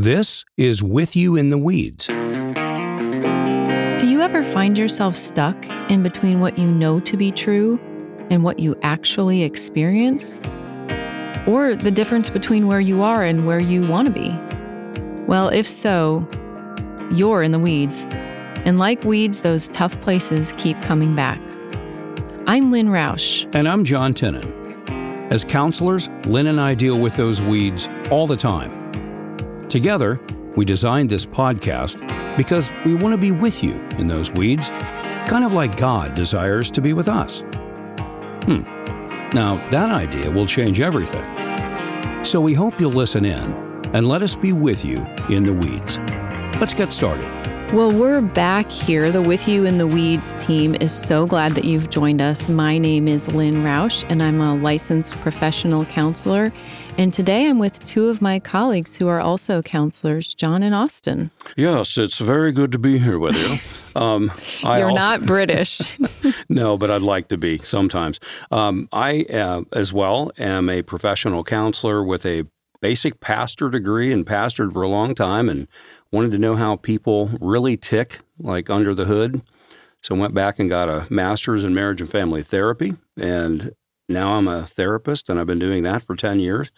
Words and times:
This 0.00 0.44
is 0.56 0.80
With 0.80 1.16
You 1.16 1.34
in 1.34 1.50
the 1.50 1.58
Weeds. 1.58 2.06
Do 2.06 2.14
you 4.06 4.20
ever 4.20 4.44
find 4.44 4.78
yourself 4.78 5.16
stuck 5.16 5.66
in 5.90 6.04
between 6.04 6.38
what 6.38 6.56
you 6.56 6.70
know 6.70 7.00
to 7.00 7.16
be 7.16 7.32
true 7.32 7.80
and 8.30 8.44
what 8.44 8.60
you 8.60 8.76
actually 8.82 9.42
experience? 9.42 10.36
Or 11.48 11.74
the 11.74 11.90
difference 11.92 12.30
between 12.30 12.68
where 12.68 12.78
you 12.78 13.02
are 13.02 13.24
and 13.24 13.44
where 13.44 13.58
you 13.58 13.88
want 13.88 14.06
to 14.06 14.14
be? 14.14 14.30
Well, 15.26 15.48
if 15.48 15.66
so, 15.66 16.24
you're 17.10 17.42
in 17.42 17.50
the 17.50 17.58
weeds. 17.58 18.06
And 18.64 18.78
like 18.78 19.02
weeds, 19.02 19.40
those 19.40 19.66
tough 19.66 20.00
places 20.00 20.54
keep 20.58 20.80
coming 20.80 21.16
back. 21.16 21.40
I'm 22.46 22.70
Lynn 22.70 22.90
Roush. 22.90 23.52
And 23.52 23.68
I'm 23.68 23.82
John 23.82 24.14
Tinnin. 24.14 25.32
As 25.32 25.44
counselors, 25.44 26.08
Lynn 26.24 26.46
and 26.46 26.60
I 26.60 26.74
deal 26.74 27.00
with 27.00 27.16
those 27.16 27.42
weeds 27.42 27.88
all 28.12 28.28
the 28.28 28.36
time. 28.36 28.87
Together, 29.68 30.18
we 30.56 30.64
designed 30.64 31.10
this 31.10 31.26
podcast 31.26 31.98
because 32.38 32.72
we 32.86 32.94
want 32.94 33.12
to 33.12 33.18
be 33.18 33.32
with 33.32 33.62
you 33.62 33.74
in 33.98 34.08
those 34.08 34.32
weeds, 34.32 34.70
kind 34.70 35.44
of 35.44 35.52
like 35.52 35.76
God 35.76 36.14
desires 36.14 36.70
to 36.70 36.80
be 36.80 36.94
with 36.94 37.06
us. 37.06 37.42
Hmm. 38.46 38.62
Now, 39.34 39.62
that 39.68 39.90
idea 39.90 40.30
will 40.30 40.46
change 40.46 40.80
everything. 40.80 41.24
So 42.24 42.40
we 42.40 42.54
hope 42.54 42.80
you'll 42.80 42.92
listen 42.92 43.26
in 43.26 43.52
and 43.92 44.08
let 44.08 44.22
us 44.22 44.34
be 44.34 44.54
with 44.54 44.86
you 44.86 45.06
in 45.28 45.44
the 45.44 45.52
weeds. 45.52 45.98
Let's 46.58 46.72
get 46.72 46.90
started. 46.90 47.26
Well, 47.74 47.92
we're 47.92 48.22
back 48.22 48.72
here. 48.72 49.12
The 49.12 49.20
With 49.20 49.46
You 49.46 49.66
in 49.66 49.76
the 49.76 49.86
Weeds 49.86 50.34
team 50.38 50.74
is 50.76 50.94
so 50.94 51.26
glad 51.26 51.52
that 51.52 51.64
you've 51.64 51.90
joined 51.90 52.22
us. 52.22 52.48
My 52.48 52.78
name 52.78 53.06
is 53.06 53.28
Lynn 53.28 53.56
Roush, 53.56 54.06
and 54.08 54.22
I'm 54.22 54.40
a 54.40 54.54
licensed 54.54 55.12
professional 55.16 55.84
counselor. 55.84 56.50
And 56.98 57.14
today 57.14 57.46
I'm 57.46 57.60
with 57.60 57.78
two 57.86 58.08
of 58.08 58.20
my 58.20 58.40
colleagues 58.40 58.96
who 58.96 59.06
are 59.06 59.20
also 59.20 59.62
counselors, 59.62 60.34
John 60.34 60.64
and 60.64 60.74
Austin. 60.74 61.30
Yes, 61.56 61.96
it's 61.96 62.18
very 62.18 62.50
good 62.50 62.72
to 62.72 62.78
be 62.78 62.98
here 62.98 63.18
with 63.18 63.36
you. 63.36 63.56
Um, 63.96 64.30
You're 64.62 64.90
also, 64.90 64.94
not 64.94 65.26
British. 65.26 65.98
no, 66.48 66.76
but 66.76 66.88
I'd 66.88 67.02
like 67.02 67.26
to 67.28 67.36
be 67.36 67.58
sometimes. 67.58 68.20
Um, 68.52 68.88
I, 68.92 69.22
uh, 69.24 69.62
as 69.72 69.92
well, 69.92 70.30
am 70.38 70.68
a 70.68 70.82
professional 70.82 71.42
counselor 71.42 72.04
with 72.04 72.24
a 72.24 72.44
basic 72.80 73.18
pastor 73.18 73.70
degree 73.70 74.12
and 74.12 74.24
pastored 74.24 74.72
for 74.72 74.82
a 74.82 74.88
long 74.88 75.16
time 75.16 75.48
and 75.48 75.66
wanted 76.12 76.30
to 76.30 76.38
know 76.38 76.54
how 76.54 76.76
people 76.76 77.30
really 77.40 77.76
tick, 77.76 78.20
like 78.38 78.70
under 78.70 78.94
the 78.94 79.06
hood. 79.06 79.42
So 80.00 80.14
I 80.14 80.18
went 80.18 80.34
back 80.34 80.60
and 80.60 80.68
got 80.68 80.88
a 80.88 81.08
master's 81.10 81.64
in 81.64 81.74
marriage 81.74 82.00
and 82.00 82.10
family 82.10 82.44
therapy. 82.44 82.94
And 83.16 83.72
now 84.08 84.34
I'm 84.36 84.48
a 84.48 84.66
therapist 84.66 85.28
and 85.28 85.38
I've 85.38 85.46
been 85.46 85.58
doing 85.58 85.82
that 85.82 86.02
for 86.02 86.16
10 86.16 86.40
years. 86.40 86.70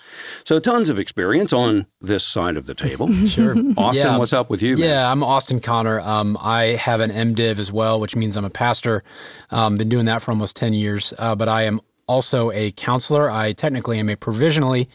So 0.45 0.59
tons 0.59 0.91
of 0.91 0.99
experience 0.99 1.53
on 1.53 1.87
this 2.01 2.27
side 2.27 2.57
of 2.57 2.67
the 2.67 2.75
table. 2.75 3.13
sure. 3.27 3.55
Austin, 3.77 4.07
yeah. 4.07 4.17
what's 4.17 4.33
up 4.33 4.51
with 4.51 4.63
you? 4.63 4.77
Man? 4.77 4.89
Yeah, 4.89 5.11
I'm 5.11 5.23
Austin 5.23 5.61
Conner. 5.61 6.01
Um, 6.01 6.37
I 6.41 6.77
have 6.77 7.01
an 7.01 7.11
MDiv 7.11 7.59
as 7.59 7.71
well, 7.71 8.01
which 8.01 8.17
means 8.17 8.37
I'm 8.37 8.45
a 8.45 8.51
pastor. 8.51 9.05
Um, 9.51 9.77
been 9.77 9.89
doing 9.89 10.07
that 10.07 10.23
for 10.23 10.33
almost 10.33 10.57
10 10.57 10.75
years. 10.75 11.15
Uh, 11.19 11.37
but 11.37 11.49
I 11.49 11.63
am 11.63 11.81
also 12.09 12.51
a 12.51 12.73
counselor. 12.73 13.31
I 13.31 13.53
technically 13.53 14.01
am 14.01 14.09
a 14.09 14.17
provisionally 14.17 14.89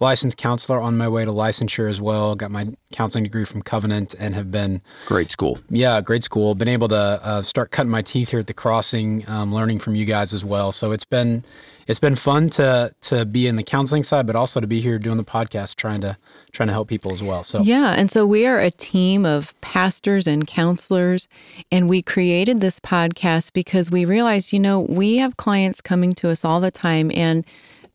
licensed 0.00 0.36
counselor 0.36 0.80
on 0.80 0.96
my 0.96 1.08
way 1.08 1.24
to 1.24 1.32
licensure 1.32 1.88
as 1.88 2.00
well. 2.00 2.34
Got 2.34 2.50
my 2.50 2.68
counseling 2.92 3.24
degree 3.24 3.44
from 3.44 3.62
Covenant 3.62 4.14
and 4.18 4.34
have 4.34 4.50
been 4.50 4.80
great 5.06 5.30
school. 5.30 5.58
Yeah, 5.70 6.00
great 6.00 6.22
school. 6.22 6.54
Been 6.54 6.68
able 6.68 6.88
to 6.88 6.96
uh, 6.96 7.42
start 7.42 7.70
cutting 7.70 7.90
my 7.90 8.02
teeth 8.02 8.30
here 8.30 8.40
at 8.40 8.46
the 8.46 8.54
crossing, 8.54 9.24
um, 9.28 9.52
learning 9.52 9.80
from 9.80 9.94
you 9.94 10.04
guys 10.04 10.32
as 10.32 10.44
well. 10.44 10.72
So 10.72 10.92
it's 10.92 11.04
been 11.04 11.44
it's 11.88 11.98
been 11.98 12.14
fun 12.14 12.50
to 12.50 12.94
to 13.02 13.24
be 13.24 13.46
in 13.46 13.56
the 13.56 13.62
counseling 13.62 14.02
side, 14.02 14.26
but 14.26 14.36
also 14.36 14.60
to 14.60 14.66
be 14.66 14.80
here 14.80 14.98
doing 14.98 15.16
the 15.16 15.24
podcast, 15.24 15.76
trying 15.76 16.02
to 16.02 16.16
trying 16.52 16.68
to 16.68 16.72
help 16.72 16.88
people 16.88 17.12
as 17.12 17.22
well. 17.22 17.42
So 17.42 17.62
yeah, 17.62 17.94
and 17.96 18.10
so 18.10 18.26
we 18.26 18.46
are 18.46 18.58
a 18.58 18.70
team 18.70 19.26
of 19.26 19.58
pastors 19.60 20.26
and 20.26 20.46
counselors, 20.46 21.28
and 21.72 21.88
we 21.88 22.02
created 22.02 22.60
this 22.60 22.78
podcast 22.78 23.52
because 23.52 23.90
we 23.90 24.04
realized, 24.04 24.52
you 24.52 24.60
know, 24.60 24.80
we 24.80 25.16
have 25.16 25.36
clients 25.36 25.80
coming 25.80 26.12
to 26.14 26.28
us 26.28 26.44
all 26.44 26.60
the 26.60 26.70
time, 26.70 27.10
and 27.14 27.44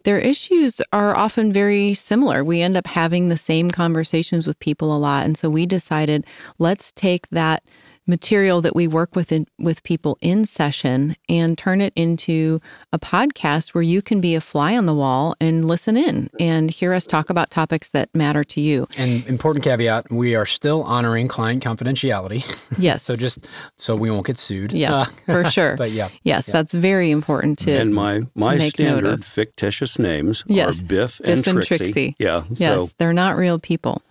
their 0.03 0.19
issues 0.19 0.81
are 0.91 1.15
often 1.15 1.51
very 1.53 1.93
similar. 1.93 2.43
We 2.43 2.61
end 2.61 2.77
up 2.77 2.87
having 2.87 3.27
the 3.27 3.37
same 3.37 3.71
conversations 3.71 4.45
with 4.45 4.59
people 4.59 4.95
a 4.95 4.99
lot. 4.99 5.25
And 5.25 5.37
so 5.37 5.49
we 5.49 5.65
decided 5.65 6.25
let's 6.59 6.91
take 6.91 7.29
that 7.29 7.63
material 8.05 8.61
that 8.61 8.75
we 8.75 8.87
work 8.87 9.15
with 9.15 9.31
in, 9.31 9.47
with 9.57 9.83
people 9.83 10.17
in 10.21 10.45
session 10.45 11.15
and 11.29 11.57
turn 11.57 11.81
it 11.81 11.93
into 11.95 12.59
a 12.91 12.99
podcast 12.99 13.69
where 13.69 13.81
you 13.81 14.01
can 14.01 14.19
be 14.19 14.35
a 14.35 14.41
fly 14.41 14.75
on 14.75 14.85
the 14.85 14.93
wall 14.93 15.35
and 15.39 15.65
listen 15.65 15.95
in 15.95 16.29
and 16.39 16.71
hear 16.71 16.93
us 16.93 17.07
talk 17.07 17.29
about 17.29 17.49
topics 17.49 17.89
that 17.89 18.09
matter 18.13 18.43
to 18.43 18.61
you. 18.61 18.87
And 18.97 19.25
important 19.27 19.63
caveat, 19.63 20.11
we 20.11 20.35
are 20.35 20.45
still 20.45 20.83
honoring 20.83 21.27
client 21.27 21.63
confidentiality. 21.63 22.43
Yes. 22.77 23.03
so 23.03 23.15
just 23.15 23.47
so 23.77 23.95
we 23.95 24.11
won't 24.11 24.25
get 24.25 24.37
sued. 24.37 24.73
Yes, 24.73 24.91
uh, 24.91 25.05
for 25.25 25.43
sure. 25.49 25.77
but 25.77 25.91
yeah. 25.91 26.09
Yes, 26.23 26.47
yeah. 26.47 26.53
that's 26.53 26.73
very 26.73 27.11
important 27.11 27.59
to 27.59 27.71
And 27.71 27.93
my 27.93 28.21
my 28.35 28.57
standard 28.57 29.23
fictitious 29.23 29.97
names 29.97 30.43
yes. 30.47 30.81
are 30.81 30.85
Biff, 30.85 31.19
Biff 31.19 31.27
and, 31.29 31.43
Trixie. 31.43 31.57
and 31.57 31.65
Trixie. 31.65 32.15
Yeah. 32.19 32.43
Yes, 32.49 32.59
so. 32.59 32.89
they're 32.97 33.13
not 33.13 33.37
real 33.37 33.59
people. 33.59 34.01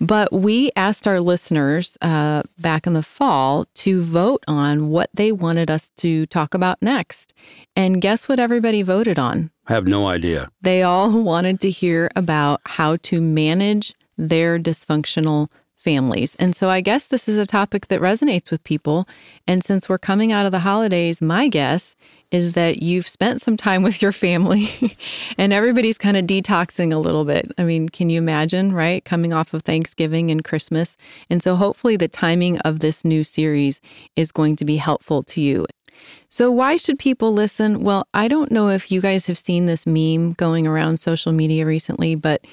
But 0.00 0.32
we 0.32 0.70
asked 0.76 1.06
our 1.06 1.20
listeners 1.20 1.96
uh, 2.02 2.42
back 2.58 2.86
in 2.86 2.92
the 2.92 3.02
fall 3.02 3.66
to 3.74 4.02
vote 4.02 4.44
on 4.46 4.88
what 4.90 5.10
they 5.14 5.32
wanted 5.32 5.70
us 5.70 5.90
to 5.98 6.26
talk 6.26 6.54
about 6.54 6.80
next. 6.82 7.34
And 7.76 8.00
guess 8.00 8.28
what 8.28 8.38
everybody 8.38 8.82
voted 8.82 9.18
on? 9.18 9.50
I 9.66 9.72
have 9.72 9.86
no 9.86 10.06
idea. 10.06 10.50
They 10.60 10.82
all 10.82 11.10
wanted 11.22 11.60
to 11.60 11.70
hear 11.70 12.10
about 12.16 12.60
how 12.66 12.96
to 12.96 13.20
manage 13.20 13.94
their 14.16 14.58
dysfunctional 14.58 15.48
families. 15.84 16.34
And 16.36 16.56
so 16.56 16.70
I 16.70 16.80
guess 16.80 17.06
this 17.06 17.28
is 17.28 17.36
a 17.36 17.44
topic 17.44 17.88
that 17.88 18.00
resonates 18.00 18.50
with 18.50 18.64
people. 18.64 19.06
And 19.46 19.62
since 19.62 19.86
we're 19.86 19.98
coming 19.98 20.32
out 20.32 20.46
of 20.46 20.52
the 20.52 20.60
holidays, 20.60 21.20
my 21.20 21.48
guess 21.48 21.94
is 22.34 22.52
that 22.52 22.82
you've 22.82 23.06
spent 23.06 23.40
some 23.40 23.56
time 23.56 23.84
with 23.84 24.02
your 24.02 24.10
family 24.10 24.68
and 25.38 25.52
everybody's 25.52 25.96
kind 25.96 26.16
of 26.16 26.26
detoxing 26.26 26.92
a 26.92 26.98
little 26.98 27.24
bit. 27.24 27.52
I 27.56 27.62
mean, 27.62 27.88
can 27.88 28.10
you 28.10 28.18
imagine, 28.18 28.72
right? 28.72 29.04
Coming 29.04 29.32
off 29.32 29.54
of 29.54 29.62
Thanksgiving 29.62 30.32
and 30.32 30.42
Christmas. 30.42 30.96
And 31.30 31.44
so 31.44 31.54
hopefully 31.54 31.96
the 31.96 32.08
timing 32.08 32.58
of 32.62 32.80
this 32.80 33.04
new 33.04 33.22
series 33.22 33.80
is 34.16 34.32
going 34.32 34.56
to 34.56 34.64
be 34.64 34.78
helpful 34.78 35.22
to 35.22 35.40
you. 35.40 35.64
So, 36.28 36.50
why 36.50 36.76
should 36.76 36.98
people 36.98 37.32
listen? 37.32 37.78
Well, 37.78 38.08
I 38.12 38.26
don't 38.26 38.50
know 38.50 38.68
if 38.68 38.90
you 38.90 39.00
guys 39.00 39.26
have 39.26 39.38
seen 39.38 39.66
this 39.66 39.86
meme 39.86 40.32
going 40.32 40.66
around 40.66 40.98
social 40.98 41.30
media 41.30 41.64
recently, 41.64 42.16
but 42.16 42.44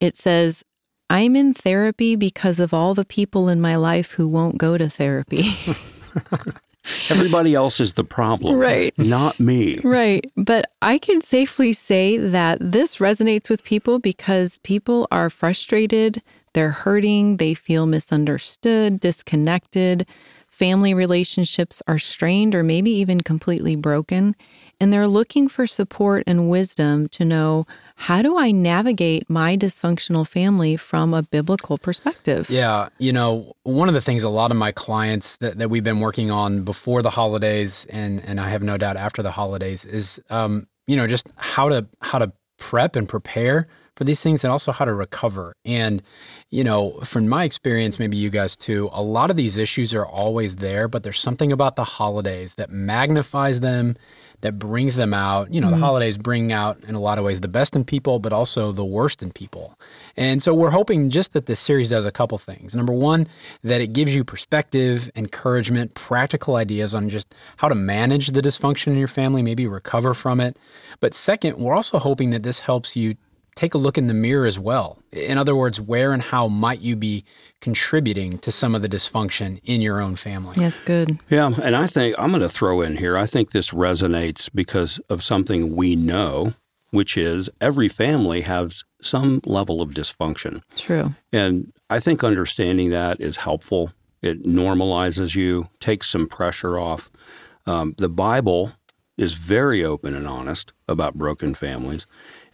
it 0.00 0.18
says, 0.18 0.62
I'm 1.08 1.34
in 1.34 1.54
therapy 1.54 2.14
because 2.14 2.60
of 2.60 2.74
all 2.74 2.92
the 2.92 3.06
people 3.06 3.48
in 3.48 3.58
my 3.58 3.76
life 3.76 4.12
who 4.12 4.28
won't 4.28 4.58
go 4.58 4.76
to 4.76 4.90
therapy. 4.90 5.56
Everybody 7.08 7.54
else 7.54 7.80
is 7.80 7.94
the 7.94 8.04
problem. 8.04 8.56
Right. 8.56 8.96
Not 8.98 9.38
me. 9.40 9.78
Right. 9.78 10.30
But 10.36 10.70
I 10.82 10.98
can 10.98 11.20
safely 11.20 11.72
say 11.72 12.16
that 12.16 12.58
this 12.60 12.96
resonates 12.96 13.48
with 13.48 13.64
people 13.64 13.98
because 13.98 14.58
people 14.58 15.08
are 15.10 15.30
frustrated, 15.30 16.22
they're 16.52 16.70
hurting, 16.70 17.36
they 17.36 17.54
feel 17.54 17.86
misunderstood, 17.86 19.00
disconnected. 19.00 20.06
Family 20.60 20.92
relationships 20.92 21.80
are 21.88 21.98
strained 21.98 22.54
or 22.54 22.62
maybe 22.62 22.90
even 22.90 23.22
completely 23.22 23.76
broken. 23.76 24.36
And 24.78 24.92
they're 24.92 25.08
looking 25.08 25.48
for 25.48 25.66
support 25.66 26.22
and 26.26 26.50
wisdom 26.50 27.08
to 27.08 27.24
know 27.24 27.66
how 27.96 28.20
do 28.20 28.36
I 28.36 28.50
navigate 28.50 29.30
my 29.30 29.56
dysfunctional 29.56 30.28
family 30.28 30.76
from 30.76 31.14
a 31.14 31.22
biblical 31.22 31.78
perspective? 31.78 32.50
Yeah. 32.50 32.90
You 32.98 33.10
know, 33.10 33.54
one 33.62 33.88
of 33.88 33.94
the 33.94 34.02
things 34.02 34.22
a 34.22 34.28
lot 34.28 34.50
of 34.50 34.58
my 34.58 34.70
clients 34.70 35.38
that, 35.38 35.56
that 35.56 35.70
we've 35.70 35.82
been 35.82 36.00
working 36.00 36.30
on 36.30 36.62
before 36.62 37.00
the 37.00 37.08
holidays 37.08 37.86
and, 37.88 38.22
and 38.26 38.38
I 38.38 38.50
have 38.50 38.62
no 38.62 38.76
doubt 38.76 38.98
after 38.98 39.22
the 39.22 39.30
holidays 39.30 39.86
is, 39.86 40.20
um, 40.28 40.68
you 40.86 40.94
know, 40.94 41.06
just 41.06 41.26
how 41.36 41.70
to, 41.70 41.86
how 42.02 42.18
to 42.18 42.34
prep 42.58 42.96
and 42.96 43.08
prepare 43.08 43.66
for 44.00 44.04
these 44.04 44.22
things 44.22 44.42
and 44.44 44.50
also 44.50 44.72
how 44.72 44.86
to 44.86 44.94
recover. 44.94 45.54
And, 45.66 46.02
you 46.48 46.64
know, 46.64 46.92
from 47.04 47.28
my 47.28 47.44
experience, 47.44 47.98
maybe 47.98 48.16
you 48.16 48.30
guys 48.30 48.56
too, 48.56 48.88
a 48.94 49.02
lot 49.02 49.30
of 49.30 49.36
these 49.36 49.58
issues 49.58 49.92
are 49.92 50.06
always 50.06 50.56
there, 50.56 50.88
but 50.88 51.02
there's 51.02 51.20
something 51.20 51.52
about 51.52 51.76
the 51.76 51.84
holidays 51.84 52.54
that 52.54 52.70
magnifies 52.70 53.60
them 53.60 53.98
that 54.40 54.58
brings 54.58 54.96
them 54.96 55.12
out. 55.12 55.52
You 55.52 55.60
know, 55.60 55.66
mm-hmm. 55.66 55.80
the 55.80 55.84
holidays 55.84 56.16
bring 56.16 56.50
out 56.50 56.82
in 56.84 56.94
a 56.94 56.98
lot 56.98 57.18
of 57.18 57.26
ways 57.26 57.40
the 57.40 57.48
best 57.48 57.76
in 57.76 57.84
people, 57.84 58.20
but 58.20 58.32
also 58.32 58.72
the 58.72 58.86
worst 58.86 59.22
in 59.22 59.32
people. 59.32 59.78
And 60.16 60.42
so 60.42 60.54
we're 60.54 60.70
hoping 60.70 61.10
just 61.10 61.34
that 61.34 61.44
this 61.44 61.60
series 61.60 61.90
does 61.90 62.06
a 62.06 62.10
couple 62.10 62.38
things. 62.38 62.74
Number 62.74 62.94
one, 62.94 63.28
that 63.64 63.82
it 63.82 63.92
gives 63.92 64.16
you 64.16 64.24
perspective, 64.24 65.10
encouragement, 65.14 65.92
practical 65.92 66.56
ideas 66.56 66.94
on 66.94 67.10
just 67.10 67.34
how 67.58 67.68
to 67.68 67.74
manage 67.74 68.28
the 68.28 68.40
dysfunction 68.40 68.86
in 68.86 68.96
your 68.96 69.08
family, 69.08 69.42
maybe 69.42 69.66
recover 69.66 70.14
from 70.14 70.40
it. 70.40 70.56
But 71.00 71.12
second, 71.12 71.58
we're 71.58 71.76
also 71.76 71.98
hoping 71.98 72.30
that 72.30 72.44
this 72.44 72.60
helps 72.60 72.96
you 72.96 73.16
take 73.54 73.74
a 73.74 73.78
look 73.78 73.98
in 73.98 74.06
the 74.06 74.14
mirror 74.14 74.46
as 74.46 74.58
well. 74.58 74.98
In 75.12 75.38
other 75.38 75.56
words, 75.56 75.80
where 75.80 76.12
and 76.12 76.22
how 76.22 76.48
might 76.48 76.80
you 76.80 76.96
be 76.96 77.24
contributing 77.60 78.38
to 78.38 78.50
some 78.52 78.74
of 78.74 78.82
the 78.82 78.88
dysfunction 78.88 79.60
in 79.64 79.80
your 79.80 80.00
own 80.00 80.16
family? 80.16 80.56
That's 80.56 80.80
good. 80.80 81.18
Yeah, 81.28 81.52
and 81.62 81.76
I 81.76 81.86
think 81.86 82.16
I'm 82.18 82.30
going 82.30 82.40
to 82.40 82.48
throw 82.48 82.80
in 82.80 82.96
here, 82.96 83.16
I 83.16 83.26
think 83.26 83.50
this 83.50 83.70
resonates 83.70 84.48
because 84.52 84.98
of 85.08 85.22
something 85.22 85.76
we 85.76 85.96
know 85.96 86.54
which 86.90 87.16
is 87.16 87.48
every 87.60 87.88
family 87.88 88.42
has 88.42 88.84
some 89.00 89.40
level 89.46 89.80
of 89.80 89.90
dysfunction. 89.90 90.62
True. 90.76 91.14
And 91.32 91.72
I 91.88 92.00
think 92.00 92.22
understanding 92.22 92.90
that 92.90 93.20
is 93.20 93.38
helpful. 93.38 93.92
It 94.22 94.44
normalizes 94.44 95.34
you, 95.34 95.68
takes 95.78 96.10
some 96.10 96.28
pressure 96.28 96.78
off. 96.78 97.10
Um, 97.66 97.94
the 97.98 98.08
Bible 98.08 98.72
is 99.20 99.34
very 99.34 99.84
open 99.84 100.14
and 100.14 100.26
honest 100.26 100.72
about 100.88 101.14
broken 101.14 101.54
families. 101.54 102.06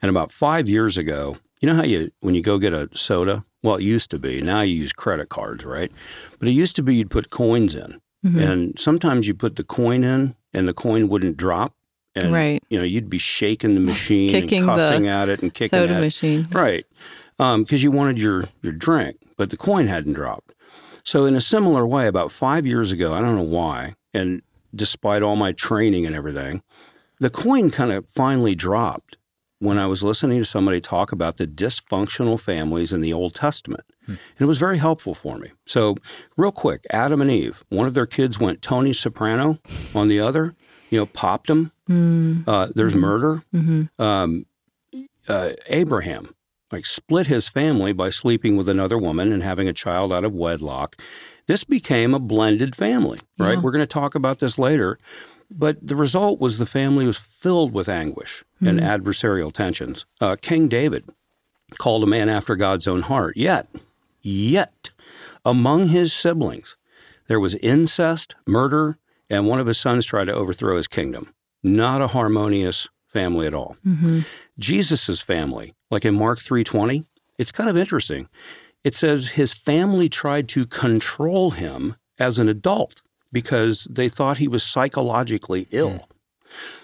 And 0.02 0.10
about 0.10 0.32
five 0.32 0.68
years 0.68 0.98
ago, 0.98 1.38
you 1.60 1.68
know 1.68 1.76
how 1.76 1.84
you 1.84 2.10
when 2.20 2.34
you 2.34 2.42
go 2.42 2.58
get 2.58 2.72
a 2.72 2.88
soda? 2.92 3.44
Well, 3.62 3.76
it 3.76 3.82
used 3.82 4.10
to 4.10 4.18
be. 4.18 4.42
Now 4.42 4.60
you 4.60 4.74
use 4.74 4.92
credit 4.92 5.28
cards, 5.28 5.64
right? 5.64 5.92
But 6.38 6.48
it 6.48 6.52
used 6.52 6.76
to 6.76 6.82
be 6.82 6.96
you'd 6.96 7.10
put 7.10 7.30
coins 7.30 7.74
in, 7.74 8.00
mm-hmm. 8.24 8.38
and 8.38 8.78
sometimes 8.78 9.28
you 9.28 9.34
put 9.34 9.56
the 9.56 9.64
coin 9.64 10.02
in, 10.04 10.34
and 10.52 10.68
the 10.68 10.74
coin 10.74 11.08
wouldn't 11.08 11.36
drop. 11.36 11.72
And, 12.16 12.32
Right. 12.32 12.62
You 12.68 12.78
know, 12.78 12.84
you'd 12.84 13.10
be 13.10 13.18
shaking 13.18 13.74
the 13.74 13.80
machine 13.80 14.30
Kicking 14.30 14.60
and 14.60 14.68
the 14.68 14.74
cussing 14.74 15.06
at 15.06 15.28
it 15.28 15.42
and 15.42 15.52
kicking 15.52 15.78
Soda 15.78 15.94
at 15.94 15.98
it. 15.98 16.00
machine. 16.00 16.48
Right. 16.50 16.86
Um, 17.38 17.62
because 17.62 17.82
you 17.82 17.90
wanted 17.90 18.18
your, 18.18 18.46
your 18.62 18.72
drink, 18.72 19.18
but 19.36 19.50
the 19.50 19.56
coin 19.58 19.86
hadn't 19.86 20.14
dropped. 20.14 20.54
So, 21.04 21.26
in 21.26 21.36
a 21.36 21.40
similar 21.40 21.86
way, 21.86 22.06
about 22.06 22.32
five 22.32 22.66
years 22.66 22.90
ago, 22.90 23.12
I 23.12 23.20
don't 23.20 23.36
know 23.36 23.42
why, 23.42 23.94
and 24.14 24.42
despite 24.76 25.22
all 25.22 25.36
my 25.36 25.52
training 25.52 26.06
and 26.06 26.14
everything, 26.14 26.62
the 27.18 27.30
coin 27.30 27.70
kind 27.70 27.92
of 27.92 28.08
finally 28.10 28.54
dropped 28.54 29.16
when 29.58 29.78
I 29.78 29.86
was 29.86 30.02
listening 30.02 30.38
to 30.38 30.44
somebody 30.44 30.80
talk 30.80 31.12
about 31.12 31.38
the 31.38 31.46
dysfunctional 31.46 32.38
families 32.38 32.92
in 32.92 33.00
the 33.00 33.12
Old 33.12 33.34
Testament. 33.34 33.84
And 34.06 34.18
it 34.38 34.44
was 34.44 34.58
very 34.58 34.78
helpful 34.78 35.14
for 35.14 35.38
me. 35.38 35.50
So, 35.64 35.96
real 36.36 36.52
quick 36.52 36.86
Adam 36.90 37.20
and 37.20 37.30
Eve, 37.30 37.64
one 37.70 37.86
of 37.86 37.94
their 37.94 38.06
kids 38.06 38.38
went 38.38 38.62
Tony 38.62 38.92
Soprano 38.92 39.58
on 39.94 40.08
the 40.08 40.20
other, 40.20 40.54
you 40.90 40.98
know, 41.00 41.06
popped 41.06 41.48
him. 41.50 41.72
Uh, 42.46 42.68
there's 42.74 42.94
murder. 42.94 43.42
Um, 43.98 44.46
uh, 45.28 45.50
Abraham, 45.68 46.34
like 46.70 46.86
split 46.86 47.26
his 47.26 47.48
family 47.48 47.92
by 47.92 48.10
sleeping 48.10 48.56
with 48.56 48.68
another 48.68 48.98
woman 48.98 49.32
and 49.32 49.42
having 49.42 49.66
a 49.68 49.72
child 49.72 50.12
out 50.12 50.22
of 50.24 50.32
wedlock. 50.32 50.96
This 51.46 51.64
became 51.64 52.14
a 52.14 52.18
blended 52.18 52.74
family, 52.74 53.18
right? 53.38 53.52
Yeah. 53.54 53.60
We're 53.60 53.70
going 53.70 53.82
to 53.82 53.86
talk 53.86 54.14
about 54.14 54.38
this 54.40 54.58
later. 54.58 54.98
But 55.48 55.86
the 55.86 55.94
result 55.94 56.40
was 56.40 56.58
the 56.58 56.66
family 56.66 57.06
was 57.06 57.18
filled 57.18 57.72
with 57.72 57.88
anguish 57.88 58.44
and 58.60 58.80
adversarial 58.80 59.52
tensions. 59.52 60.04
Uh, 60.20 60.34
King 60.40 60.66
David 60.66 61.04
called 61.78 62.02
a 62.02 62.06
man 62.06 62.28
after 62.28 62.56
God's 62.56 62.88
own 62.88 63.02
heart. 63.02 63.36
Yet, 63.36 63.68
yet, 64.22 64.90
among 65.44 65.88
his 65.88 66.12
siblings, 66.12 66.76
there 67.28 67.38
was 67.38 67.54
incest, 67.56 68.34
murder, 68.44 68.98
and 69.30 69.46
one 69.46 69.60
of 69.60 69.68
his 69.68 69.78
sons 69.78 70.04
tried 70.06 70.24
to 70.24 70.34
overthrow 70.34 70.76
his 70.76 70.88
kingdom. 70.88 71.32
Not 71.62 72.02
a 72.02 72.08
harmonious 72.08 72.88
family 73.06 73.46
at 73.46 73.54
all. 73.54 73.76
Jesus's 74.58 75.20
family, 75.20 75.74
like 75.90 76.04
in 76.04 76.14
Mark 76.14 76.38
3:20, 76.40 77.04
it's 77.38 77.52
kind 77.52 77.68
of 77.70 77.76
interesting. 77.76 78.28
It 78.86 78.94
says 78.94 79.30
his 79.30 79.52
family 79.52 80.08
tried 80.08 80.48
to 80.50 80.64
control 80.64 81.50
him 81.50 81.96
as 82.20 82.38
an 82.38 82.48
adult 82.48 83.02
because 83.32 83.88
they 83.90 84.08
thought 84.08 84.38
he 84.38 84.46
was 84.46 84.62
psychologically 84.62 85.66
ill. 85.72 86.06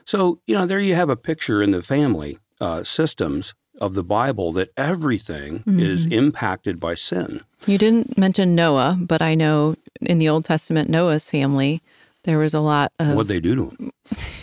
So, 0.04 0.40
you 0.48 0.56
know, 0.56 0.66
there 0.66 0.80
you 0.80 0.96
have 0.96 1.10
a 1.10 1.16
picture 1.16 1.62
in 1.62 1.70
the 1.70 1.80
family 1.80 2.40
uh, 2.60 2.82
systems 2.82 3.54
of 3.80 3.94
the 3.94 4.02
Bible 4.02 4.50
that 4.50 4.70
everything 4.76 5.62
is 5.68 6.06
impacted 6.06 6.80
by 6.80 6.94
sin. 6.94 7.42
You 7.66 7.78
didn't 7.78 8.18
mention 8.18 8.56
Noah, 8.56 8.98
but 9.00 9.22
I 9.22 9.36
know 9.36 9.76
in 10.00 10.18
the 10.18 10.28
Old 10.28 10.44
Testament, 10.44 10.90
Noah's 10.90 11.28
family, 11.28 11.82
there 12.24 12.38
was 12.38 12.52
a 12.52 12.60
lot 12.60 12.90
of. 12.98 13.14
What'd 13.14 13.28
they 13.28 13.38
do 13.38 13.54
to 13.54 13.68
him? 13.68 13.92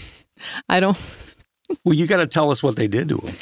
I 0.69 0.79
don't. 0.79 0.97
Well, 1.83 1.93
you 1.93 2.07
got 2.07 2.17
to 2.17 2.27
tell 2.27 2.51
us 2.51 2.63
what 2.63 2.77
they 2.77 2.87
did 2.87 3.09
to 3.09 3.17
him. 3.17 3.35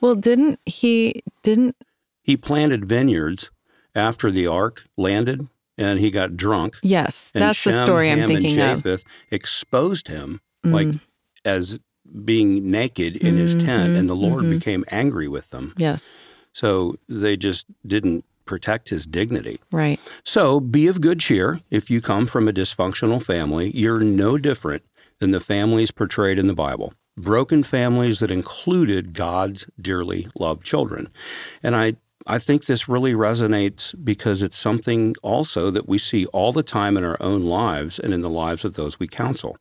Well, 0.00 0.14
didn't 0.14 0.60
he? 0.64 1.24
Didn't 1.42 1.74
He 2.22 2.36
planted 2.36 2.84
vineyards 2.84 3.50
after 3.94 4.30
the 4.30 4.46
ark 4.46 4.84
landed, 4.96 5.48
and 5.76 5.98
he 5.98 6.10
got 6.10 6.36
drunk. 6.36 6.76
yes? 6.82 7.30
That's 7.32 7.62
the 7.64 7.72
Shem, 7.72 7.84
story 7.84 8.10
I'm 8.10 8.18
Ham, 8.18 8.28
thinking 8.28 8.58
and 8.58 8.86
of. 8.86 9.04
Exposed 9.30 10.08
him 10.08 10.40
mm. 10.64 10.72
like 10.72 11.00
as 11.44 11.78
being 12.24 12.70
naked 12.70 13.16
in 13.16 13.36
his 13.36 13.56
mm-hmm, 13.56 13.66
tent, 13.66 13.96
and 13.96 14.08
the 14.08 14.14
Lord 14.14 14.44
mm-hmm. 14.44 14.58
became 14.58 14.84
angry 14.90 15.26
with 15.26 15.50
them. 15.50 15.74
Yes, 15.76 16.20
So 16.52 16.96
they 17.08 17.36
just 17.36 17.66
didn't 17.86 18.24
protect 18.44 18.90
his 18.90 19.06
dignity. 19.06 19.58
right. 19.72 19.98
So 20.22 20.60
be 20.60 20.86
of 20.86 21.00
good 21.00 21.18
cheer. 21.20 21.60
If 21.70 21.90
you 21.90 22.00
come 22.02 22.26
from 22.26 22.46
a 22.46 22.52
dysfunctional 22.52 23.22
family, 23.22 23.70
you're 23.74 24.00
no 24.00 24.36
different 24.36 24.82
than 25.18 25.30
the 25.30 25.40
families 25.40 25.90
portrayed 25.90 26.38
in 26.38 26.46
the 26.46 26.54
Bible. 26.54 26.92
Broken 27.16 27.62
families 27.62 28.18
that 28.18 28.30
included 28.30 29.14
God's 29.14 29.66
dearly 29.80 30.28
loved 30.38 30.64
children. 30.64 31.08
And 31.62 31.74
I, 31.74 31.96
I 32.26 32.38
think 32.38 32.64
this 32.64 32.88
really 32.88 33.12
resonates 33.12 33.94
because 34.02 34.42
it's 34.42 34.56
something 34.56 35.14
also 35.22 35.70
that 35.70 35.88
we 35.88 35.98
see 35.98 36.26
all 36.26 36.52
the 36.52 36.62
time 36.62 36.96
in 36.96 37.04
our 37.04 37.18
own 37.20 37.42
lives 37.42 37.98
and 37.98 38.14
in 38.14 38.22
the 38.22 38.30
lives 38.30 38.64
of 38.64 38.74
those 38.74 38.98
we 38.98 39.06
counsel. 39.06 39.58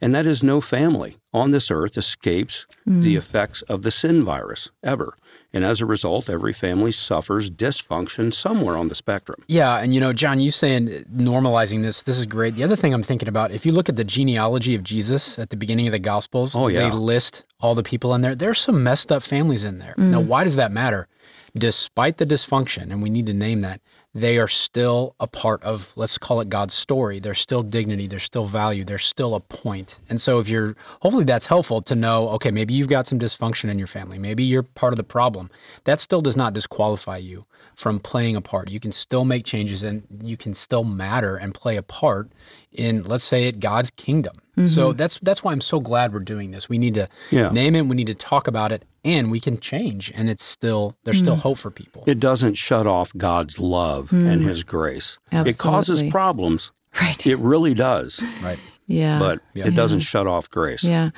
And 0.00 0.14
that 0.14 0.26
is 0.26 0.42
no 0.42 0.60
family 0.60 1.18
on 1.32 1.50
this 1.50 1.70
earth 1.70 1.96
escapes 1.98 2.66
mm. 2.88 3.02
the 3.02 3.16
effects 3.16 3.62
of 3.62 3.82
the 3.82 3.90
sin 3.90 4.24
virus 4.24 4.70
ever. 4.82 5.14
And 5.52 5.64
as 5.64 5.80
a 5.80 5.86
result, 5.86 6.30
every 6.30 6.52
family 6.52 6.92
suffers 6.92 7.50
dysfunction 7.50 8.32
somewhere 8.32 8.76
on 8.76 8.88
the 8.88 8.94
spectrum. 8.94 9.42
Yeah, 9.46 9.76
and 9.76 9.92
you 9.92 10.00
know, 10.00 10.12
John, 10.12 10.40
you 10.40 10.50
saying 10.50 10.88
uh, 10.88 11.02
normalizing 11.14 11.82
this, 11.82 12.02
this 12.02 12.18
is 12.18 12.24
great. 12.26 12.54
The 12.54 12.64
other 12.64 12.76
thing 12.76 12.94
I'm 12.94 13.02
thinking 13.02 13.28
about, 13.28 13.50
if 13.50 13.66
you 13.66 13.72
look 13.72 13.88
at 13.88 13.96
the 13.96 14.04
genealogy 14.04 14.74
of 14.74 14.84
Jesus 14.84 15.38
at 15.38 15.50
the 15.50 15.56
beginning 15.56 15.86
of 15.86 15.92
the 15.92 15.98
Gospels, 15.98 16.54
Oh, 16.56 16.68
yeah. 16.68 16.88
they 16.88 16.94
list 16.94 17.44
all 17.60 17.74
the 17.74 17.82
people 17.82 18.14
in 18.14 18.20
there. 18.22 18.34
There's 18.34 18.58
some 18.60 18.82
messed 18.82 19.12
up 19.12 19.22
families 19.22 19.64
in 19.64 19.78
there. 19.80 19.94
Now, 19.98 20.22
mm. 20.22 20.26
why 20.26 20.44
does 20.44 20.56
that 20.56 20.72
matter? 20.72 21.08
Despite 21.56 22.18
the 22.18 22.26
dysfunction, 22.26 22.90
and 22.90 23.02
we 23.02 23.10
need 23.10 23.26
to 23.26 23.34
name 23.34 23.60
that, 23.60 23.80
they 24.12 24.38
are 24.38 24.48
still 24.48 25.14
a 25.20 25.28
part 25.28 25.62
of, 25.62 25.92
let's 25.94 26.18
call 26.18 26.40
it 26.40 26.48
God's 26.48 26.74
story. 26.74 27.20
There's 27.20 27.38
still 27.38 27.62
dignity, 27.62 28.08
there's 28.08 28.24
still 28.24 28.44
value, 28.44 28.84
there's 28.84 29.04
still 29.04 29.36
a 29.36 29.40
point. 29.40 30.00
And 30.08 30.20
so, 30.20 30.40
if 30.40 30.48
you're, 30.48 30.74
hopefully, 31.00 31.24
that's 31.24 31.46
helpful 31.46 31.80
to 31.82 31.94
know, 31.94 32.28
okay, 32.30 32.50
maybe 32.50 32.74
you've 32.74 32.88
got 32.88 33.06
some 33.06 33.20
dysfunction 33.20 33.70
in 33.70 33.78
your 33.78 33.86
family. 33.86 34.18
Maybe 34.18 34.42
you're 34.42 34.64
part 34.64 34.92
of 34.92 34.96
the 34.96 35.04
problem. 35.04 35.48
That 35.84 36.00
still 36.00 36.20
does 36.20 36.36
not 36.36 36.54
disqualify 36.54 37.18
you 37.18 37.44
from 37.76 38.00
playing 38.00 38.34
a 38.34 38.40
part. 38.40 38.68
You 38.68 38.80
can 38.80 38.92
still 38.92 39.24
make 39.24 39.44
changes 39.44 39.84
and 39.84 40.04
you 40.22 40.36
can 40.36 40.54
still 40.54 40.84
matter 40.84 41.36
and 41.36 41.54
play 41.54 41.76
a 41.76 41.82
part 41.82 42.30
in, 42.72 43.04
let's 43.04 43.24
say, 43.24 43.44
it 43.44 43.60
God's 43.60 43.90
kingdom. 43.92 44.36
So 44.66 44.88
mm-hmm. 44.88 44.96
that's 44.98 45.18
that's 45.22 45.42
why 45.42 45.52
I'm 45.52 45.62
so 45.62 45.80
glad 45.80 46.12
we're 46.12 46.20
doing 46.20 46.50
this. 46.50 46.68
We 46.68 46.76
need 46.76 46.92
to 46.94 47.08
Yeah. 47.30 47.48
name 47.48 47.74
it, 47.76 47.86
we 47.86 47.96
need 47.96 48.08
to 48.08 48.14
talk 48.14 48.46
about 48.46 48.72
it, 48.72 48.84
and 49.04 49.30
we 49.30 49.40
can 49.40 49.58
change. 49.58 50.12
And 50.14 50.28
it's 50.28 50.44
still 50.44 50.96
there's 51.04 51.18
still 51.18 51.36
mm. 51.36 51.40
hope 51.40 51.58
for 51.58 51.70
people. 51.70 52.04
It 52.06 52.20
doesn't 52.20 52.54
shut 52.54 52.86
off 52.86 53.12
God's 53.16 53.58
love 53.58 54.12
and 54.12 54.42
mm. 54.42 54.48
His 54.48 54.64
grace. 54.64 55.18
It 55.32 55.58
causes 55.58 56.02
problems. 56.10 56.72
Right. 57.00 57.24
It 57.24 57.38
really 57.38 57.72
does, 57.72 58.20
right. 58.42 58.58
Yeah. 58.90 59.18
but 59.18 59.40
it 59.54 59.74
doesn't 59.74 60.00
shut 60.00 60.26
off 60.26 60.50
grace. 60.50 60.82
Yeah. 60.82 61.10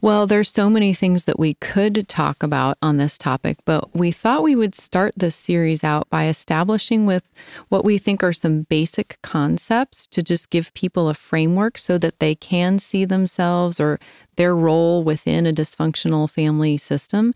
Well, 0.00 0.26
there's 0.26 0.50
so 0.50 0.70
many 0.70 0.94
things 0.94 1.24
that 1.24 1.38
we 1.38 1.54
could 1.54 2.08
talk 2.08 2.42
about 2.42 2.78
on 2.80 2.98
this 2.98 3.18
topic, 3.18 3.58
but 3.64 3.94
we 3.94 4.12
thought 4.12 4.42
we 4.42 4.54
would 4.54 4.74
start 4.74 5.14
this 5.16 5.34
series 5.34 5.82
out 5.82 6.08
by 6.08 6.28
establishing 6.28 7.04
with 7.04 7.28
what 7.68 7.84
we 7.84 7.98
think 7.98 8.22
are 8.22 8.32
some 8.32 8.62
basic 8.62 9.18
concepts 9.22 10.06
to 10.08 10.22
just 10.22 10.50
give 10.50 10.72
people 10.74 11.08
a 11.08 11.14
framework 11.14 11.78
so 11.78 11.98
that 11.98 12.20
they 12.20 12.34
can 12.34 12.78
see 12.78 13.04
themselves 13.04 13.80
or 13.80 13.98
their 14.36 14.54
role 14.54 15.02
within 15.02 15.46
a 15.46 15.52
dysfunctional 15.52 16.30
family 16.30 16.76
system. 16.76 17.34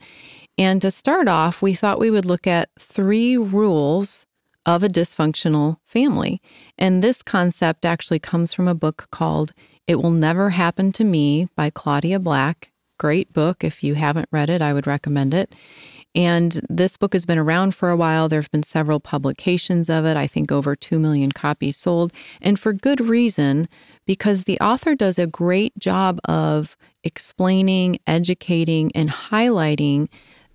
And 0.57 0.81
to 0.83 0.91
start 0.91 1.27
off, 1.27 1.63
we 1.63 1.75
thought 1.75 1.99
we 1.99 2.11
would 2.11 2.27
look 2.27 2.47
at 2.47 2.69
three 2.79 3.37
rules 3.37 4.27
of 4.67 4.83
a 4.83 4.89
dysfunctional 4.89 5.79
family. 5.85 6.41
And 6.79 7.03
this 7.03 7.23
concept 7.23 7.85
actually 7.85 8.19
comes 8.19 8.53
from 8.53 8.69
a 8.69 8.75
book 8.75 9.09
called 9.11 9.53
It 9.87 9.97
Will 9.97 10.11
Never 10.11 10.51
Happen 10.51 10.93
to 10.93 11.05
Me 11.05 11.49
by 11.57 11.71
Claudia 11.71 12.19
Black. 12.19 12.71
Great 12.99 13.33
book. 13.33 13.65
If 13.65 13.83
you 13.83 13.95
haven't 13.95 14.29
read 14.31 14.51
it, 14.51 14.61
I 14.61 14.73
would 14.73 14.87
recommend 14.87 15.33
it. 15.33 15.55
And 16.15 16.61
this 16.69 16.97
book 16.97 17.13
has 17.13 17.25
been 17.25 17.39
around 17.39 17.75
for 17.75 17.89
a 17.89 17.97
while. 17.97 18.29
There 18.29 18.41
have 18.41 18.51
been 18.51 18.65
several 18.65 18.99
publications 18.99 19.89
of 19.89 20.05
it, 20.05 20.17
I 20.17 20.27
think 20.27 20.51
over 20.51 20.75
2 20.75 20.99
million 20.99 21.31
copies 21.31 21.77
sold, 21.77 22.13
and 22.41 22.59
for 22.59 22.73
good 22.73 23.01
reason, 23.01 23.69
because 24.07 24.45
the 24.45 24.59
author 24.61 24.97
does 24.97 25.19
a 25.19 25.29
great 25.29 25.79
job 25.79 26.19
of 26.25 26.77
explaining, 27.05 28.01
educating, 28.09 28.91
and 28.93 29.09
highlighting 29.09 30.09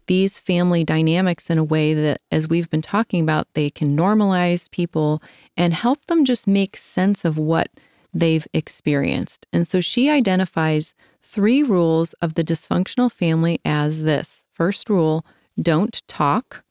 these 0.07 0.39
family 0.39 0.83
dynamics 0.83 1.50
in 1.50 1.57
a 1.57 1.63
way 1.63 1.93
that, 1.93 2.21
as 2.31 2.47
we've 2.47 2.69
been 2.69 2.81
talking 2.81 3.21
about, 3.21 3.47
they 3.53 3.69
can 3.69 3.95
normalize 3.95 4.69
people 4.69 5.21
and 5.57 5.74
help 5.74 6.05
them 6.05 6.25
just 6.25 6.47
make 6.47 6.77
sense 6.77 7.25
of 7.25 7.38
what 7.38 7.69
they've 8.13 8.47
experienced. 8.53 9.45
And 9.51 9.67
so 9.67 9.81
she 9.81 10.09
identifies 10.09 10.93
three 11.21 11.63
rules 11.63 12.13
of 12.13 12.35
the 12.35 12.43
dysfunctional 12.43 13.12
family 13.12 13.59
as 13.65 14.03
this 14.03 14.43
first 14.53 14.89
rule, 14.89 15.25
don't 15.62 16.01
talk. 16.07 16.63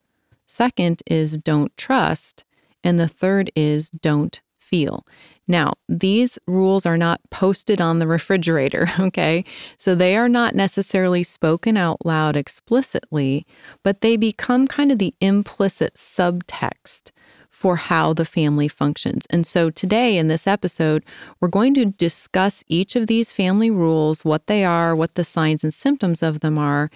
Second 0.47 1.03
is 1.07 1.37
don't 1.37 1.77
trust. 1.77 2.45
And 2.83 2.99
the 2.99 3.09
third 3.09 3.51
is 3.57 3.91
don't 3.91 4.41
feel. 4.57 5.07
Now, 5.47 5.75
these 5.89 6.39
rules 6.47 6.87
are 6.87 6.97
not 6.97 7.21
posted 7.31 7.81
on 7.81 7.99
the 7.99 8.07
refrigerator, 8.07 8.89
okay? 8.99 9.45
So 9.79 9.95
they 9.95 10.17
are 10.17 10.29
not 10.29 10.55
necessarily 10.55 11.23
spoken 11.23 11.77
out 11.77 12.05
loud 12.05 12.37
explicitly, 12.37 13.47
but 13.83 14.01
they 14.01 14.17
become 14.17 14.67
kind 14.67 14.91
of 14.91 14.99
the 14.99 15.15
implicit 15.21 15.95
subtext 15.95 17.11
for 17.51 17.77
how 17.77 18.13
the 18.13 18.25
family 18.25 18.67
functions. 18.67 19.27
And 19.31 19.47
so 19.47 19.71
today 19.71 20.19
in 20.19 20.27
this 20.27 20.47
episode, 20.47 21.05
we're 21.41 21.49
going 21.49 21.73
to 21.75 21.85
discuss 21.85 22.65
each 22.67 22.97
of 22.97 23.07
these 23.07 23.33
family 23.33 23.71
rules, 23.71 24.25
what 24.25 24.49
they 24.49 24.65
are, 24.65 24.97
what 24.97 25.15
the 25.15 25.25
signs 25.25 25.63
and 25.63 25.73
symptoms 25.73 26.23
of 26.23 26.41
them 26.41 26.59
are. 26.59 26.91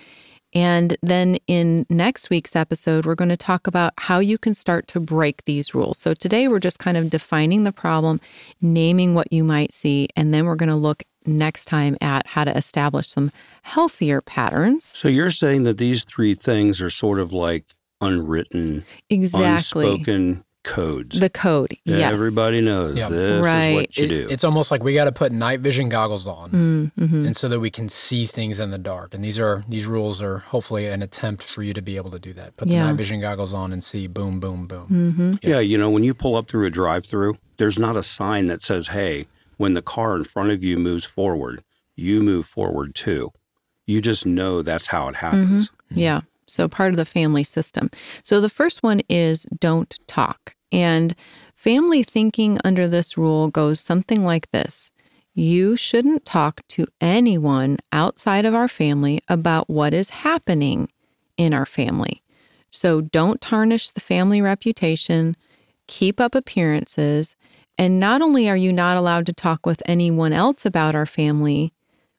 And 0.54 0.96
then 1.02 1.36
in 1.46 1.84
next 1.90 2.30
week's 2.30 2.56
episode, 2.56 3.04
we're 3.04 3.14
going 3.14 3.28
to 3.28 3.36
talk 3.36 3.66
about 3.66 3.92
how 3.98 4.18
you 4.18 4.38
can 4.38 4.54
start 4.54 4.88
to 4.88 5.00
break 5.00 5.44
these 5.44 5.74
rules. 5.74 5.98
So 5.98 6.14
today 6.14 6.48
we're 6.48 6.58
just 6.58 6.78
kind 6.78 6.96
of 6.96 7.10
defining 7.10 7.64
the 7.64 7.72
problem, 7.72 8.20
naming 8.60 9.14
what 9.14 9.32
you 9.32 9.44
might 9.44 9.72
see, 9.74 10.08
and 10.16 10.32
then 10.32 10.46
we're 10.46 10.56
going 10.56 10.70
to 10.70 10.76
look 10.76 11.02
next 11.26 11.66
time 11.66 11.96
at 12.00 12.26
how 12.28 12.44
to 12.44 12.56
establish 12.56 13.08
some 13.08 13.30
healthier 13.62 14.22
patterns. 14.22 14.86
So 14.86 15.08
you're 15.08 15.30
saying 15.30 15.64
that 15.64 15.76
these 15.76 16.04
three 16.04 16.34
things 16.34 16.80
are 16.80 16.90
sort 16.90 17.18
of 17.20 17.32
like 17.34 17.66
unwritten, 18.00 18.84
Exactly. 19.10 19.86
unspoken 19.86 20.44
codes. 20.64 21.18
The 21.20 21.30
code. 21.30 21.70
that 21.86 21.98
yes. 21.98 22.12
Everybody 22.12 22.60
knows 22.60 22.98
Yeah. 22.98 23.08
this 23.08 23.18
is 23.40 23.44
Right. 23.44 23.74
what 23.74 23.96
you 23.96 24.04
It- 24.04 24.08
do. 24.08 24.26
It's 24.30 24.44
almost 24.44 24.70
like 24.70 24.82
we 24.84 24.92
got 24.94 25.04
to 25.04 25.12
put 25.12 25.32
night 25.32 25.60
vision 25.60 25.88
goggles 25.88 26.26
on, 26.26 26.50
Mm, 26.50 26.92
mhm. 27.08 27.26
and 27.26 27.36
so 27.36 27.48
that 27.48 27.60
we 27.60 27.70
can 27.70 27.88
see 27.88 28.26
things 28.26 28.60
in 28.60 28.70
the 28.70 28.78
dark. 28.78 29.14
And 29.14 29.22
these 29.24 29.38
are 29.38 29.64
these 29.68 29.86
rules 29.86 30.20
are 30.20 30.38
hopefully 30.38 30.86
an 30.86 31.02
attempt 31.02 31.42
for 31.44 31.62
you 31.62 31.72
to 31.74 31.80
be 31.82 31.96
able 31.96 32.10
to 32.10 32.18
do 32.18 32.32
that. 32.34 32.56
Put 32.56 32.68
Yeah. 32.68 32.82
the 32.82 32.88
night 32.88 32.96
vision 32.98 33.20
goggles 33.20 33.54
on 33.54 33.72
and 33.72 33.82
see 33.82 34.06
boom, 34.06 34.40
boom, 34.40 34.66
boom. 34.66 34.86
Mhm. 34.90 35.38
Yeah, 35.48 35.60
you 35.60 35.78
know, 35.78 35.90
when 35.90 36.04
you 36.04 36.12
pull 36.14 36.34
up 36.36 36.48
through 36.48 36.66
a 36.66 36.70
drive 36.70 37.06
through, 37.06 37.38
there's 37.56 37.78
not 37.78 37.96
a 37.96 38.02
sign 38.02 38.46
that 38.48 38.60
says, 38.62 38.88
hey, 38.88 39.26
when 39.56 39.74
the 39.74 39.82
car 39.82 40.16
in 40.16 40.24
front 40.24 40.50
of 40.50 40.62
you 40.62 40.78
moves 40.78 41.04
forward, 41.04 41.62
you 41.96 42.22
move 42.22 42.46
forward 42.46 42.94
too. 42.94 43.30
You 43.86 44.00
just 44.00 44.26
know 44.26 44.62
that's 44.62 44.88
how 44.88 45.08
it 45.08 45.16
happens. 45.16 45.70
Yeah. 45.90 46.20
So 46.48 46.68
part 46.68 46.90
of 46.90 46.96
the 46.96 47.04
family 47.04 47.44
system. 47.44 47.90
So 48.22 48.40
the 48.40 48.48
first 48.48 48.82
one 48.82 49.00
is 49.08 49.46
don't 49.60 49.98
talk. 50.06 50.54
And 50.72 51.14
family 51.54 52.02
thinking 52.02 52.58
under 52.64 52.88
this 52.88 53.16
rule 53.16 53.48
goes 53.48 53.80
something 53.80 54.24
like 54.24 54.50
this 54.50 54.90
You 55.34 55.76
shouldn't 55.76 56.24
talk 56.24 56.66
to 56.68 56.86
anyone 57.00 57.78
outside 57.92 58.44
of 58.44 58.54
our 58.54 58.68
family 58.68 59.20
about 59.28 59.68
what 59.68 59.94
is 59.94 60.10
happening 60.10 60.88
in 61.36 61.54
our 61.54 61.66
family. 61.66 62.22
So 62.70 63.00
don't 63.00 63.40
tarnish 63.40 63.90
the 63.90 64.00
family 64.00 64.42
reputation, 64.42 65.36
keep 65.86 66.20
up 66.20 66.34
appearances. 66.34 67.36
And 67.78 68.00
not 68.00 68.20
only 68.20 68.48
are 68.48 68.56
you 68.56 68.72
not 68.72 68.96
allowed 68.96 69.26
to 69.26 69.32
talk 69.32 69.64
with 69.64 69.82
anyone 69.86 70.32
else 70.32 70.66
about 70.66 70.94
our 70.94 71.06
family, 71.06 71.72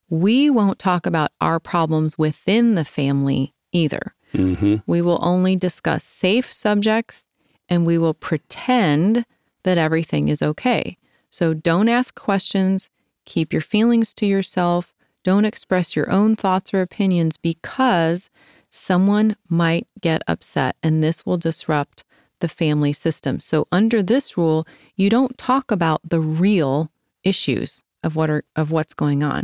we 0.09 0.49
won't 0.49 0.79
talk 0.79 1.05
about 1.05 1.31
our 1.39 1.59
problems 1.59 2.17
within 2.17 2.75
the 2.75 2.85
family 2.85 3.53
either. 3.71 4.15
Hmm 4.31 4.77
We 4.85 5.01
will 5.01 5.19
only 5.21 5.55
discuss 5.55 6.03
safe 6.03 6.51
subjects 6.51 7.25
and 7.67 7.85
we 7.85 7.97
will 7.97 8.13
pretend 8.13 9.25
that 9.63 9.77
everything 9.77 10.27
is 10.29 10.41
okay. 10.41 10.97
So 11.29 11.53
don't 11.53 11.89
ask 11.89 12.15
questions, 12.15 12.89
keep 13.25 13.53
your 13.53 13.61
feelings 13.61 14.13
to 14.15 14.25
yourself, 14.25 14.93
don't 15.23 15.45
express 15.45 15.95
your 15.95 16.09
own 16.09 16.35
thoughts 16.35 16.73
or 16.73 16.81
opinions 16.81 17.37
because 17.37 18.29
someone 18.69 19.35
might 19.49 19.87
get 20.01 20.21
upset 20.27 20.75
and 20.81 21.03
this 21.03 21.25
will 21.25 21.37
disrupt 21.37 22.03
the 22.39 22.47
family 22.47 22.93
system. 22.93 23.39
So 23.39 23.67
under 23.71 24.01
this 24.01 24.37
rule, 24.37 24.65
you 24.95 25.09
don't 25.09 25.37
talk 25.37 25.71
about 25.71 26.01
the 26.03 26.21
real 26.21 26.91
issues 27.23 27.83
of 28.03 28.15
what 28.15 28.29
are 28.29 28.43
of 28.55 28.71
what's 28.71 28.93
going 28.93 29.23
on. 29.23 29.43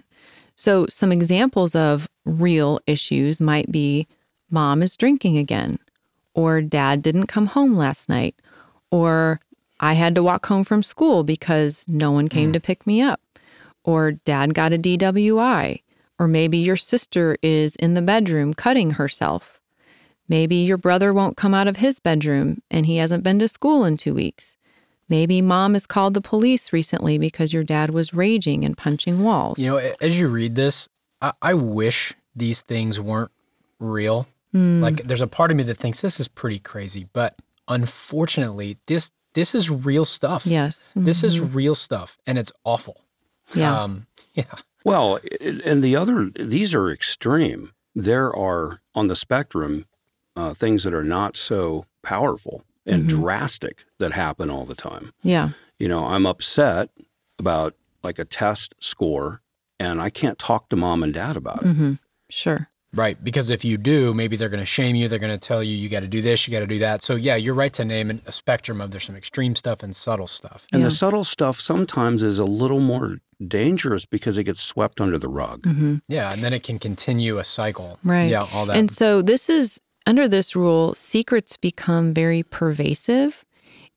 So 0.56 0.86
some 0.89 1.12
examples 1.12 1.75
of 1.75 2.08
real 2.24 2.80
issues 2.88 3.42
might 3.42 3.72
be 3.72 4.08
mom 4.50 4.82
is 4.82 4.96
drinking 4.96 5.38
again, 5.38 5.80
or 6.34 6.62
dad 6.62 7.02
didn't 7.02 7.28
come 7.28 7.48
home 7.48 7.75
last 7.75 8.10
night, 8.10 8.36
or 8.92 9.40
I 9.80 9.94
had 9.94 10.16
to 10.16 10.24
walk 10.24 10.46
home 10.46 10.64
from 10.64 10.84
school 10.84 11.24
because 11.24 11.86
no 11.88 12.12
one 12.12 12.30
came 12.30 12.54
to 12.54 12.60
mm. 12.60 12.64
pick 12.64 12.88
me 12.88 13.02
up, 13.02 13.22
or 13.84 14.14
dad 14.14 14.54
got 14.54 14.74
a 14.74 14.78
DWI, 14.78 15.82
or 16.18 16.28
maybe 16.28 16.58
your 16.58 16.78
sister 16.78 17.38
is 17.42 17.75
in 17.75 17.94
the 17.94 18.02
bedroom 18.02 18.54
cutting 18.54 18.92
herself. 18.92 19.60
Maybe 20.28 20.56
your 20.56 20.78
brother 20.78 21.14
won't 21.14 21.38
come 21.38 21.54
out 21.54 21.68
of 21.68 21.78
his 21.78 22.00
bedroom 22.00 22.62
and 22.72 22.86
he 22.86 22.98
hasn't 22.98 23.24
been 23.24 23.38
to 23.40 23.48
school 23.48 23.86
in 23.86 23.98
two 23.98 24.16
weeks. 24.16 24.56
Maybe 25.08 25.40
mom 25.42 25.74
has 25.74 25.86
called 25.86 26.16
the 26.16 26.22
police 26.22 26.74
recently 26.74 27.20
because 27.20 27.54
your 27.54 27.64
dad 27.64 27.92
was 27.92 28.14
raging 28.14 28.66
and 28.66 28.75
punching 28.75 29.24
walls. 29.24 29.60
You 29.60 29.72
know, 29.72 29.94
as 30.02 30.20
you 30.20 30.28
read 30.28 30.56
this, 30.56 30.90
I, 31.22 31.34
I 31.42 31.54
wish 31.54 32.14
these 32.36 32.62
things 32.62 33.00
weren't 33.00 33.32
real. 33.80 34.28
Hmm. 34.56 34.82
Like, 34.82 35.04
there's 35.04 35.20
a 35.22 35.28
part 35.28 35.52
of 35.52 35.58
me 35.58 35.64
that 35.64 35.76
thinks 35.78 36.00
this 36.00 36.18
is 36.20 36.30
pretty 36.30 36.60
crazy, 36.60 37.08
but 37.12 37.36
unfortunately, 37.68 38.78
this 38.88 39.12
this 39.34 39.54
is 39.54 39.70
real 39.70 40.06
stuff. 40.06 40.46
yes. 40.46 40.94
This 40.96 41.22
is 41.24 41.42
real 41.42 41.76
stuff, 41.76 42.18
and 42.26 42.38
it's 42.38 42.54
awful. 42.64 43.02
Yeah. 43.54 43.82
Um, 43.84 44.08
yeah. 44.34 44.46
Well, 44.86 45.20
and 45.42 45.84
the 45.84 45.96
other, 45.98 46.30
these 46.40 46.74
are 46.74 46.90
extreme. 46.90 47.72
There 47.94 48.34
are 48.34 48.82
on 48.94 49.08
the 49.08 49.16
spectrum 49.16 49.86
uh, 50.38 50.54
things 50.54 50.84
that 50.84 50.94
are 50.94 51.04
not 51.04 51.36
so 51.38 51.86
powerful 52.02 52.64
and 52.86 53.06
Mhm. 53.06 53.10
drastic 53.10 53.86
that 54.00 54.12
happen 54.14 54.50
all 54.50 54.64
the 54.66 54.76
time. 54.76 55.12
yeah. 55.24 55.50
You 55.80 55.90
know, 55.90 56.06
I'm 56.06 56.26
upset 56.26 56.90
about 57.38 57.76
like 58.04 58.20
a 58.20 58.24
test 58.26 58.74
score 58.80 59.42
and 59.80 60.02
I 60.02 60.10
can't 60.10 60.40
talk 60.40 60.70
to 60.70 60.76
mom 60.78 61.04
and 61.04 61.14
dad 61.14 61.36
about 61.36 61.64
it. 61.64 61.68
Mm-hmm. 61.68 61.94
Sure. 62.30 62.70
Right. 62.96 63.22
Because 63.24 63.50
if 63.50 63.66
you 63.66 63.78
do, 63.78 64.14
maybe 64.14 64.38
they're 64.38 64.50
going 64.50 64.62
to 64.62 64.66
shame 64.66 64.96
you. 64.96 65.08
They're 65.08 65.20
going 65.20 65.38
to 65.38 65.48
tell 65.48 65.62
you, 65.62 65.75
you 65.75 65.90
got 65.90 66.00
to 66.00 66.08
do 66.08 66.22
this, 66.22 66.48
you 66.48 66.52
got 66.52 66.62
to 66.62 66.68
do 66.68 66.80
that. 66.80 67.04
So, 67.04 67.16
yeah, 67.16 67.36
you're 67.36 67.54
right 67.54 67.74
to 67.74 67.84
name 67.86 68.22
a 68.25 68.32
spectrum 68.32 68.80
of 68.82 68.92
there's 68.92 69.04
some 69.04 69.16
extreme 69.16 69.56
stuff 69.56 69.84
and 69.84 69.96
subtle 69.96 70.28
stuff. 70.28 70.66
And 70.72 70.82
Yeah. 70.82 70.88
the 70.88 70.92
subtle 70.92 71.24
stuff 71.25 71.60
sometimes 71.60 72.24
is 72.24 72.40
a 72.40 72.46
little 72.46 72.80
more 72.80 73.18
dangerous 73.46 74.06
because 74.06 74.38
it 74.38 74.46
gets 74.46 74.62
swept 74.62 75.02
under 75.02 75.18
the 75.18 75.28
rug. 75.28 75.66
hmm 75.66 75.96
Yeah. 76.08 76.32
And 76.32 76.42
then 76.42 76.54
it 76.54 76.64
can 76.64 76.80
continue 76.80 77.38
a 77.38 77.44
cycle. 77.44 78.00
Right. 78.04 78.30
Yeah. 78.30 78.48
All 78.54 78.66
that. 78.66 78.78
And 78.78 78.90
so 78.90 79.22
this 79.22 79.50
is 79.50 79.80
under 80.08 80.28
this 80.28 80.56
rule, 80.56 80.94
secrets 80.96 81.58
become 81.58 82.14
very 82.14 82.44
pervasive. 82.44 83.44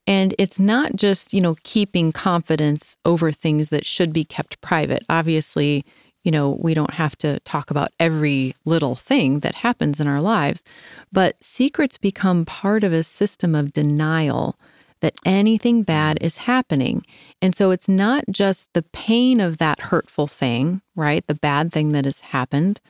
And 0.06 0.34
it's 0.38 0.58
not 0.58 0.96
just, 0.96 1.34
you 1.34 1.40
know, 1.42 1.54
keeping 1.64 2.12
confidence 2.12 2.96
over 3.04 3.30
things 3.30 3.68
that 3.68 3.84
should 3.84 4.12
be 4.12 4.24
kept 4.24 4.60
private. 4.62 5.04
Obviously, 5.10 5.84
you 6.24 6.30
know, 6.30 6.58
we 6.60 6.74
don't 6.74 6.94
have 6.94 7.16
to 7.18 7.40
talk 7.40 7.70
about 7.70 7.92
every 7.98 8.54
little 8.64 8.96
thing 8.96 9.40
that 9.40 9.56
happens 9.56 10.00
in 10.00 10.06
our 10.06 10.20
lives, 10.20 10.64
but 11.12 11.42
secrets 11.42 11.96
become 11.96 12.44
part 12.44 12.84
of 12.84 12.92
a 12.92 13.02
system 13.02 13.54
of 13.54 13.72
denial 13.72 14.58
that 15.00 15.14
anything 15.24 15.82
bad 15.82 16.18
is 16.20 16.38
happening. 16.38 17.04
And 17.40 17.54
so 17.54 17.70
it's 17.70 17.88
not 17.88 18.24
just 18.30 18.72
the 18.72 18.82
pain 18.82 19.40
of 19.40 19.58
that 19.58 19.80
hurtful 19.80 20.26
thing, 20.26 20.82
right? 20.96 21.24
The 21.26 21.34
bad 21.34 21.72
thing 21.72 21.92
that 21.92 22.04
has 22.04 22.20
happened, 22.20 22.80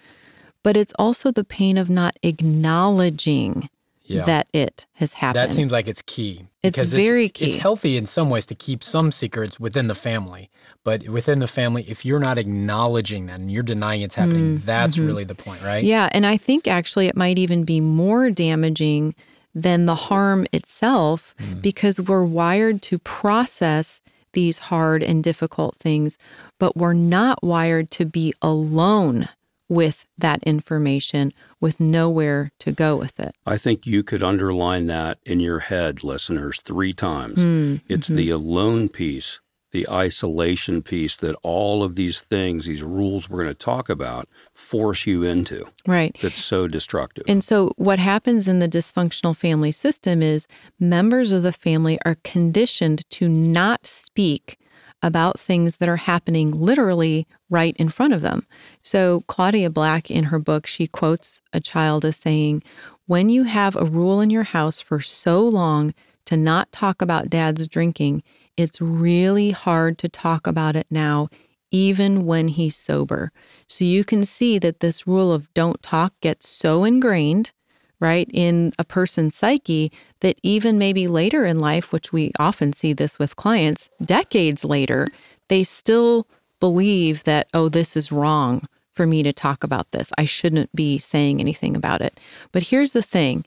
but 0.62 0.76
it's 0.76 0.94
also 0.98 1.30
the 1.30 1.44
pain 1.44 1.76
of 1.76 1.90
not 1.90 2.16
acknowledging 2.22 3.68
yeah. 4.16 4.24
that 4.24 4.48
it 4.52 4.86
has 4.94 5.12
happened. 5.14 5.36
That 5.50 5.52
seems 5.54 5.72
like 5.72 5.86
it's 5.88 6.02
key. 6.02 6.46
It's 6.62 6.92
very 6.92 7.26
It's 7.26 7.38
key. 7.38 7.46
It's 7.46 7.56
healthy 7.56 7.96
in 7.96 8.06
some 8.06 8.30
ways 8.30 8.46
to 8.46 8.54
keep 8.54 8.82
some 8.82 9.12
secrets 9.12 9.60
within 9.60 9.86
the 9.88 9.94
family, 9.94 10.50
but 10.84 11.08
within 11.08 11.38
the 11.38 11.46
family, 11.46 11.84
if 11.88 12.04
you're 12.04 12.18
not 12.18 12.38
acknowledging 12.38 13.26
that 13.26 13.40
and 13.40 13.50
you're 13.52 13.62
denying 13.62 14.02
it's 14.02 14.14
happening, 14.16 14.58
that's 14.64 14.98
really 14.98 15.24
the 15.24 15.34
point, 15.34 15.62
right? 15.62 15.84
Mm, 15.84 15.88
Yeah, 15.88 16.08
and 16.12 16.26
I 16.26 16.36
think 16.36 16.66
actually 16.66 17.06
it 17.06 17.16
might 17.16 17.38
even 17.38 17.64
be 17.64 17.80
more 17.80 18.30
damaging 18.30 19.14
than 19.54 19.86
the 19.86 19.94
harm 19.94 20.46
itself 20.52 21.34
Hmm. 21.38 21.60
because 21.60 22.00
we're 22.00 22.24
wired 22.24 22.82
to 22.82 22.98
process 22.98 24.00
these 24.34 24.58
hard 24.58 25.02
and 25.02 25.24
difficult 25.24 25.76
things, 25.76 26.18
but 26.58 26.76
we're 26.76 26.92
not 26.92 27.42
wired 27.42 27.90
to 27.92 28.04
be 28.04 28.34
alone 28.42 29.28
with 29.68 30.06
that 30.16 30.42
information 30.44 31.32
with 31.60 31.78
nowhere 31.80 32.50
to 32.60 32.72
go 32.72 32.96
with 32.96 33.18
it. 33.20 33.34
I 33.46 33.56
think 33.56 33.86
you 33.86 34.02
could 34.02 34.22
underline 34.22 34.86
that 34.86 35.18
in 35.24 35.40
your 35.40 35.60
head, 35.60 36.02
listeners, 36.02 36.60
three 36.60 36.92
times. 36.92 37.44
Mm, 37.44 37.80
It's 37.88 38.08
mhm. 38.08 38.16
the 38.16 38.30
alone 38.30 38.88
piece, 38.88 39.40
the 39.70 39.86
isolation 39.90 40.80
piece 40.82 41.16
that 41.18 41.36
all 41.42 41.82
of 41.82 41.94
these 41.94 42.22
things, 42.22 42.64
these 42.64 42.82
rules 42.82 43.28
we're 43.28 43.42
going 43.42 43.54
to 43.54 43.64
talk 43.64 43.90
about, 43.90 44.26
force 44.54 45.06
you 45.06 45.22
into. 45.24 45.66
right. 45.86 46.16
That's 46.22 46.42
so 46.42 46.66
destructive. 46.68 47.24
And 47.28 47.44
so, 47.44 47.72
what 47.76 47.98
happens 47.98 48.48
in 48.48 48.60
the 48.60 48.68
dysfunctional 48.68 49.36
family 49.36 49.72
system 49.72 50.22
is 50.22 50.46
members 50.80 51.32
of 51.32 51.42
the 51.42 51.52
family 51.52 51.98
are 52.06 52.16
conditioned 52.24 53.04
to 53.10 53.28
not 53.28 53.86
speak 53.86 54.58
about 55.02 55.38
things 55.38 55.76
that 55.76 55.88
are 55.88 55.96
happening 55.96 56.50
literally 56.50 57.26
right 57.48 57.76
in 57.76 57.88
front 57.88 58.12
of 58.12 58.22
them. 58.22 58.46
So, 58.82 59.22
Claudia 59.26 59.70
Black, 59.70 60.10
in 60.10 60.24
her 60.24 60.38
book, 60.38 60.66
she 60.66 60.86
quotes 60.86 61.40
a 61.52 61.60
child 61.60 62.04
as 62.04 62.16
saying, 62.16 62.62
When 63.06 63.28
you 63.28 63.44
have 63.44 63.76
a 63.76 63.84
rule 63.84 64.20
in 64.20 64.30
your 64.30 64.42
house 64.44 64.80
for 64.80 65.00
so 65.00 65.40
long 65.46 65.94
to 66.26 66.36
not 66.36 66.72
talk 66.72 67.00
about 67.00 67.30
dad's 67.30 67.66
drinking, 67.66 68.22
it's 68.56 68.80
really 68.80 69.52
hard 69.52 69.98
to 69.98 70.08
talk 70.08 70.46
about 70.46 70.74
it 70.74 70.86
now, 70.90 71.28
even 71.70 72.26
when 72.26 72.48
he's 72.48 72.76
sober. 72.76 73.30
So 73.66 73.84
you 73.84 74.04
can 74.04 74.24
see 74.24 74.58
that 74.58 74.80
this 74.80 75.06
rule 75.06 75.32
of 75.32 75.52
don't 75.54 75.82
talk 75.82 76.12
gets 76.20 76.48
so 76.48 76.84
ingrained, 76.84 77.52
right, 78.00 78.28
in 78.32 78.72
a 78.78 78.84
person's 78.84 79.36
psyche 79.36 79.92
that 80.20 80.38
even 80.42 80.78
maybe 80.78 81.06
later 81.06 81.44
in 81.44 81.60
life, 81.60 81.92
which 81.92 82.12
we 82.12 82.32
often 82.38 82.72
see 82.72 82.92
this 82.92 83.18
with 83.18 83.36
clients, 83.36 83.88
decades 84.04 84.64
later, 84.64 85.06
they 85.48 85.64
still 85.64 86.26
believe 86.60 87.24
that, 87.24 87.48
oh, 87.54 87.68
this 87.68 87.96
is 87.96 88.12
wrong 88.12 88.66
for 88.90 89.06
me 89.06 89.22
to 89.22 89.32
talk 89.32 89.62
about 89.62 89.90
this. 89.92 90.10
I 90.18 90.24
shouldn't 90.24 90.74
be 90.74 90.98
saying 90.98 91.40
anything 91.40 91.76
about 91.76 92.00
it. 92.00 92.18
But 92.52 92.64
here's 92.64 92.92
the 92.92 93.02
thing 93.02 93.44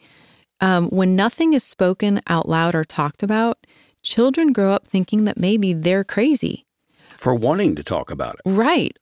um, 0.62 0.90
when 0.90 1.16
nothing 1.16 1.54
is 1.54 1.64
spoken 1.64 2.22
out 2.28 2.48
loud 2.48 2.76
or 2.76 2.84
talked 2.84 3.24
about, 3.24 3.66
children 4.04 4.54
grow 4.54 4.72
up 4.72 4.88
thinking 4.88 5.26
that 5.26 5.38
maybe 5.38 5.74
they're 5.74 6.04
crazy. 6.04 6.66
For 7.18 7.36
wanting 7.36 7.76
to 7.76 7.84
talk 7.84 8.10
about 8.10 8.36
it. 8.36 8.50
Right. 8.50 8.96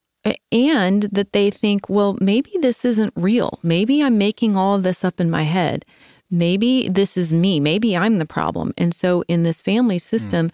And 0.51 1.03
that 1.03 1.31
they 1.31 1.49
think, 1.49 1.89
well, 1.89 2.17
maybe 2.19 2.51
this 2.59 2.83
isn't 2.83 3.13
real. 3.15 3.59
Maybe 3.63 4.03
I'm 4.03 4.17
making 4.17 4.57
all 4.57 4.75
of 4.75 4.83
this 4.83 5.03
up 5.03 5.19
in 5.19 5.29
my 5.29 5.43
head. 5.43 5.85
Maybe 6.29 6.89
this 6.89 7.17
is 7.17 7.33
me. 7.33 7.59
Maybe 7.59 7.95
I'm 7.95 8.19
the 8.19 8.25
problem. 8.25 8.73
And 8.77 8.93
so 8.93 9.23
in 9.27 9.43
this 9.43 9.61
family 9.61 9.97
system, 9.99 10.49
mm. 10.49 10.53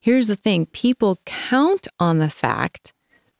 here's 0.00 0.26
the 0.26 0.36
thing 0.36 0.66
people 0.66 1.20
count 1.24 1.86
on 1.98 2.18
the 2.18 2.30
fact 2.30 2.92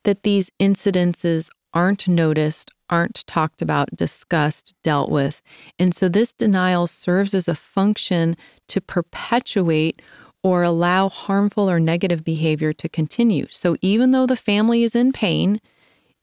that 0.05 0.23
these 0.23 0.51
incidences 0.61 1.51
aren't 1.73 2.07
noticed, 2.07 2.71
aren't 2.89 3.27
talked 3.27 3.61
about, 3.61 3.97
discussed, 3.97 4.75
dealt 4.83 5.11
with. 5.11 5.43
And 5.79 5.95
so 5.95 6.09
this 6.09 6.33
denial 6.33 6.87
serves 6.87 7.35
as 7.35 7.49
a 7.49 7.55
function 7.55 8.37
to 8.69 8.81
perpetuate 8.81 10.01
or 10.45 10.63
allow 10.63 11.09
harmful 11.09 11.69
or 11.69 11.81
negative 11.81 12.23
behavior 12.23 12.75
to 12.75 12.89
continue. 12.89 13.47
So 13.49 13.77
even 13.81 14.11
though 14.11 14.27
the 14.27 14.37
family 14.37 14.85
is 14.85 14.95
in 14.95 15.11
pain, 15.11 15.61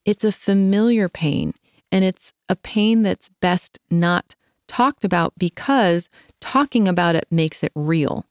it's 0.05 0.23
a 0.23 0.31
familiar 0.31 1.09
pain 1.09 1.53
and 1.91 2.05
it's 2.05 2.31
a 2.47 2.55
pain 2.55 3.01
that's 3.01 3.31
best 3.41 3.79
not 3.89 4.35
talked 4.67 5.03
about 5.03 5.33
because 5.37 6.07
talking 6.39 6.87
about 6.87 7.15
it 7.15 7.25
makes 7.31 7.63
it 7.63 7.71
real. 7.75 8.25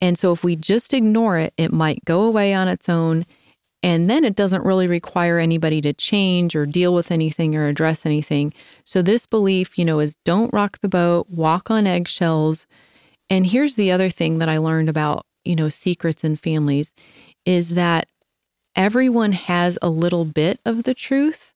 And 0.00 0.18
so 0.18 0.32
if 0.32 0.42
we 0.42 0.56
just 0.56 0.92
ignore 0.92 1.38
it, 1.38 1.54
it 1.56 1.72
might 1.72 2.04
go 2.04 2.22
away 2.22 2.52
on 2.52 2.66
its 2.66 2.88
own 2.88 3.24
and 3.84 4.08
then 4.10 4.24
it 4.24 4.34
doesn't 4.34 4.64
really 4.64 4.88
require 4.88 5.38
anybody 5.38 5.80
to 5.82 5.92
change 5.92 6.56
or 6.56 6.66
deal 6.66 6.92
with 6.92 7.12
anything 7.12 7.54
or 7.54 7.66
address 7.66 8.04
anything. 8.06 8.54
So, 8.82 9.02
this 9.02 9.26
belief, 9.26 9.76
you 9.78 9.84
know, 9.84 10.00
is 10.00 10.16
don't 10.24 10.52
rock 10.54 10.78
the 10.80 10.88
boat, 10.88 11.28
walk 11.28 11.70
on 11.70 11.86
eggshells. 11.86 12.66
And 13.30 13.46
here's 13.46 13.76
the 13.76 13.90
other 13.90 14.10
thing 14.10 14.38
that 14.38 14.48
I 14.48 14.58
learned 14.58 14.88
about, 14.88 15.26
you 15.44 15.56
know, 15.56 15.68
secrets 15.68 16.24
in 16.24 16.36
families 16.36 16.92
is 17.44 17.70
that 17.70 18.08
everyone 18.76 19.32
has 19.32 19.78
a 19.80 19.90
little 19.90 20.24
bit 20.24 20.60
of 20.64 20.84
the 20.84 20.94
truth, 20.94 21.54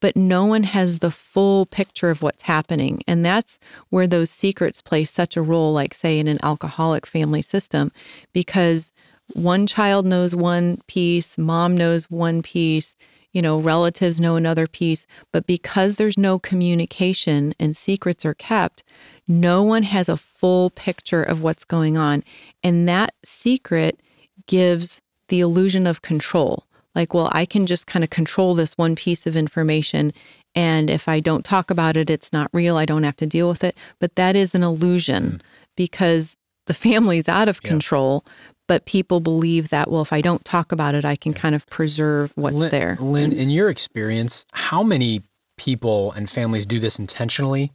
but 0.00 0.16
no 0.16 0.44
one 0.44 0.64
has 0.64 0.98
the 0.98 1.10
full 1.10 1.64
picture 1.66 2.10
of 2.10 2.22
what's 2.22 2.42
happening. 2.42 3.02
And 3.06 3.24
that's 3.24 3.58
where 3.88 4.06
those 4.06 4.30
secrets 4.30 4.82
play 4.82 5.04
such 5.04 5.36
a 5.36 5.42
role, 5.42 5.72
like, 5.72 5.94
say, 5.94 6.18
in 6.18 6.28
an 6.28 6.38
alcoholic 6.42 7.06
family 7.06 7.42
system, 7.42 7.92
because 8.32 8.92
one 9.32 9.66
child 9.66 10.06
knows 10.06 10.34
one 10.34 10.78
piece, 10.86 11.38
mom 11.38 11.76
knows 11.76 12.10
one 12.10 12.42
piece, 12.42 12.94
you 13.32 13.42
know, 13.42 13.58
relatives 13.58 14.20
know 14.20 14.36
another 14.36 14.66
piece. 14.66 15.06
But 15.32 15.46
because 15.46 15.96
there's 15.96 16.16
no 16.16 16.38
communication 16.38 17.54
and 17.58 17.76
secrets 17.76 18.24
are 18.24 18.34
kept, 18.34 18.82
no 19.28 19.62
one 19.62 19.82
has 19.82 20.08
a 20.08 20.16
full 20.16 20.70
picture 20.70 21.22
of 21.22 21.42
what's 21.42 21.64
going 21.64 21.96
on. 21.96 22.22
And 22.62 22.88
that 22.88 23.14
secret 23.24 24.00
gives 24.46 25.02
the 25.28 25.40
illusion 25.40 25.86
of 25.86 26.02
control. 26.02 26.64
Like, 26.94 27.12
well, 27.12 27.30
I 27.32 27.44
can 27.44 27.66
just 27.66 27.86
kind 27.86 28.04
of 28.04 28.10
control 28.10 28.54
this 28.54 28.78
one 28.78 28.94
piece 28.96 29.26
of 29.26 29.36
information. 29.36 30.12
And 30.54 30.88
if 30.88 31.08
I 31.08 31.20
don't 31.20 31.44
talk 31.44 31.70
about 31.70 31.96
it, 31.96 32.08
it's 32.08 32.32
not 32.32 32.48
real. 32.52 32.76
I 32.76 32.86
don't 32.86 33.02
have 33.02 33.16
to 33.16 33.26
deal 33.26 33.48
with 33.48 33.64
it. 33.64 33.76
But 33.98 34.16
that 34.16 34.36
is 34.36 34.54
an 34.54 34.62
illusion 34.62 35.24
mm. 35.24 35.40
because 35.76 36.36
the 36.66 36.74
family's 36.74 37.28
out 37.28 37.48
of 37.48 37.60
yeah. 37.62 37.68
control, 37.68 38.24
but 38.66 38.86
people 38.86 39.20
believe 39.20 39.68
that 39.68 39.90
well 39.90 40.02
if 40.02 40.12
i 40.12 40.20
don't 40.20 40.44
talk 40.44 40.72
about 40.72 40.94
it 40.94 41.04
i 41.04 41.16
can 41.16 41.32
kind 41.32 41.54
of 41.54 41.66
preserve 41.68 42.32
what's 42.34 42.56
lynn, 42.56 42.70
there 42.70 42.96
lynn 43.00 43.32
in 43.32 43.50
your 43.50 43.68
experience 43.68 44.44
how 44.52 44.82
many 44.82 45.22
people 45.56 46.12
and 46.12 46.28
families 46.28 46.66
do 46.66 46.78
this 46.78 46.98
intentionally 46.98 47.72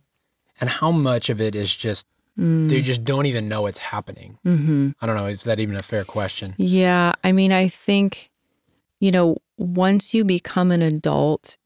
and 0.61 0.69
how 0.69 0.91
much 0.91 1.29
of 1.29 1.41
it 1.41 1.55
is 1.55 1.75
just 1.75 2.07
mm. 2.37 2.69
they 2.69 2.81
just 2.81 3.03
don't 3.03 3.25
even 3.25 3.49
know 3.49 3.65
it's 3.65 3.79
happening 3.79 4.37
mm-hmm. 4.45 4.91
i 5.01 5.05
don't 5.05 5.15
know 5.15 5.25
is 5.25 5.43
that 5.43 5.59
even 5.59 5.75
a 5.75 5.83
fair 5.83 6.05
question 6.05 6.53
yeah 6.57 7.11
i 7.23 7.31
mean 7.31 7.51
i 7.51 7.67
think 7.67 8.29
you 8.99 9.11
know 9.11 9.35
once 9.57 10.13
you 10.13 10.23
become 10.23 10.71
an 10.71 10.81
adult 10.81 11.57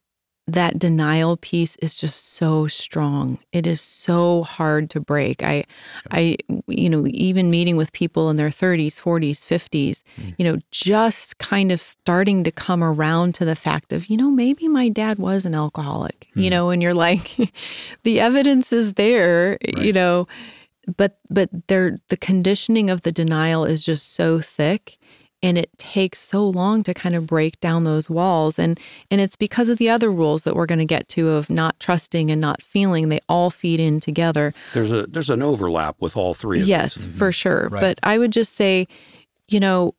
that 0.47 0.77
denial 0.77 1.37
piece 1.37 1.75
is 1.77 1.95
just 1.95 2.33
so 2.33 2.67
strong. 2.67 3.39
It 3.51 3.65
is 3.65 3.81
so 3.81 4.43
hard 4.43 4.91
to 4.91 4.99
break. 4.99 5.41
I 5.41 5.65
I 6.11 6.37
you 6.67 6.89
know, 6.89 7.07
even 7.07 7.49
meeting 7.49 7.77
with 7.77 7.91
people 7.93 8.29
in 8.29 8.35
their 8.35 8.49
30s, 8.49 9.01
40s, 9.01 9.39
50s, 9.39 10.03
mm. 10.19 10.35
you 10.37 10.45
know, 10.45 10.59
just 10.69 11.39
kind 11.39 11.71
of 11.71 11.81
starting 11.81 12.43
to 12.43 12.51
come 12.51 12.83
around 12.83 13.33
to 13.35 13.45
the 13.45 13.55
fact 13.55 13.91
of, 13.91 14.05
you 14.07 14.17
know, 14.17 14.29
maybe 14.29 14.67
my 14.67 14.87
dad 14.87 15.17
was 15.17 15.45
an 15.45 15.55
alcoholic. 15.55 16.27
Mm. 16.35 16.43
You 16.43 16.49
know, 16.51 16.69
and 16.69 16.81
you're 16.83 16.93
like 16.93 17.35
the 18.03 18.19
evidence 18.19 18.71
is 18.71 18.93
there, 18.93 19.57
right. 19.63 19.83
you 19.83 19.93
know, 19.93 20.27
but 20.97 21.17
but 21.29 21.49
there 21.67 21.97
the 22.09 22.17
conditioning 22.17 22.91
of 22.91 23.01
the 23.01 23.11
denial 23.11 23.65
is 23.65 23.83
just 23.83 24.13
so 24.13 24.39
thick 24.39 24.99
and 25.45 25.57
it 25.57 25.69
takes 25.77 26.19
so 26.19 26.47
long 26.47 26.83
to 26.83 26.93
kind 26.93 27.15
of 27.15 27.27
break 27.27 27.59
down 27.59 27.83
those 27.83 28.09
walls. 28.09 28.57
And 28.57 28.79
and 29.11 29.21
it's 29.21 29.35
because 29.35 29.69
of 29.69 29.77
the 29.77 29.89
other 29.89 30.11
rules 30.11 30.43
that 30.43 30.55
we're 30.55 30.65
going 30.65 30.79
to 30.79 30.85
get 30.85 31.07
to 31.09 31.29
of 31.29 31.49
not 31.49 31.79
trusting 31.79 32.31
and 32.31 32.41
not 32.41 32.61
feeling. 32.63 33.09
They 33.09 33.19
all 33.29 33.49
feed 33.49 33.79
in 33.79 33.99
together. 33.99 34.53
There's 34.73 34.91
a 34.91 35.03
there's 35.03 35.29
an 35.29 35.41
overlap 35.41 35.97
with 35.99 36.17
all 36.17 36.33
three 36.33 36.61
of 36.61 36.67
yes 36.67 36.95
those. 36.95 37.05
for 37.05 37.09
mm-hmm. 37.09 37.31
sure. 37.31 37.69
Right. 37.69 37.81
but 37.81 37.99
i 38.03 38.17
would 38.17 38.31
just 38.31 38.53
say 38.53 38.87
you 39.47 39.59
know 39.59 39.95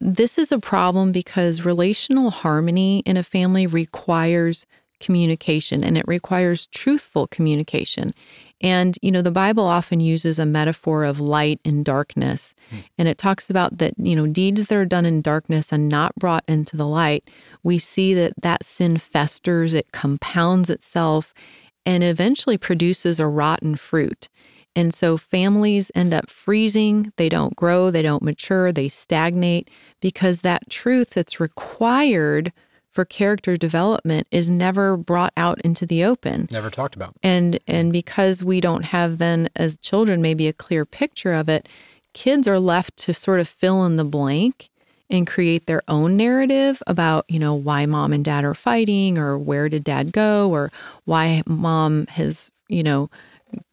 this 0.00 0.38
is 0.38 0.52
a 0.52 0.58
problem 0.58 1.12
because 1.12 1.64
relational 1.64 2.30
harmony 2.30 3.00
in 3.00 3.16
a 3.16 3.22
family 3.22 3.66
requires 3.66 4.66
communication 5.00 5.84
and 5.84 5.96
it 5.96 6.04
requires 6.08 6.66
truthful 6.66 7.26
communication 7.28 8.10
and, 8.60 8.98
you 9.02 9.12
know, 9.12 9.22
the 9.22 9.30
Bible 9.30 9.64
often 9.64 10.00
uses 10.00 10.38
a 10.38 10.46
metaphor 10.46 11.04
of 11.04 11.20
light 11.20 11.60
and 11.64 11.84
darkness. 11.84 12.54
Hmm. 12.70 12.78
And 12.98 13.08
it 13.08 13.16
talks 13.16 13.48
about 13.50 13.78
that, 13.78 13.94
you 13.98 14.16
know, 14.16 14.26
deeds 14.26 14.66
that 14.66 14.76
are 14.76 14.84
done 14.84 15.06
in 15.06 15.22
darkness 15.22 15.72
and 15.72 15.88
not 15.88 16.14
brought 16.16 16.44
into 16.48 16.76
the 16.76 16.86
light, 16.86 17.28
we 17.62 17.78
see 17.78 18.14
that 18.14 18.32
that 18.42 18.64
sin 18.64 18.98
festers, 18.98 19.74
it 19.74 19.92
compounds 19.92 20.70
itself, 20.70 21.32
and 21.86 22.02
eventually 22.02 22.58
produces 22.58 23.20
a 23.20 23.26
rotten 23.26 23.76
fruit. 23.76 24.28
And 24.74 24.92
so 24.92 25.16
families 25.16 25.90
end 25.94 26.12
up 26.12 26.30
freezing, 26.30 27.12
they 27.16 27.28
don't 27.28 27.56
grow, 27.56 27.90
they 27.90 28.02
don't 28.02 28.22
mature, 28.22 28.70
they 28.70 28.88
stagnate 28.88 29.70
because 30.00 30.40
that 30.40 30.68
truth 30.70 31.10
that's 31.10 31.40
required 31.40 32.52
for 32.98 33.04
character 33.04 33.56
development 33.56 34.26
is 34.32 34.50
never 34.50 34.96
brought 34.96 35.32
out 35.36 35.60
into 35.60 35.86
the 35.86 36.02
open 36.02 36.48
never 36.50 36.68
talked 36.68 36.96
about 36.96 37.14
and 37.22 37.60
and 37.68 37.92
because 37.92 38.42
we 38.42 38.60
don't 38.60 38.86
have 38.86 39.18
then 39.18 39.48
as 39.54 39.78
children 39.78 40.20
maybe 40.20 40.48
a 40.48 40.52
clear 40.52 40.84
picture 40.84 41.32
of 41.32 41.48
it 41.48 41.68
kids 42.12 42.48
are 42.48 42.58
left 42.58 42.96
to 42.96 43.14
sort 43.14 43.38
of 43.38 43.46
fill 43.46 43.86
in 43.86 43.94
the 43.94 44.04
blank 44.04 44.68
and 45.08 45.28
create 45.28 45.66
their 45.66 45.80
own 45.86 46.16
narrative 46.16 46.82
about 46.88 47.24
you 47.28 47.38
know 47.38 47.54
why 47.54 47.86
mom 47.86 48.12
and 48.12 48.24
dad 48.24 48.42
are 48.42 48.52
fighting 48.52 49.16
or 49.16 49.38
where 49.38 49.68
did 49.68 49.84
dad 49.84 50.10
go 50.10 50.50
or 50.50 50.72
why 51.04 51.40
mom 51.46 52.04
has 52.08 52.50
you 52.66 52.82
know 52.82 53.08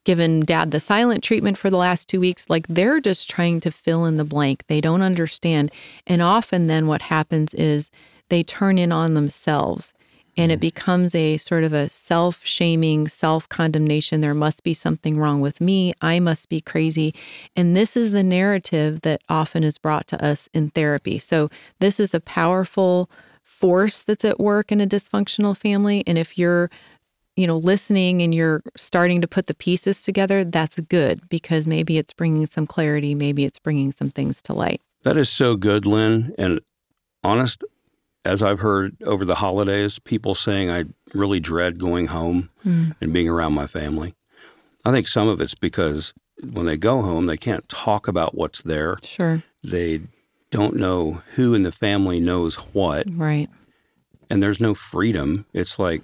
given 0.04 0.42
dad 0.42 0.70
the 0.70 0.80
silent 0.80 1.24
treatment 1.24 1.58
for 1.58 1.70
the 1.70 1.78
last 1.78 2.08
two 2.08 2.22
weeks. 2.22 2.50
Like 2.50 2.66
they're 2.68 3.02
just 3.02 3.30
trying 3.30 3.60
to 3.60 3.72
fill 3.72 4.06
in 4.06 4.16
the 4.16 4.24
blank. 4.24 4.64
They 4.68 4.80
don't 4.80 5.02
understand. 5.02 5.70
And 6.08 6.22
often 6.22 6.68
then 6.68 6.88
what 6.88 7.02
happens 7.02 7.54
is 7.56 7.92
they 8.30 8.44
turn 8.44 8.78
in 8.78 8.92
on 8.92 9.14
themselves 9.14 9.94
and 10.38 10.52
it 10.52 10.58
mm. 10.58 10.62
becomes 10.62 11.16
a 11.16 11.38
sort 11.38 11.64
of 11.64 11.74
a 11.74 11.90
self 11.90 12.46
shaming, 12.46 13.08
self 13.08 13.48
condemnation. 13.50 14.22
There 14.22 14.34
must 14.34 14.64
be 14.64 14.74
something 14.74 15.18
wrong 15.18 15.42
with 15.42 15.62
me. 15.62 15.94
I 16.02 16.20
must 16.20 16.50
be 16.50 16.62
crazy. 16.62 17.14
And 17.56 17.76
this 17.76 17.96
is 17.96 18.12
the 18.12 18.24
narrative 18.24 19.02
that 19.02 19.22
often 19.30 19.64
is 19.64 19.78
brought 19.78 20.08
to 20.10 20.24
us 20.24 20.50
in 20.54 20.70
therapy. 20.70 21.20
So, 21.20 21.50
this 21.80 22.00
is 22.00 22.14
a 22.14 22.20
powerful 22.20 23.10
force 23.44 24.02
that's 24.02 24.26
at 24.26 24.40
work 24.40 24.72
in 24.72 24.82
a 24.82 24.88
dysfunctional 24.88 25.56
family. 25.56 26.04
And 26.06 26.18
if 26.18 26.38
you're 26.38 26.70
you 27.36 27.46
know, 27.46 27.58
listening 27.58 28.22
and 28.22 28.34
you're 28.34 28.62
starting 28.78 29.20
to 29.20 29.28
put 29.28 29.48
the 29.48 29.54
pieces 29.54 30.02
together, 30.02 30.46
that's 30.46 30.80
good 30.80 31.28
because 31.28 31.68
maybe 31.68 31.98
it's 31.98 32.14
bringing 32.14 32.46
some 32.46 32.66
clarity, 32.66 33.14
maybe 33.14 33.44
it's 33.44 33.60
bringing 33.60 33.92
some 33.92 34.10
things 34.10 34.42
to 34.44 34.54
light. 34.54 34.82
That 35.04 35.18
is 35.18 35.28
so 35.28 35.58
good, 35.58 35.86
Lynn. 35.86 36.34
And 36.38 36.62
honest, 37.26 37.62
as 38.26 38.44
I've 38.44 38.60
heard 38.60 38.98
over 39.04 39.24
the 39.24 39.36
holidays, 39.36 40.00
people 40.00 40.36
saying 40.36 40.70
I 40.70 40.86
really 41.14 41.40
dread 41.40 41.78
going 41.80 42.08
home 42.08 42.50
mm. 42.66 42.96
and 43.00 43.14
being 43.14 43.30
around 43.30 43.54
my 43.54 43.68
family. 43.68 44.16
I 44.84 44.92
think 44.92 45.08
some 45.08 45.28
of 45.28 45.40
it's 45.40 45.56
because 45.56 46.14
when 46.52 46.66
they 46.66 46.78
go 46.78 47.02
home, 47.02 47.28
they 47.28 47.38
can't 47.38 47.68
talk 47.70 48.08
about 48.08 48.36
what's 48.36 48.64
there. 48.64 48.98
Sure. 49.04 49.44
They 49.64 50.02
don't 50.52 50.76
know 50.76 51.22
who 51.36 51.54
in 51.54 51.64
the 51.64 51.72
family 51.72 52.20
knows 52.20 52.56
what, 52.56 53.08
Right. 53.10 53.50
and 54.30 54.42
there's 54.44 54.60
no 54.60 54.74
freedom. 54.74 55.46
It's 55.54 55.80
like 55.80 56.04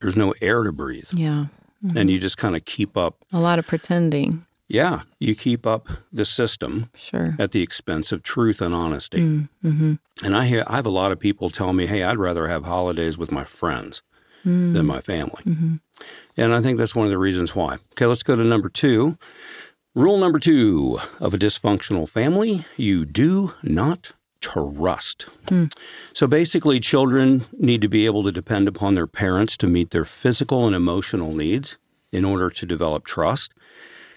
there's 0.00 0.16
no 0.16 0.34
air 0.40 0.62
to 0.62 0.72
breathe, 0.72 1.08
Yeah. 1.12 1.46
and 1.94 2.10
you 2.10 2.18
just 2.18 2.36
kind 2.38 2.56
of 2.56 2.64
keep 2.64 2.96
up. 2.96 3.24
A 3.32 3.40
lot 3.40 3.58
of 3.58 3.66
pretending. 3.66 4.45
Yeah, 4.68 5.02
you 5.20 5.34
keep 5.34 5.66
up 5.66 5.88
the 6.12 6.24
system 6.24 6.90
Sure. 6.96 7.36
at 7.38 7.52
the 7.52 7.62
expense 7.62 8.10
of 8.10 8.22
truth 8.22 8.60
and 8.60 8.74
honesty. 8.74 9.18
Mm, 9.20 9.48
mm-hmm. 9.64 9.94
And 10.24 10.36
I 10.36 10.46
hear 10.46 10.64
I 10.66 10.76
have 10.76 10.86
a 10.86 10.90
lot 10.90 11.12
of 11.12 11.20
people 11.20 11.50
tell 11.50 11.72
me, 11.72 11.86
"Hey, 11.86 12.02
I'd 12.02 12.18
rather 12.18 12.48
have 12.48 12.64
holidays 12.64 13.16
with 13.16 13.30
my 13.30 13.44
friends 13.44 14.02
mm. 14.44 14.72
than 14.72 14.84
my 14.86 15.00
family," 15.00 15.42
mm-hmm. 15.44 15.76
and 16.36 16.54
I 16.54 16.60
think 16.60 16.78
that's 16.78 16.96
one 16.96 17.06
of 17.06 17.10
the 17.10 17.18
reasons 17.18 17.54
why. 17.54 17.74
Okay, 17.92 18.06
let's 18.06 18.24
go 18.24 18.34
to 18.34 18.42
number 18.42 18.68
two. 18.68 19.18
Rule 19.94 20.18
number 20.18 20.40
two 20.40 20.98
of 21.20 21.32
a 21.32 21.38
dysfunctional 21.38 22.08
family: 22.08 22.64
you 22.76 23.04
do 23.04 23.54
not 23.62 24.12
trust. 24.40 25.28
Hmm. 25.48 25.66
So 26.12 26.26
basically, 26.26 26.80
children 26.80 27.46
need 27.52 27.80
to 27.82 27.88
be 27.88 28.04
able 28.04 28.22
to 28.24 28.32
depend 28.32 28.68
upon 28.68 28.94
their 28.94 29.06
parents 29.06 29.56
to 29.58 29.66
meet 29.66 29.90
their 29.90 30.04
physical 30.04 30.66
and 30.66 30.74
emotional 30.74 31.32
needs 31.32 31.78
in 32.12 32.24
order 32.24 32.50
to 32.50 32.66
develop 32.66 33.04
trust. 33.04 33.52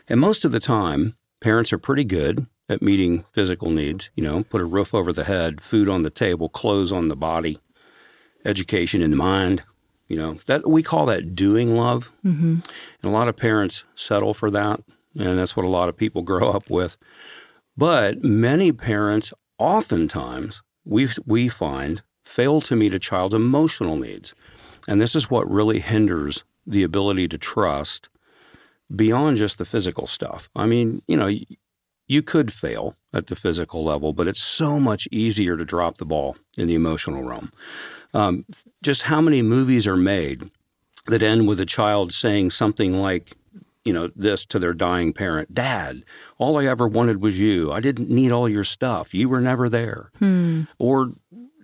And 0.10 0.20
most 0.20 0.44
of 0.44 0.52
the 0.52 0.60
time, 0.60 1.16
parents 1.40 1.72
are 1.72 1.78
pretty 1.78 2.04
good 2.04 2.48
at 2.68 2.82
meeting 2.82 3.26
physical 3.32 3.70
needs. 3.70 4.10
You 4.16 4.24
know, 4.24 4.44
put 4.44 4.62
a 4.62 4.66
roof 4.66 4.94
over 4.94 5.14
the 5.14 5.24
head, 5.24 5.62
food 5.62 5.88
on 5.88 6.02
the 6.02 6.10
table, 6.10 6.50
clothes 6.50 6.92
on 6.92 7.08
the 7.08 7.16
body, 7.16 7.60
education 8.44 9.02
in 9.02 9.12
the 9.12 9.18
mind. 9.18 9.64
You 10.08 10.18
know, 10.18 10.34
that 10.48 10.68
we 10.68 10.82
call 10.82 11.06
that 11.06 11.36
doing 11.36 11.76
love. 11.76 12.12
Mm-hmm. 12.26 12.56
And 12.56 13.04
a 13.04 13.10
lot 13.10 13.28
of 13.28 13.38
parents 13.38 13.86
settle 13.94 14.34
for 14.34 14.50
that. 14.50 14.82
And 15.18 15.38
that's 15.38 15.56
what 15.56 15.66
a 15.66 15.70
lot 15.70 15.90
of 15.90 15.96
people 15.96 16.22
grow 16.24 16.50
up 16.50 16.70
with. 16.70 16.98
But 17.78 18.24
many 18.24 18.72
parents, 18.72 19.32
oftentimes, 19.60 20.64
we, 20.84 21.08
we 21.28 21.48
find, 21.48 22.02
fail 22.24 22.60
to 22.62 22.76
meet 22.76 22.96
a 22.96 23.00
child's 23.00 23.36
emotional 23.36 23.96
needs. 23.96 24.34
And 24.88 25.00
this 25.00 25.16
is 25.16 25.30
what 25.30 25.50
really 25.50 25.80
hinders 25.80 26.44
the 26.66 26.84
ability 26.84 27.28
to 27.28 27.38
trust 27.38 28.10
beyond 28.96 29.38
just 29.38 29.58
the 29.58 29.66
physical 29.66 30.08
stuff. 30.08 30.50
I 30.56 30.66
mean, 30.66 31.02
you 31.08 31.18
know, 31.18 31.30
you 32.08 32.24
could 32.24 32.52
fail 32.52 32.96
at 33.14 33.28
the 33.28 33.36
physical 33.36 33.84
level, 33.84 34.14
but 34.14 34.28
it's 34.28 34.42
so 34.42 34.80
much 34.80 35.08
easier 35.12 35.56
to 35.56 35.66
drop 35.66 35.98
the 35.98 36.06
ball 36.06 36.38
in 36.58 36.68
the 36.68 36.76
emotional 36.76 37.24
realm. 37.24 37.52
Um, 38.14 38.46
just 38.82 39.04
how 39.04 39.22
many 39.22 39.42
movies 39.42 39.86
are 39.88 39.96
made 39.98 40.50
that 41.06 41.22
end 41.22 41.48
with 41.48 41.60
a 41.60 41.66
child 41.66 42.12
saying 42.14 42.50
something 42.50 43.00
like, 43.00 43.38
you 43.86 43.94
know, 43.94 44.10
this 44.16 44.46
to 44.48 44.60
their 44.60 44.74
dying 44.74 45.14
parent 45.14 45.54
Dad, 45.54 46.04
all 46.38 46.58
I 46.58 46.66
ever 46.66 46.88
wanted 46.88 47.22
was 47.22 47.40
you. 47.40 47.72
I 47.72 47.80
didn't 47.80 48.10
need 48.10 48.32
all 48.32 48.50
your 48.50 48.64
stuff. 48.64 49.14
You 49.14 49.30
were 49.30 49.42
never 49.42 49.70
there. 49.70 50.10
Or 50.80 51.12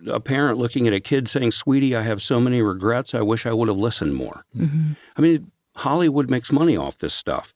a 0.08 0.20
parent 0.20 0.60
looking 0.60 0.88
at 0.88 0.94
a 0.94 1.00
kid 1.00 1.28
saying, 1.28 1.52
Sweetie, 1.52 1.96
I 1.96 2.04
have 2.04 2.22
so 2.22 2.40
many 2.40 2.62
regrets. 2.62 3.16
I 3.16 3.22
wish 3.22 3.48
I 3.48 3.54
would 3.54 3.68
have 3.68 3.78
listened 3.78 4.14
more. 4.14 4.46
I 5.18 5.22
mean, 5.22 5.52
Hollywood 5.78 6.30
makes 6.30 6.52
money 6.52 6.78
off 6.78 6.98
this 6.98 7.14
stuff. 7.14 7.54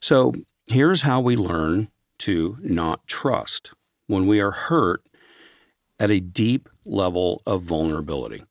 So 0.00 0.34
here's 0.66 1.02
how 1.02 1.20
we 1.20 1.36
learn 1.36 1.88
to 2.18 2.58
not 2.60 3.06
trust 3.06 3.70
when 4.06 4.26
we 4.26 4.40
are 4.40 4.50
hurt 4.50 5.02
at 5.98 6.10
a 6.10 6.20
deep 6.20 6.68
level 6.84 7.42
of 7.46 7.62
vulnerability. 7.62 8.44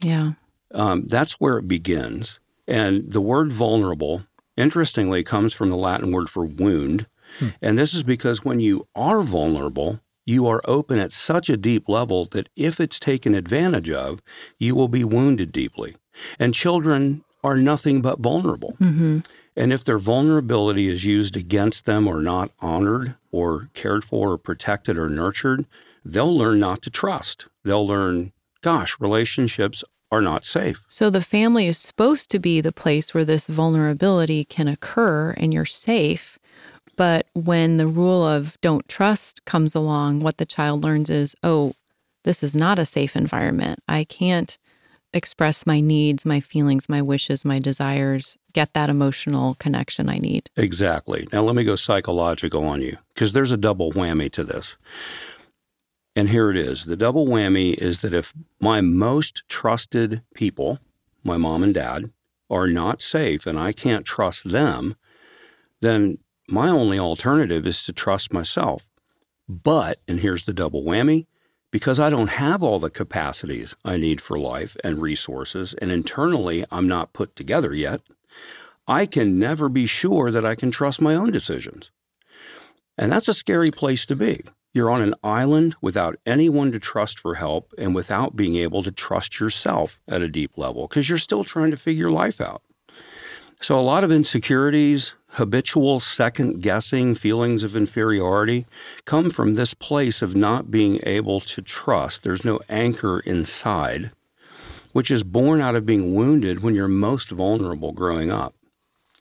Yeah. 0.00 0.32
Um, 0.72 1.06
that's 1.06 1.34
where 1.34 1.58
it 1.58 1.68
begins. 1.68 2.40
And 2.66 3.10
the 3.10 3.20
word 3.20 3.52
vulnerable, 3.52 4.24
interestingly, 4.56 5.22
comes 5.22 5.52
from 5.52 5.70
the 5.70 5.76
Latin 5.76 6.10
word 6.10 6.28
for 6.28 6.44
wound. 6.44 7.06
And 7.60 7.78
this 7.78 7.92
is 7.92 8.02
because 8.02 8.44
when 8.44 8.60
you 8.60 8.86
are 8.94 9.20
vulnerable, 9.20 10.00
you 10.24 10.46
are 10.46 10.62
open 10.64 10.98
at 10.98 11.12
such 11.12 11.50
a 11.50 11.56
deep 11.56 11.88
level 11.88 12.24
that 12.26 12.48
if 12.56 12.80
it's 12.80 12.98
taken 12.98 13.34
advantage 13.34 13.90
of, 13.90 14.22
you 14.58 14.74
will 14.74 14.88
be 14.88 15.04
wounded 15.04 15.52
deeply. 15.52 15.96
And 16.38 16.54
children 16.54 17.24
are 17.46 17.56
nothing 17.56 18.02
but 18.02 18.18
vulnerable. 18.18 18.76
Mm-hmm. 18.80 19.20
And 19.56 19.72
if 19.72 19.84
their 19.84 19.98
vulnerability 19.98 20.88
is 20.88 21.04
used 21.04 21.36
against 21.36 21.86
them 21.86 22.06
or 22.06 22.20
not 22.20 22.50
honored 22.60 23.14
or 23.30 23.70
cared 23.72 24.04
for 24.04 24.32
or 24.32 24.38
protected 24.38 24.98
or 24.98 25.08
nurtured, 25.08 25.64
they'll 26.04 26.36
learn 26.36 26.58
not 26.58 26.82
to 26.82 26.90
trust. 26.90 27.46
They'll 27.64 27.86
learn, 27.86 28.32
gosh, 28.60 29.00
relationships 29.00 29.82
are 30.10 30.20
not 30.20 30.44
safe. 30.44 30.84
So 30.88 31.08
the 31.08 31.22
family 31.22 31.66
is 31.66 31.78
supposed 31.78 32.30
to 32.30 32.38
be 32.38 32.60
the 32.60 32.72
place 32.72 33.14
where 33.14 33.24
this 33.24 33.46
vulnerability 33.46 34.44
can 34.44 34.68
occur 34.68 35.32
and 35.36 35.54
you're 35.54 35.64
safe. 35.64 36.38
But 36.96 37.26
when 37.34 37.76
the 37.76 37.86
rule 37.86 38.26
of 38.26 38.58
don't 38.60 38.88
trust 38.88 39.44
comes 39.44 39.74
along, 39.74 40.20
what 40.20 40.38
the 40.38 40.46
child 40.46 40.82
learns 40.82 41.10
is, 41.10 41.34
oh, 41.42 41.74
this 42.24 42.42
is 42.42 42.56
not 42.56 42.78
a 42.78 42.86
safe 42.86 43.14
environment. 43.16 43.80
I 43.88 44.04
can't 44.04 44.58
express 45.12 45.66
my 45.66 45.80
needs, 45.80 46.26
my 46.26 46.40
feelings, 46.40 46.88
my 46.88 47.02
wishes, 47.02 47.44
my 47.44 47.58
desires, 47.58 48.36
get 48.52 48.72
that 48.74 48.90
emotional 48.90 49.54
connection 49.56 50.08
I 50.08 50.18
need. 50.18 50.50
Exactly. 50.56 51.28
Now, 51.32 51.42
let 51.42 51.54
me 51.54 51.64
go 51.64 51.76
psychological 51.76 52.64
on 52.64 52.80
you 52.80 52.98
because 53.14 53.32
there's 53.32 53.52
a 53.52 53.56
double 53.56 53.92
whammy 53.92 54.30
to 54.32 54.44
this. 54.44 54.76
And 56.14 56.30
here 56.30 56.50
it 56.50 56.56
is 56.56 56.86
the 56.86 56.96
double 56.96 57.26
whammy 57.26 57.74
is 57.74 58.00
that 58.00 58.14
if 58.14 58.32
my 58.60 58.80
most 58.80 59.42
trusted 59.48 60.22
people, 60.34 60.78
my 61.22 61.36
mom 61.36 61.62
and 61.62 61.74
dad, 61.74 62.10
are 62.48 62.66
not 62.66 63.02
safe 63.02 63.46
and 63.46 63.58
I 63.58 63.72
can't 63.72 64.06
trust 64.06 64.50
them, 64.50 64.96
then 65.80 66.18
my 66.48 66.68
only 66.68 66.98
alternative 66.98 67.66
is 67.66 67.84
to 67.84 67.92
trust 67.92 68.32
myself. 68.32 68.88
But, 69.48 69.98
and 70.08 70.20
here's 70.20 70.44
the 70.44 70.52
double 70.52 70.82
whammy 70.82 71.26
because 71.70 72.00
I 72.00 72.10
don't 72.10 72.28
have 72.28 72.62
all 72.62 72.78
the 72.78 72.90
capacities 72.90 73.74
I 73.84 73.96
need 73.96 74.20
for 74.20 74.38
life 74.38 74.76
and 74.84 75.00
resources, 75.00 75.74
and 75.74 75.90
internally 75.90 76.64
I'm 76.70 76.88
not 76.88 77.12
put 77.12 77.36
together 77.36 77.74
yet, 77.74 78.00
I 78.88 79.06
can 79.06 79.38
never 79.38 79.68
be 79.68 79.86
sure 79.86 80.30
that 80.30 80.44
I 80.44 80.54
can 80.54 80.70
trust 80.70 81.00
my 81.00 81.14
own 81.14 81.32
decisions. 81.32 81.90
And 82.96 83.10
that's 83.10 83.28
a 83.28 83.34
scary 83.34 83.70
place 83.70 84.06
to 84.06 84.16
be. 84.16 84.42
You're 84.72 84.90
on 84.90 85.00
an 85.00 85.14
island 85.24 85.74
without 85.80 86.16
anyone 86.26 86.70
to 86.72 86.78
trust 86.78 87.18
for 87.18 87.36
help 87.36 87.72
and 87.78 87.94
without 87.94 88.36
being 88.36 88.56
able 88.56 88.82
to 88.82 88.92
trust 88.92 89.40
yourself 89.40 90.00
at 90.06 90.22
a 90.22 90.28
deep 90.28 90.58
level 90.58 90.86
because 90.86 91.08
you're 91.08 91.18
still 91.18 91.44
trying 91.44 91.70
to 91.70 91.76
figure 91.76 92.10
life 92.10 92.40
out. 92.40 92.62
So, 93.60 93.78
a 93.78 93.80
lot 93.80 94.04
of 94.04 94.12
insecurities, 94.12 95.14
habitual 95.36 96.00
second 96.00 96.62
guessing, 96.62 97.14
feelings 97.14 97.62
of 97.62 97.76
inferiority 97.76 98.66
come 99.04 99.30
from 99.30 99.54
this 99.54 99.74
place 99.74 100.22
of 100.22 100.34
not 100.34 100.70
being 100.70 100.98
able 101.02 101.40
to 101.40 101.60
trust. 101.60 102.22
There's 102.22 102.44
no 102.44 102.58
anchor 102.68 103.20
inside, 103.20 104.12
which 104.92 105.10
is 105.10 105.22
born 105.22 105.60
out 105.60 105.76
of 105.76 105.84
being 105.84 106.14
wounded 106.14 106.62
when 106.62 106.74
you're 106.74 106.88
most 106.88 107.30
vulnerable 107.30 107.92
growing 107.92 108.32
up. 108.32 108.54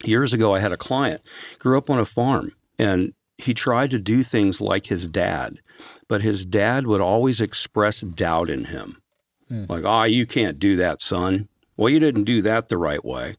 Years 0.03 0.33
ago, 0.33 0.55
I 0.55 0.59
had 0.59 0.71
a 0.71 0.77
client, 0.77 1.21
grew 1.59 1.77
up 1.77 1.89
on 1.89 1.99
a 1.99 2.05
farm, 2.05 2.53
and 2.79 3.13
he 3.37 3.53
tried 3.53 3.91
to 3.91 3.99
do 3.99 4.23
things 4.23 4.61
like 4.61 4.87
his 4.87 5.07
dad, 5.07 5.59
but 6.07 6.21
his 6.21 6.45
dad 6.45 6.87
would 6.87 7.01
always 7.01 7.41
express 7.41 7.99
doubt 8.01 8.49
in 8.49 8.65
him. 8.65 9.01
Hmm. 9.49 9.65
Like, 9.67 9.83
oh, 9.83 10.03
you 10.03 10.25
can't 10.25 10.59
do 10.59 10.77
that, 10.77 11.01
son. 11.01 11.49
Well, 11.75 11.89
you 11.89 11.99
didn't 11.99 12.23
do 12.23 12.41
that 12.41 12.69
the 12.69 12.77
right 12.77 13.03
way. 13.03 13.35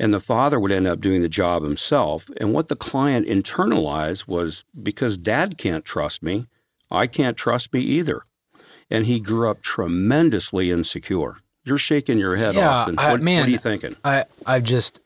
And 0.00 0.14
the 0.14 0.18
father 0.18 0.58
would 0.58 0.72
end 0.72 0.86
up 0.86 1.00
doing 1.00 1.20
the 1.20 1.28
job 1.28 1.62
himself. 1.62 2.30
And 2.40 2.54
what 2.54 2.68
the 2.68 2.74
client 2.74 3.26
internalized 3.28 4.26
was 4.26 4.64
because 4.82 5.18
dad 5.18 5.58
can't 5.58 5.84
trust 5.84 6.22
me, 6.22 6.46
I 6.90 7.06
can't 7.06 7.36
trust 7.36 7.74
me 7.74 7.80
either. 7.82 8.22
And 8.88 9.04
he 9.04 9.20
grew 9.20 9.50
up 9.50 9.60
tremendously 9.60 10.70
insecure. 10.70 11.36
You're 11.64 11.76
shaking 11.78 12.16
your 12.16 12.36
head, 12.36 12.54
Yeah, 12.54 12.70
Austin. 12.70 12.98
I- 12.98 13.12
what, 13.12 13.20
man, 13.20 13.40
what 13.42 13.48
are 13.48 13.52
you 13.52 13.58
thinking? 13.58 13.94
I 14.02 14.24
I've 14.46 14.64
just 14.64 15.00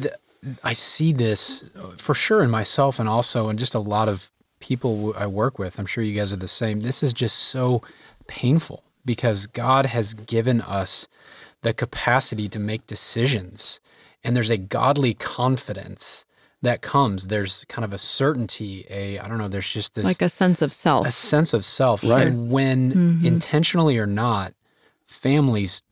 th- 0.00 0.14
I 0.62 0.74
see 0.74 1.12
this 1.12 1.64
for 1.96 2.14
sure 2.14 2.40
in 2.42 2.50
myself 2.50 3.00
and 3.00 3.08
also 3.08 3.48
in 3.48 3.56
just 3.58 3.74
a 3.74 3.80
lot 3.80 4.08
of 4.08 4.30
people 4.60 5.12
I 5.18 5.26
work 5.26 5.58
with. 5.58 5.78
I'm 5.78 5.86
sure 5.86 6.04
you 6.04 6.14
guys 6.18 6.32
are 6.32 6.36
the 6.36 6.46
same. 6.48 6.80
This 6.80 7.02
is 7.02 7.12
just 7.12 7.36
so 7.36 7.82
painful 8.28 8.84
because 9.04 9.48
God 9.48 9.86
has 9.86 10.14
given 10.14 10.60
us 10.60 11.08
the 11.62 11.74
capacity 11.74 12.48
to 12.48 12.58
make 12.60 12.86
decisions 12.86 13.80
and 14.24 14.36
there's 14.36 14.50
a 14.50 14.56
godly 14.58 15.14
confidence 15.14 16.24
that 16.62 16.82
comes. 16.82 17.28
There's 17.28 17.64
kind 17.68 17.84
of 17.84 17.92
a 17.92 17.98
certainty, 17.98 18.84
a 18.90 19.18
I 19.18 19.28
don't 19.28 19.38
know, 19.38 19.48
there's 19.48 19.72
just 19.72 19.94
this 19.94 20.04
Like 20.04 20.20
a 20.22 20.28
sense 20.28 20.60
of 20.60 20.72
self. 20.72 21.06
a 21.06 21.12
sense 21.12 21.54
of 21.54 21.64
self. 21.64 22.04
Right. 22.04 22.26
And 22.26 22.50
when 22.50 23.20
intentionally 23.24 23.96
or 23.98 24.06
not, 24.06 24.52
families 25.06 25.82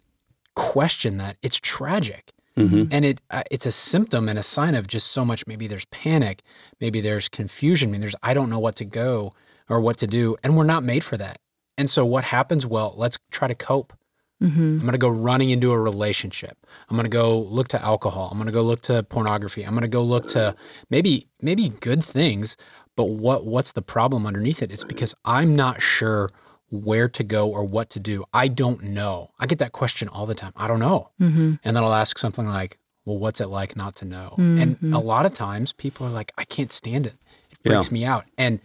question 0.54 1.16
that, 1.18 1.36
it's 1.42 1.58
tragic. 1.60 2.32
Mhm. 2.56 2.88
And 2.90 3.04
it 3.04 3.20
uh, 3.30 3.44
it's 3.52 3.66
a 3.66 3.72
symptom 3.72 4.28
and 4.28 4.36
a 4.38 4.42
sign 4.42 4.74
of 4.74 4.88
just 4.88 5.12
so 5.12 5.24
much. 5.24 5.46
Maybe 5.46 5.68
there's 5.68 5.84
panic, 5.86 6.42
maybe 6.80 7.00
there's 7.00 7.28
confusion, 7.28 7.90
maybe 7.92 8.00
there's 8.00 8.16
I 8.22 8.34
don't 8.34 8.50
know 8.50 8.58
what 8.58 8.74
to 8.76 8.84
go 8.84 9.32
or 9.68 9.80
what 9.80 9.96
to 9.98 10.06
do, 10.08 10.36
and 10.42 10.56
we're 10.56 10.64
not 10.64 10.82
made 10.82 11.04
for 11.04 11.16
that. 11.18 11.38
And 11.76 11.88
so 11.88 12.04
what 12.04 12.24
happens? 12.24 12.66
Well, 12.66 12.94
let's 12.96 13.16
try 13.30 13.46
to 13.46 13.54
cope. 13.54 13.92
Hmm 14.40 14.78
I'm 14.78 14.80
going 14.80 14.92
to 14.92 14.98
go 14.98 15.08
running 15.08 15.50
into 15.50 15.72
a 15.72 15.80
relationship. 15.80 16.56
I'm 16.88 16.96
going 16.96 17.04
to 17.10 17.10
go 17.10 17.38
look 17.40 17.68
to 17.68 17.82
alcohol. 17.82 18.28
I'm 18.30 18.38
going 18.38 18.46
to 18.46 18.52
go 18.52 18.62
look 18.62 18.82
to 18.82 19.02
pornography. 19.02 19.64
I'm 19.64 19.72
going 19.72 19.82
to 19.82 19.88
go 19.88 20.02
look 20.02 20.26
to 20.28 20.54
maybe 20.90 21.28
maybe 21.42 21.70
good 21.80 22.04
things, 22.04 22.56
But 22.96 23.04
what 23.24 23.44
what's 23.46 23.72
the 23.72 23.82
problem 23.82 24.26
underneath 24.26 24.62
it? 24.62 24.70
It's 24.72 24.84
because 24.84 25.14
I'm 25.24 25.54
not 25.56 25.80
sure 25.82 26.30
where 26.70 27.08
to 27.08 27.24
go 27.24 27.48
or 27.48 27.64
what 27.64 27.88
to 27.90 28.00
do. 28.00 28.24
I 28.32 28.46
don't 28.48 28.82
know. 28.82 29.30
I 29.40 29.46
get 29.46 29.58
that 29.58 29.72
question 29.72 30.08
all 30.08 30.26
the 30.26 30.34
time. 30.34 30.52
I 30.56 30.66
don't 30.68 30.80
know. 30.80 31.10
Mm-hmm. 31.20 31.54
And 31.64 31.76
then 31.76 31.82
I'll 31.84 31.94
ask 31.94 32.18
something 32.18 32.46
like, 32.46 32.78
well, 33.06 33.18
what's 33.18 33.40
it 33.40 33.46
like 33.46 33.74
not 33.74 33.96
to 33.96 34.04
know? 34.04 34.34
And 34.36 34.78
Mhm. 34.80 34.94
a 34.94 34.98
lot 34.98 35.24
of 35.26 35.32
times 35.32 35.72
people 35.72 36.06
are 36.06 36.10
like, 36.20 36.30
I 36.36 36.44
can't 36.44 36.70
stand 36.72 37.06
it. 37.06 37.14
It 37.50 37.58
Yeah. 37.64 37.70
freaks 37.72 37.90
me 37.90 38.04
out. 38.04 38.24
And 38.36 38.60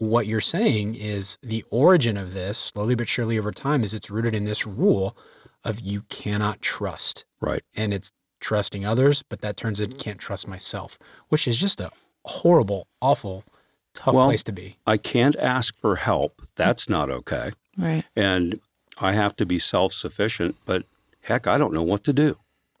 what 0.00 0.26
you're 0.26 0.40
saying 0.40 0.94
is 0.94 1.36
the 1.42 1.62
origin 1.70 2.16
of 2.16 2.32
this, 2.32 2.56
slowly 2.56 2.94
but 2.94 3.06
surely 3.06 3.38
over 3.38 3.52
time, 3.52 3.84
is 3.84 3.92
it's 3.92 4.10
rooted 4.10 4.34
in 4.34 4.44
this 4.44 4.66
rule 4.66 5.14
of 5.62 5.78
you 5.80 6.00
cannot 6.08 6.62
trust. 6.62 7.26
Right. 7.38 7.62
And 7.74 7.92
it's 7.92 8.10
trusting 8.40 8.86
others, 8.86 9.22
but 9.22 9.42
that 9.42 9.58
turns 9.58 9.78
into 9.78 9.96
can't 9.96 10.18
trust 10.18 10.48
myself, 10.48 10.98
which 11.28 11.46
is 11.46 11.58
just 11.58 11.82
a 11.82 11.90
horrible, 12.24 12.86
awful, 13.02 13.44
tough 13.92 14.14
Well- 14.14 14.28
place 14.28 14.42
to 14.44 14.52
be. 14.52 14.78
I 14.86 14.96
can't 14.96 15.36
ask 15.36 15.76
for 15.76 15.96
help. 15.96 16.40
That's 16.56 16.88
not 16.88 17.10
okay. 17.10 17.52
Right. 17.76 18.04
And 18.16 18.60
I 18.96 19.12
have 19.12 19.36
to 19.36 19.44
be 19.44 19.58
self 19.58 19.92
sufficient, 19.92 20.56
but 20.64 20.84
heck, 21.24 21.46
I 21.46 21.58
don't 21.58 21.74
know 21.74 21.82
what 21.82 22.04
to 22.04 22.14
do. 22.14 22.38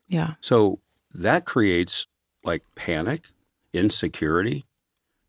Yeah. 0.08 0.34
So 0.40 0.78
that 1.12 1.44
creates 1.44 2.06
like 2.44 2.62
panic, 2.74 3.28
insecurity, 3.74 4.64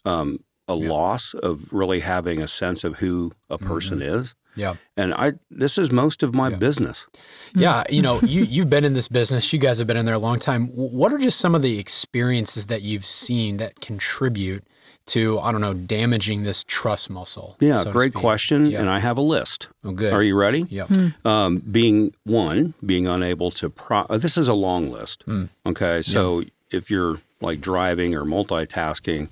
um, 0.06 0.40
a 0.72 0.76
Yeah. 0.78 0.90
loss 0.90 1.34
of 1.34 1.72
really 1.72 2.00
having 2.00 2.42
a 2.42 2.48
sense 2.48 2.84
of 2.84 3.00
who 3.00 3.32
a 3.50 3.58
person 3.58 4.02
is. 4.02 4.36
Yeah. 4.56 4.76
And 4.98 5.14
I, 5.14 5.34
this 5.50 5.78
is 5.78 5.92
most 5.92 6.24
of 6.24 6.34
my 6.34 6.50
Yeah. 6.50 6.58
business. 6.58 7.08
Yeah, 7.56 7.84
you 7.90 8.02
know, 8.02 8.20
you 8.22 8.44
you've 8.44 8.70
been 8.70 8.84
in 8.84 8.94
this 8.94 9.08
business. 9.08 9.52
You 9.54 9.60
guys 9.60 9.78
have 9.78 9.88
been 9.88 9.98
in 9.98 10.06
there 10.06 10.16
a 10.16 10.20
long 10.20 10.40
time. 10.40 10.68
What 10.68 11.14
are 11.14 11.18
just 11.18 11.40
some 11.40 11.56
of 11.56 11.62
the 11.62 11.80
experiences 11.80 12.66
that 12.66 12.82
you've 12.82 13.06
seen 13.06 13.58
that 13.58 13.80
contribute 13.80 14.64
to 15.08 15.40
I 15.40 15.52
don't 15.54 15.62
know 15.62 15.74
damaging 15.74 16.44
this 16.44 16.64
trust 16.68 17.10
muscle? 17.10 17.56
Yeah, 17.62 17.84
so 17.84 17.92
great 17.92 18.14
question. 18.14 18.66
Yeah. 18.68 18.82
And 18.82 18.90
I 18.90 19.00
have 19.00 19.18
a 19.18 19.22
list. 19.22 19.68
Oh, 19.86 19.92
good. 19.92 20.12
Are 20.14 20.22
you 20.24 20.36
ready? 20.36 20.66
Yeah. 20.70 20.88
Um, 21.24 21.58
being 21.60 22.14
one, 22.26 22.74
being 22.86 23.08
unable 23.08 23.52
to 23.52 23.70
pro. 23.70 24.00
uh, 24.10 24.18
This 24.18 24.38
is 24.38 24.48
a 24.50 24.54
long 24.54 24.92
list. 24.92 25.24
Mm. 25.28 25.48
Okay, 25.66 26.02
so 26.02 26.44
if 26.72 26.92
you're 26.92 27.22
like 27.40 27.62
driving 27.62 28.14
or 28.16 28.26
multitasking, 28.26 29.30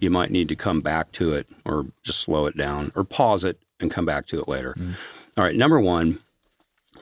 you 0.00 0.10
might 0.10 0.30
need 0.30 0.48
to 0.48 0.56
come 0.56 0.80
back 0.80 1.12
to 1.12 1.32
it, 1.32 1.46
or 1.64 1.86
just 2.02 2.20
slow 2.20 2.46
it 2.46 2.56
down, 2.56 2.92
or 2.94 3.04
pause 3.04 3.44
it 3.44 3.58
and 3.80 3.90
come 3.90 4.04
back 4.04 4.26
to 4.26 4.40
it 4.40 4.48
later. 4.48 4.74
Mm. 4.78 4.94
All 5.36 5.44
right, 5.44 5.56
number 5.56 5.80
one, 5.80 6.20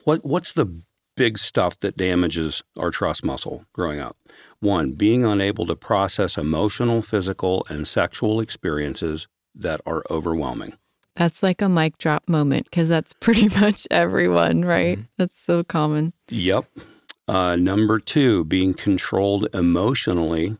what 0.03 0.25
what's 0.25 0.53
the 0.53 0.81
big 1.15 1.37
stuff 1.37 1.79
that 1.79 1.97
damages 1.97 2.63
our 2.77 2.91
trust 2.91 3.23
muscle 3.23 3.65
growing 3.73 3.99
up? 3.99 4.15
One, 4.59 4.93
being 4.93 5.25
unable 5.25 5.65
to 5.67 5.75
process 5.75 6.37
emotional, 6.37 7.01
physical, 7.01 7.65
and 7.69 7.87
sexual 7.87 8.39
experiences 8.39 9.27
that 9.53 9.81
are 9.85 10.03
overwhelming. 10.09 10.73
That's 11.15 11.41
like 11.41 11.61
a 11.61 11.69
mic 11.69 11.97
drop 11.97 12.29
moment 12.29 12.65
because 12.65 12.89
that's 12.89 13.13
pretty 13.19 13.49
much 13.59 13.87
everyone, 13.91 14.63
right? 14.65 14.99
That's 15.17 15.39
so 15.39 15.63
common. 15.63 16.13
Yep. 16.29 16.65
Uh, 17.27 17.55
number 17.55 17.99
two, 17.99 18.45
being 18.45 18.73
controlled 18.73 19.47
emotionally 19.53 20.57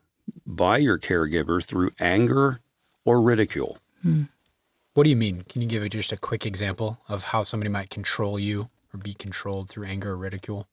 by 0.48 0.78
your 0.78 0.98
caregiver 0.98 1.64
through 1.64 1.92
anger 2.00 2.62
or 3.04 3.22
ridicule. 3.22 3.78
What 4.94 5.04
do 5.04 5.10
you 5.10 5.16
mean? 5.16 5.44
Can 5.50 5.62
you 5.62 5.68
give 5.68 5.88
just 5.90 6.12
a 6.12 6.18
quick 6.18 6.46
example 6.46 7.00
of 7.08 7.26
how 7.26 7.44
somebody 7.44 7.70
might 7.70 7.90
control 7.90 8.40
you 8.40 8.70
or 8.94 8.98
be 8.98 9.14
controlled 9.14 9.70
through 9.70 9.86
anger 9.86 10.12
or 10.12 10.18
ridicule? 10.18 10.68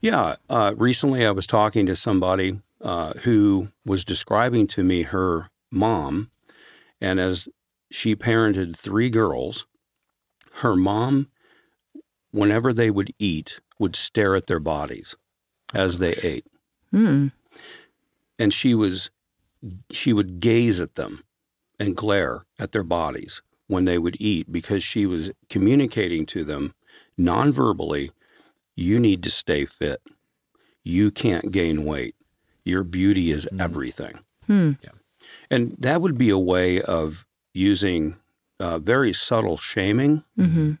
Yeah. 0.00 0.36
Uh, 0.50 0.74
recently, 0.76 1.24
I 1.24 1.30
was 1.30 1.46
talking 1.46 1.86
to 1.86 1.96
somebody 1.96 2.60
uh, 2.82 3.14
who 3.22 3.68
was 3.86 4.04
describing 4.04 4.66
to 4.68 4.82
me 4.82 5.02
her 5.02 5.50
mom. 5.70 6.30
And 7.00 7.20
as 7.20 7.48
she 7.90 8.14
parented 8.16 8.76
three 8.76 9.08
girls, 9.08 9.66
her 10.56 10.76
mom, 10.76 11.28
whenever 12.32 12.72
they 12.72 12.90
would 12.90 13.14
eat, 13.18 13.60
would 13.78 13.96
stare 13.96 14.34
at 14.34 14.48
their 14.48 14.60
bodies 14.60 15.14
as 15.72 15.98
they 15.98 16.12
ate. 16.22 16.46
Hmm. 16.90 17.28
And 18.40 18.52
she 18.54 18.74
was 18.74 19.10
she 19.92 20.12
would 20.12 20.40
gaze 20.40 20.80
at 20.80 20.94
them 20.94 21.22
and 21.78 21.96
glare 21.96 22.44
at 22.58 22.72
their 22.72 22.82
bodies 22.82 23.42
when 23.68 23.84
they 23.84 23.98
would 23.98 24.16
eat 24.18 24.50
because 24.50 24.82
she 24.82 25.04
was 25.06 25.30
communicating 25.48 26.24
to 26.26 26.42
them 26.44 26.74
non-verbally 27.18 28.10
you 28.74 28.98
need 28.98 29.22
to 29.22 29.30
stay 29.30 29.64
fit 29.64 30.00
you 30.82 31.10
can't 31.10 31.52
gain 31.52 31.84
weight 31.84 32.14
your 32.64 32.82
beauty 32.82 33.30
is 33.30 33.48
everything 33.58 34.18
Hmm. 34.46 34.72
and 35.50 35.76
that 35.78 36.00
would 36.00 36.16
be 36.18 36.30
a 36.30 36.38
way 36.54 36.80
of 36.82 37.26
using 37.54 38.16
uh, 38.58 38.78
very 38.78 39.12
subtle 39.12 39.56
shaming 39.58 40.24
Mm-hmm. 40.38 40.72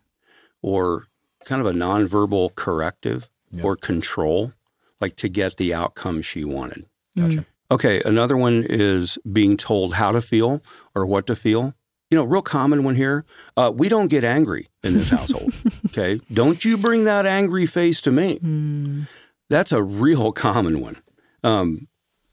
or 0.62 1.06
kind 1.44 1.60
of 1.60 1.66
a 1.66 1.72
nonverbal 1.72 2.54
corrective 2.54 3.30
Yeah. 3.52 3.62
or 3.64 3.76
control 3.76 4.52
like 5.00 5.16
to 5.16 5.28
get 5.28 5.56
the 5.56 5.72
outcome 5.74 6.22
she 6.22 6.44
wanted 6.44 6.86
Gotcha. 7.16 7.46
Okay, 7.70 8.02
another 8.04 8.36
one 8.36 8.64
is 8.68 9.18
being 9.30 9.56
told 9.56 9.94
how 9.94 10.10
to 10.10 10.20
feel 10.20 10.62
or 10.94 11.06
what 11.06 11.26
to 11.28 11.36
feel. 11.36 11.74
You 12.10 12.16
know, 12.18 12.24
real 12.24 12.42
common 12.42 12.82
one 12.82 12.96
here. 12.96 13.24
Uh, 13.56 13.72
we 13.72 13.88
don't 13.88 14.08
get 14.08 14.24
angry 14.24 14.68
in 14.82 14.94
this 14.94 15.10
household. 15.10 15.52
okay, 15.86 16.20
don't 16.32 16.64
you 16.64 16.76
bring 16.76 17.04
that 17.04 17.26
angry 17.26 17.66
face 17.66 18.00
to 18.00 18.10
me. 18.10 18.38
Hmm. 18.38 19.02
That's 19.48 19.70
a 19.70 19.82
real 19.82 20.32
common 20.32 20.80
one. 20.80 20.96
Um, 21.44 21.86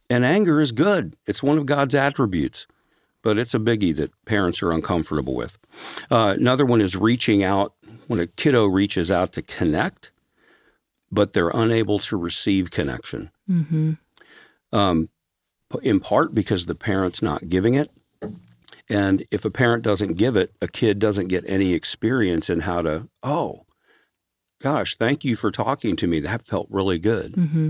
and 0.10 0.26
anger 0.26 0.60
is 0.60 0.72
good. 0.72 1.16
It's 1.28 1.44
one 1.44 1.58
of 1.58 1.66
God's 1.68 1.94
attributes, 1.94 2.66
but 3.22 3.38
it's 3.38 3.54
a 3.54 3.60
biggie 3.60 3.96
that 3.98 4.12
parents 4.26 4.64
are 4.64 4.72
uncomfortable 4.72 5.36
with. 5.36 5.58
Uh, 6.10 6.36
another 6.38 6.66
one 6.66 6.82
is 6.82 6.96
reaching 6.96 7.44
out 7.44 7.74
when 8.08 8.20
a 8.20 8.28
kiddo 8.28 8.66
reaches 8.66 9.12
out 9.12 9.34
to 9.34 9.42
connect, 9.42 10.12
but 11.12 11.34
they're 11.34 11.50
unable 11.50 12.00
to 12.00 12.18
receive 12.18 12.72
connection 12.72 13.30
Mm-hmm. 13.50 13.94
Um, 14.72 15.10
in 15.82 16.00
part 16.00 16.34
because 16.34 16.66
the 16.66 16.76
parent's 16.76 17.22
not 17.22 17.50
giving 17.50 17.74
it. 17.74 17.92
And 18.90 19.26
if 19.32 19.44
a 19.44 19.52
parent 19.52 19.84
doesn't 19.84 20.14
give 20.14 20.38
it, 20.38 20.54
a 20.62 20.68
kid 20.68 21.00
doesn't 21.00 21.28
get 21.28 21.44
any 21.48 21.74
experience 21.74 22.50
in 22.50 22.62
how 22.62 22.82
to, 22.84 23.10
oh, 23.22 23.66
gosh, 24.62 24.96
thank 24.96 25.26
you 25.26 25.36
for 25.36 25.52
talking 25.52 25.96
to 25.98 26.08
me. 26.08 26.20
That 26.20 26.46
felt 26.46 26.68
really 26.70 27.00
good. 27.00 27.34
Mm-hmm. 27.34 27.70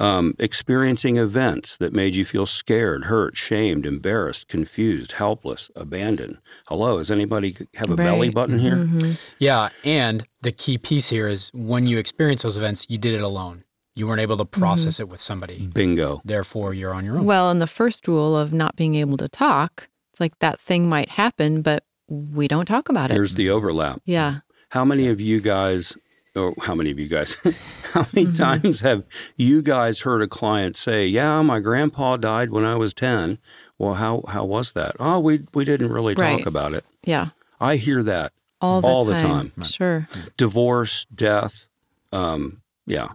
Um, 0.00 0.34
experiencing 0.38 1.16
events 1.16 1.76
that 1.76 1.92
made 1.92 2.14
you 2.14 2.24
feel 2.24 2.46
scared, 2.46 3.06
hurt, 3.06 3.36
shamed, 3.36 3.84
embarrassed, 3.84 4.46
confused, 4.46 5.12
helpless, 5.12 5.72
abandoned. 5.74 6.38
Hello, 6.68 6.98
does 6.98 7.10
anybody 7.10 7.56
have 7.74 7.90
a 7.90 7.96
belly 7.96 8.30
button 8.30 8.60
here? 8.60 8.76
Mm-hmm. 8.76 9.12
Yeah, 9.40 9.70
and 9.82 10.24
the 10.42 10.52
key 10.52 10.78
piece 10.78 11.10
here 11.10 11.26
is 11.26 11.50
when 11.52 11.86
you 11.86 11.98
experience 11.98 12.42
those 12.42 12.56
events, 12.56 12.86
you 12.88 12.96
did 12.96 13.12
it 13.14 13.22
alone. 13.22 13.64
You 13.98 14.06
weren't 14.06 14.20
able 14.20 14.36
to 14.36 14.44
process 14.44 15.00
it 15.00 15.08
with 15.08 15.20
somebody. 15.20 15.66
Bingo. 15.66 16.22
Therefore, 16.24 16.72
you're 16.72 16.94
on 16.94 17.04
your 17.04 17.18
own. 17.18 17.24
Well, 17.24 17.50
and 17.50 17.60
the 17.60 17.66
first 17.66 18.06
rule 18.06 18.36
of 18.36 18.52
not 18.52 18.76
being 18.76 18.94
able 18.94 19.16
to 19.16 19.28
talk, 19.28 19.88
it's 20.12 20.20
like 20.20 20.38
that 20.38 20.60
thing 20.60 20.88
might 20.88 21.08
happen, 21.10 21.62
but 21.62 21.84
we 22.08 22.46
don't 22.48 22.66
talk 22.66 22.88
about 22.88 23.10
it. 23.10 23.14
Here's 23.14 23.34
the 23.34 23.50
overlap. 23.50 24.00
yeah. 24.04 24.40
How 24.70 24.84
many 24.84 25.08
of 25.08 25.18
you 25.20 25.40
guys, 25.40 25.96
or 26.36 26.54
how 26.62 26.74
many 26.74 26.90
of 26.90 26.98
you 26.98 27.08
guys, 27.08 27.34
how 27.94 28.06
many 28.12 28.26
Mm-hmm. 28.26 28.32
times 28.34 28.80
have 28.80 29.02
you 29.36 29.62
guys 29.62 30.00
heard 30.02 30.20
a 30.22 30.28
client 30.28 30.76
say, 30.76 31.06
"Yeah, 31.06 31.40
my 31.42 31.58
grandpa 31.58 32.18
died 32.18 32.50
when 32.50 32.64
I 32.66 32.74
was 32.76 32.92
10." 32.92 33.38
Well, 33.78 33.94
how 33.94 34.22
how 34.28 34.44
was 34.44 34.72
that? 34.72 34.94
Oh, 35.00 35.18
we 35.20 35.40
we 35.54 35.64
didn't 35.64 35.90
really 35.90 36.14
talk 36.14 36.22
Right. 36.22 36.46
about 36.46 36.74
it. 36.74 36.84
Yeah. 37.02 37.28
I 37.60 37.76
hear 37.76 38.02
that 38.02 38.32
All 38.60 38.80
the 38.82 38.88
All 38.88 39.04
the 39.06 39.14
time. 39.14 39.52
time. 39.56 39.64
Sure. 39.64 40.06
divorce, 40.36 41.06
death. 41.14 41.66
Um, 42.12 42.60
yeah, 42.88 43.08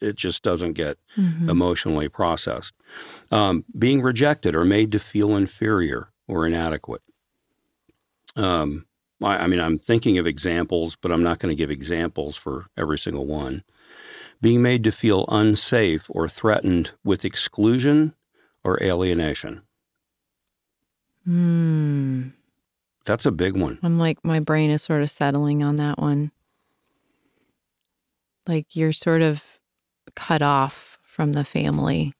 it, 0.00 0.16
just 0.16 0.42
doesn't 0.42 0.72
get 0.74 0.98
Mhm. 1.16 1.48
emotionally 1.48 2.08
processed. 2.08 2.74
Um, 3.30 3.64
being 3.78 4.02
rejected 4.02 4.54
or 4.54 4.64
made 4.64 4.90
to 4.92 4.98
feel 4.98 5.36
inferior 5.36 6.10
or 6.26 6.46
inadequate. 6.46 7.02
Um, 8.36 8.86
I, 9.22 9.36
I 9.38 9.46
mean, 9.46 9.60
I'm 9.60 9.78
thinking 9.78 10.18
of 10.18 10.26
examples, 10.26 10.96
but 10.96 11.12
I'm 11.12 11.22
not 11.22 11.38
going 11.38 11.50
to 11.50 11.56
give 11.56 11.70
examples 11.70 12.36
for 12.36 12.66
every 12.76 12.98
single 12.98 13.26
one. 13.26 13.62
Being 14.42 14.62
made 14.62 14.82
to 14.84 14.92
feel 14.92 15.26
unsafe 15.28 16.06
or 16.10 16.28
threatened 16.28 16.92
with 17.04 17.24
exclusion 17.24 18.14
or 18.64 18.82
alienation. 18.82 19.62
Hmm. 21.24 22.28
That's 23.04 23.26
a 23.26 23.30
big 23.32 23.56
one. 23.56 23.78
I'm 23.82 23.98
like, 23.98 24.24
my 24.24 24.40
brain 24.40 24.70
is 24.70 24.82
sort 24.82 25.02
of 25.02 25.10
settling 25.10 25.62
on 25.62 25.76
that 25.76 25.98
one. 25.98 26.32
Like 28.50 28.74
you're 28.74 28.92
sort 28.92 29.22
of 29.22 29.44
cut 30.16 30.42
off 30.42 30.98
from 31.02 31.34
the 31.34 31.44
family. 31.44 32.14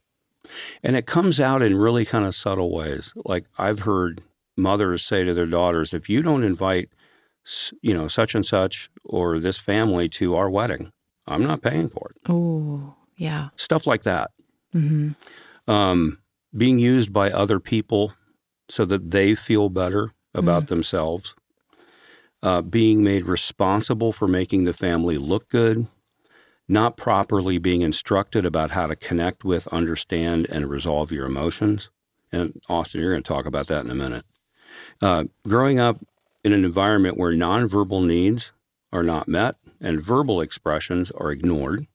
And 0.82 0.94
it 0.94 1.04
comes 1.06 1.40
out 1.40 1.60
in 1.60 1.76
really 1.76 2.04
kind 2.04 2.24
of 2.24 2.34
subtle 2.36 2.70
ways. 2.72 3.12
Like 3.24 3.46
I've 3.58 3.80
heard 3.80 4.22
mothers 4.56 5.04
say 5.04 5.24
to 5.24 5.34
their 5.34 5.46
daughters, 5.46 5.92
if 5.92 6.08
you 6.08 6.22
don't 6.22 6.44
invite, 6.44 6.88
you 7.82 7.92
know, 7.92 8.06
such 8.06 8.34
and 8.36 8.46
such 8.46 8.90
or 9.04 9.40
this 9.40 9.58
family 9.58 10.08
to 10.10 10.36
our 10.36 10.48
wedding, 10.48 10.92
I'm 11.26 11.42
not 11.42 11.62
paying 11.62 11.88
for 11.88 12.12
it. 12.14 12.30
Oh, 12.30 12.94
yeah. 13.16 13.48
Stuff 13.56 13.86
like 13.86 14.02
that. 14.04 14.30
hmm 14.72 15.10
Um, 15.66 16.18
being 16.56 16.78
used 16.78 17.12
by 17.12 17.30
other 17.30 17.58
people 17.58 18.14
so 18.68 18.84
that 18.84 19.10
they 19.10 19.34
feel 19.34 19.68
better 19.68 20.12
about 20.32 20.68
themselves, 20.68 21.34
uh, 22.42 22.62
being 22.62 23.02
made 23.02 23.24
responsible 23.24 24.12
for 24.12 24.28
making 24.28 24.64
the 24.64 24.72
family 24.72 25.18
look 25.18 25.48
good, 25.48 25.86
not 26.70 26.96
properly 26.96 27.58
being 27.58 27.82
instructed 27.82 28.44
about 28.44 28.70
how 28.70 28.86
to 28.86 28.94
connect 28.96 29.44
with, 29.44 29.66
understand, 29.68 30.46
and 30.50 30.70
resolve 30.70 31.10
your 31.12 31.26
emotions. 31.26 31.90
And 32.32 32.60
Austin, 32.68 33.00
you're 33.00 33.10
going 33.12 33.22
to 33.22 33.28
talk 33.28 33.44
about 33.46 33.66
that 33.66 33.84
in 33.84 33.90
a 33.90 33.94
minute. 33.94 34.24
Uh, 35.02 35.24
growing 35.46 35.78
up 35.80 35.98
in 36.44 36.52
an 36.52 36.64
environment 36.64 37.18
where 37.18 37.32
nonverbal 37.32 38.06
needs 38.06 38.52
are 38.92 39.02
not 39.02 39.26
met 39.28 39.56
and 39.80 40.00
verbal 40.02 40.40
expressions 40.40 41.10
are 41.12 41.30
ignored. 41.32 41.86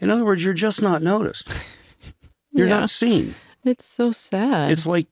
In 0.00 0.10
other 0.10 0.24
words, 0.24 0.42
you're 0.44 0.54
just 0.54 0.80
not 0.80 1.02
noticed. 1.02 1.48
You're 2.52 2.68
Yeah. 2.68 2.80
not 2.80 2.90
seen. 2.90 3.34
It's 3.64 3.84
so 3.84 4.12
sad. 4.12 4.70
It's 4.70 4.86
like 4.86 5.06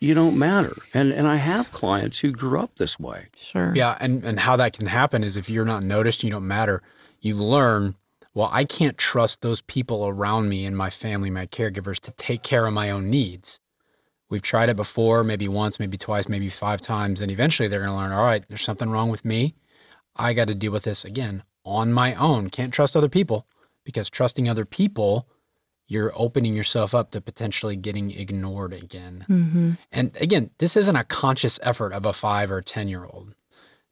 you 0.00 0.12
don't 0.14 0.36
matter. 0.38 0.74
And 0.92 1.12
and 1.12 1.28
I 1.28 1.36
have 1.36 1.70
clients 1.70 2.18
who 2.18 2.32
grew 2.32 2.58
up 2.60 2.76
this 2.76 2.98
way. 2.98 3.26
sure. 3.36 3.72
Yeah, 3.76 3.96
and 4.00 4.24
and 4.24 4.40
how 4.40 4.56
that 4.56 4.72
can 4.72 4.86
happen 4.86 5.22
is 5.22 5.36
if 5.36 5.48
you're 5.48 5.64
not 5.64 5.82
noticed, 5.84 6.24
you 6.24 6.30
don't 6.30 6.48
matter. 6.48 6.82
You 7.20 7.36
learn, 7.36 7.94
well, 8.34 8.50
I 8.52 8.64
can't 8.64 8.96
trust 8.96 9.40
those 9.42 9.62
people 9.62 10.06
around 10.06 10.48
me 10.48 10.64
and 10.64 10.76
my 10.76 10.90
family, 10.90 11.30
my 11.30 11.46
caregivers 11.46 11.98
to 12.00 12.12
take 12.12 12.42
care 12.42 12.66
of 12.66 12.72
my 12.72 12.90
own 12.90 13.10
needs. 13.10 13.58
We've 14.28 14.42
tried 14.42 14.68
it 14.68 14.76
before, 14.76 15.24
maybe 15.24 15.48
once, 15.48 15.80
maybe 15.80 15.96
twice, 15.96 16.28
maybe 16.28 16.48
five 16.50 16.80
times, 16.80 17.20
and 17.20 17.32
eventually 17.32 17.68
they're 17.68 17.80
going 17.80 17.90
to 17.90 17.96
learn, 17.96 18.12
all 18.12 18.24
right, 18.24 18.44
there's 18.48 18.62
something 18.62 18.90
wrong 18.90 19.10
with 19.10 19.24
me. 19.24 19.54
I 20.14 20.32
got 20.34 20.46
to 20.48 20.54
deal 20.54 20.70
with 20.70 20.84
this 20.84 21.04
again 21.04 21.42
on 21.64 21.92
my 21.92 22.14
own. 22.14 22.48
Can't 22.50 22.72
trust 22.72 22.96
other 22.96 23.08
people 23.08 23.46
because 23.84 24.08
trusting 24.08 24.48
other 24.48 24.64
people, 24.64 25.26
you're 25.88 26.12
opening 26.14 26.54
yourself 26.54 26.94
up 26.94 27.10
to 27.10 27.20
potentially 27.20 27.74
getting 27.74 28.12
ignored 28.12 28.72
again. 28.72 29.26
Mm-hmm. 29.28 29.72
And 29.90 30.16
again, 30.20 30.50
this 30.58 30.76
isn't 30.76 30.94
a 30.94 31.02
conscious 31.04 31.58
effort 31.64 31.92
of 31.92 32.06
a 32.06 32.12
five 32.12 32.52
or 32.52 32.62
10 32.62 32.88
year 32.88 33.04
old. 33.04 33.34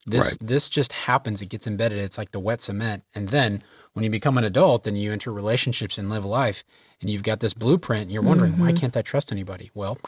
This, 0.07 0.25
Right. 0.25 0.39
this 0.41 0.69
just 0.69 0.93
happens. 0.93 1.43
It 1.43 1.47
gets 1.49 1.67
embedded. 1.67 1.99
It's 1.99 2.17
like 2.17 2.31
the 2.31 2.39
wet 2.41 2.61
cement. 2.61 3.03
And 3.15 3.31
then 3.31 3.63
when 3.99 4.05
you 4.05 4.11
become 4.11 4.39
an 4.39 4.45
adult 4.45 4.87
and 4.87 4.97
you 4.97 5.11
enter 5.11 5.33
relationships 5.33 5.99
and 5.99 6.09
live 6.09 6.25
life 6.25 6.63
and 7.01 7.11
you've 7.11 7.25
got 7.25 7.41
this 7.41 7.53
blueprint 7.53 8.03
and 8.03 8.13
you're 8.13 8.23
wondering, 8.23 8.53
why 8.53 8.69
mm-hmm. 8.69 8.77
can't 8.77 8.97
I 8.97 9.03
trust 9.03 9.33
anybody? 9.33 9.73
Well, 9.75 9.99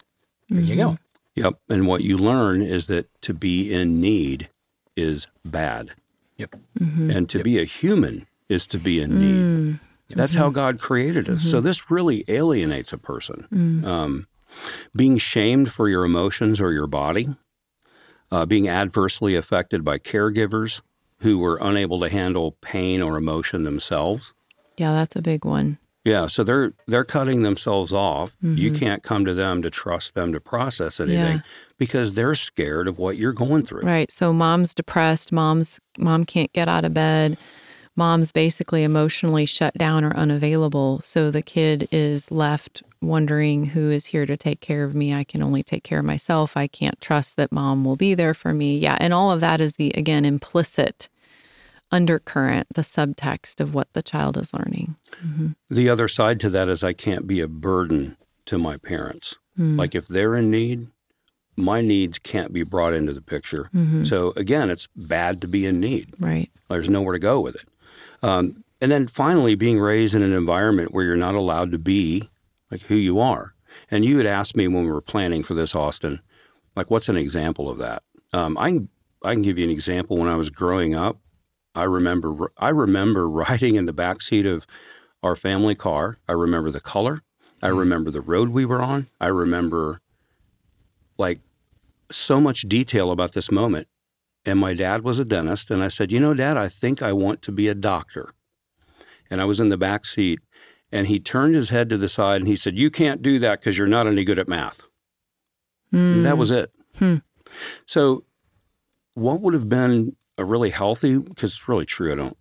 here 0.46 0.61
you 0.61 0.76
go. 0.76 0.90
Mm-hmm. 0.90 1.42
Yep. 1.42 1.55
And 1.68 1.88
what 1.88 2.05
you 2.05 2.16
learn 2.16 2.62
is 2.62 2.87
that 2.87 3.09
to 3.22 3.35
be 3.35 3.74
in 3.74 4.00
need 4.00 4.48
is 4.96 5.26
bad. 5.44 5.90
Yep. 6.37 6.55
Mm-hmm. 6.79 7.11
And 7.11 7.29
to 7.31 7.42
be 7.42 7.59
a 7.59 7.64
human 7.64 8.29
is 8.48 8.64
to 8.68 8.79
be 8.79 9.00
in 9.00 9.18
need. 9.18 9.76
Mm. 9.76 9.81
That's 10.11 10.35
how 10.35 10.50
God 10.50 10.79
created 10.79 11.29
us. 11.29 11.42
So 11.42 11.61
this 11.61 11.90
really 11.90 12.24
alienates 12.29 12.92
a 12.92 12.98
person. 12.98 13.48
Mm. 13.53 13.85
Um, 13.85 14.29
being 14.94 15.18
shamed 15.18 15.72
for 15.72 15.88
your 15.88 16.05
emotions 16.05 16.61
or 16.61 16.70
your 16.70 16.87
body, 16.87 17.35
uh, 18.31 18.46
being 18.46 18.68
adversely 18.68 19.35
affected 19.35 19.85
by 19.85 19.98
caregivers 19.98 20.81
who 21.21 21.39
were 21.39 21.59
unable 21.61 21.99
to 22.01 22.09
handle 22.09 22.53
pain 22.61 23.03
or 23.03 23.17
emotion 23.17 23.65
themselves. 23.65 24.33
Yeah, 24.77 24.93
that's 24.93 25.17
a 25.17 25.23
big 25.23 25.45
one. 25.45 25.79
Yeah, 26.05 26.29
so 26.29 26.43
they're 26.43 26.73
they're 26.87 27.05
cutting 27.05 27.43
themselves 27.43 27.93
off. 27.93 28.35
You 28.41 28.71
mm-hmm. 28.71 28.79
can't 28.79 29.03
come 29.03 29.27
to 29.27 29.35
them 29.35 29.61
to 29.63 29.71
trust 29.71 30.15
them 30.15 30.33
to 30.33 30.41
process 30.41 30.99
anything 30.99 31.37
Yeah. 31.37 31.41
because 31.77 32.15
they're 32.15 32.35
scared 32.35 32.89
of 32.89 32.99
what 32.99 33.19
you're 33.19 33.35
going 33.35 33.65
through. 33.65 33.83
Right. 33.83 34.11
So 34.11 34.33
mom's 34.33 34.75
depressed, 34.75 35.31
mom's 35.31 35.79
mom 35.99 36.25
can't 36.25 36.53
get 36.55 36.69
out 36.69 36.87
of 36.87 36.95
bed. 36.95 37.37
Mom's 37.97 38.33
basically 38.33 38.83
emotionally 38.83 39.45
shut 39.45 39.75
down 39.75 40.05
or 40.05 40.17
unavailable. 40.17 41.03
So 41.05 41.31
the 41.31 41.43
kid 41.43 41.87
is 41.93 42.31
left 42.31 42.83
wondering 43.03 43.67
who 43.67 43.91
is 43.91 44.07
here 44.07 44.27
to 44.27 44.37
take 44.37 44.61
care 44.61 44.85
of 44.85 44.95
me. 44.95 45.15
I 45.15 45.25
can 45.25 45.43
only 45.43 45.63
take 45.63 45.85
care 45.85 46.01
of 46.01 46.05
myself. 46.05 46.57
I 46.57 46.67
can't 46.67 47.01
trust 47.01 47.37
that 47.37 47.53
mom 47.53 47.85
will 47.85 47.97
be 47.97 48.15
there 48.15 48.35
for 48.35 48.53
me. 48.53 48.79
Yeah. 48.79 48.97
And 49.01 49.13
all 49.13 49.31
of 49.31 49.41
that 49.41 49.61
is 49.61 49.75
the, 49.75 49.91
again, 49.95 50.25
implicit 50.25 51.09
undercurrent, 51.91 52.69
the 52.75 52.83
subtext 52.83 53.61
of 53.61 53.75
what 53.75 53.93
the 53.93 54.03
child 54.03 54.37
is 54.37 54.55
learning. 54.55 54.97
Mm-hmm. 55.25 55.49
The 55.69 55.89
other 55.89 56.09
side 56.09 56.39
to 56.41 56.51
that 56.51 56.69
is 56.69 56.85
I 56.85 56.93
can't 56.93 57.27
be 57.27 57.41
a 57.41 57.49
burden 57.49 58.17
to 58.47 58.59
my 58.59 58.77
parents. 58.77 59.37
Mm. 59.59 59.77
Like 59.77 59.95
if 59.95 60.07
they're 60.07 60.37
in 60.37 60.51
need, 60.51 60.89
my 61.57 61.81
needs 61.81 62.19
can't 62.19 62.53
be 62.53 62.63
brought 62.63 62.95
into 62.95 63.13
the 63.13 63.21
picture. 63.21 63.71
Mm-hmm. 63.75 64.05
So 64.05 64.33
again, 64.37 64.71
it's 64.71 64.89
bad 64.95 65.41
to 65.41 65.49
be 65.49 65.67
in 65.67 65.81
need. 65.81 66.15
Right. 66.19 66.51
There's 66.69 66.89
nowhere 66.89 67.15
to 67.15 67.19
go 67.19 67.41
with 67.41 67.57
it. 67.57 67.69
Um, 68.23 68.65
and 68.81 68.91
then 68.91 69.07
finally, 69.09 69.55
being 69.55 69.79
raised 69.79 70.15
in 70.15 70.23
an 70.23 70.33
environment 70.33 70.93
where 70.93 71.05
you're 71.05 71.17
not 71.17 71.35
allowed 71.35 71.71
to 71.73 71.79
be 71.79 72.30
like 72.71 72.83
who 72.83 72.95
you 72.95 73.21
are. 73.21 73.55
And 73.91 74.05
you 74.05 74.17
had 74.17 74.27
asked 74.27 74.57
me 74.57 74.69
when 74.69 74.85
we 74.85 74.91
were 74.91 75.01
planning 75.01 75.43
for 75.43 75.55
this, 75.55 75.75
Austin, 75.75 76.21
like 76.77 76.91
what's 76.91 77.09
an 77.09 77.17
example 77.17 77.69
of 77.69 77.79
that? 77.79 78.03
Um, 78.33 78.57
I 78.59 78.71
can 78.71 78.89
I 79.23 79.33
can 79.35 79.43
give 79.43 79.59
you 79.59 79.65
an 79.65 79.71
example. 79.71 80.17
When 80.17 80.29
I 80.29 80.37
was 80.37 80.51
growing 80.51 80.95
up, 80.95 81.19
I 81.75 81.85
remember 81.85 82.53
I 82.57 82.71
remember 82.71 83.29
riding 83.31 83.77
in 83.77 83.87
the 83.87 83.93
back 83.93 84.23
seat 84.23 84.47
of 84.47 84.67
our 85.23 85.37
family 85.37 85.75
car. 85.75 86.19
I 86.29 86.33
remember 86.33 86.71
the 86.71 86.81
color. 86.81 87.23
I 87.63 87.69
remember 87.69 88.11
the 88.11 88.23
road 88.23 88.51
we 88.51 88.65
were 88.65 88.81
on. 88.81 89.09
I 89.21 89.27
remember 89.27 90.01
like 91.19 91.41
so 92.11 92.41
much 92.41 92.63
detail 92.63 93.11
about 93.11 93.33
this 93.33 93.51
moment. 93.51 93.89
And 94.45 94.59
my 94.59 94.75
dad 94.75 95.03
was 95.03 95.19
a 95.19 95.25
dentist. 95.25 95.71
And 95.71 95.83
I 95.83 95.89
said, 95.89 96.11
You 96.11 96.21
know, 96.21 96.35
Dad, 96.35 96.57
I 96.57 96.69
think 96.69 97.03
I 97.03 97.13
want 97.13 97.43
to 97.43 97.53
be 97.53 97.69
a 97.69 97.75
doctor. 97.75 98.35
And 99.31 99.41
I 99.41 99.45
was 99.45 99.61
in 99.61 99.69
the 99.69 99.77
back 99.77 100.05
seat. 100.05 100.41
And 100.92 101.07
he 101.07 101.20
turned 101.20 101.55
his 101.55 101.68
head 101.70 101.88
to 101.90 101.96
the 101.96 102.09
side 102.09 102.40
and 102.40 102.48
he 102.48 102.57
said, 102.57 102.76
You 102.79 102.90
can't 102.90 103.22
do 103.22 103.38
that 103.38 103.61
because 103.61 103.79
you're 103.79 103.87
not 103.87 104.07
any 104.07 104.24
good 104.24 104.38
at 104.38 104.48
math. 104.48 104.83
And 105.92 106.24
that 106.24 106.38
was 106.38 106.50
it. 106.50 106.72
Hmm. 106.98 107.16
So, 107.87 108.24
what 109.14 109.40
would 109.40 109.55
have 109.55 109.68
been 109.68 110.14
a 110.38 110.44
really 110.44 110.70
healthy, 110.70 111.18
because 111.18 111.53
it's 111.53 111.68
really 111.68 111.85
true, 111.87 112.12
I 112.12 112.14
don't, 112.14 112.37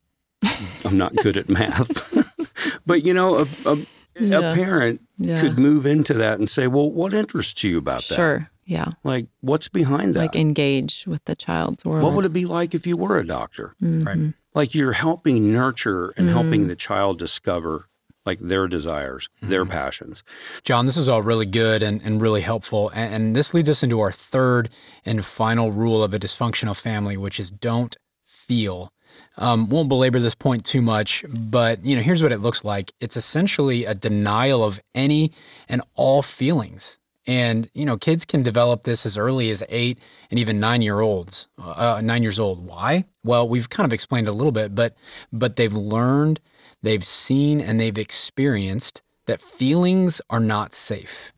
I'm 0.85 0.97
not 0.97 1.15
good 1.15 1.35
at 1.35 1.49
math. 1.49 2.79
but, 2.85 3.03
you 3.05 3.13
know, 3.13 3.37
a, 3.39 3.47
a, 3.65 3.77
Yeah. 4.19 4.51
a 4.51 4.55
parent 4.55 5.01
Yeah. 5.17 5.41
could 5.41 5.57
move 5.57 5.85
into 5.85 6.13
that 6.15 6.37
and 6.39 6.49
say, 6.49 6.67
Well, 6.67 6.91
what 6.91 7.13
interests 7.13 7.63
you 7.63 7.77
about 7.79 8.03
that? 8.09 8.15
Sure. 8.15 8.49
Yeah. 8.65 8.89
Like, 9.03 9.27
what's 9.41 9.67
behind 9.67 10.13
that? 10.13 10.19
Like 10.19 10.35
engage 10.35 11.05
with 11.07 11.25
the 11.25 11.35
child's 11.35 11.83
world. 11.83 12.03
What 12.03 12.13
would 12.13 12.25
it 12.25 12.33
be 12.33 12.45
like 12.45 12.75
if 12.75 12.85
you 12.85 12.95
were 12.97 13.17
a 13.17 13.25
doctor? 13.25 13.75
Mm-hmm. 13.81 14.03
Right. 14.07 14.33
Like 14.53 14.75
you're 14.75 14.93
helping 14.93 15.51
nurture 15.51 16.13
and 16.17 16.27
Mm. 16.29 16.33
helping 16.33 16.67
the 16.67 16.75
child 16.75 17.17
discover 17.17 17.88
like 18.29 18.39
their 18.39 18.67
desires, 18.67 19.23
their 19.41 19.63
Mm-hmm. 19.65 19.71
passions. 19.79 20.23
John, 20.63 20.85
this 20.85 20.97
is 20.97 21.07
all 21.09 21.21
really 21.31 21.45
good 21.63 21.79
and, 21.83 22.01
and 22.05 22.21
really 22.21 22.41
helpful. 22.41 22.83
And, 22.93 23.13
and 23.15 23.35
this 23.35 23.53
leads 23.53 23.69
us 23.69 23.83
into 23.83 23.99
our 23.99 24.11
third 24.11 24.69
and 25.05 25.25
final 25.25 25.71
rule 25.71 26.01
of 26.03 26.13
a 26.13 26.19
dysfunctional 26.19 26.75
family, 26.75 27.17
which 27.17 27.39
is 27.39 27.49
don't 27.51 27.95
feel. 28.25 28.91
Um, 29.37 29.69
won't 29.69 29.89
belabor 29.89 30.19
this 30.19 30.35
point 30.35 30.65
too 30.65 30.81
much, 30.81 31.23
but 31.29 31.83
you 31.83 31.95
know, 31.95 32.01
here's 32.01 32.21
what 32.23 32.31
it 32.31 32.41
looks 32.41 32.63
like. 32.63 32.91
It's 32.99 33.17
essentially 33.17 33.85
a 33.85 33.93
denial 33.93 34.63
of 34.63 34.79
any 34.93 35.31
and 35.67 35.81
all 35.95 36.21
feelings. 36.21 36.99
And 37.25 37.69
you 37.73 37.85
know, 37.85 37.97
kids 37.97 38.25
can 38.25 38.43
develop 38.43 38.83
this 38.83 39.05
as 39.05 39.17
early 39.17 39.49
as 39.51 39.63
eight 39.69 39.99
and 40.29 40.39
even 40.39 40.59
nine 40.59 40.81
year 40.81 40.99
olds, 40.99 41.47
uh, 41.57 42.01
nine 42.03 42.21
years 42.23 42.39
old. 42.39 42.65
Why? 42.67 43.05
Well, 43.23 43.47
we've 43.47 43.69
kind 43.69 43.85
of 43.85 43.93
explained 43.93 44.27
a 44.27 44.33
little 44.33 44.51
bit, 44.51 44.73
but 44.75 44.95
but 45.31 45.55
they've 45.55 45.73
learned, 45.95 46.39
they've 46.81 47.03
seen, 47.03 47.61
and 47.61 47.79
they've 47.79 47.97
experienced 47.97 49.01
that 49.25 49.41
feelings 49.41 50.21
are 50.29 50.39
not 50.39 50.73
safe. 50.73 51.31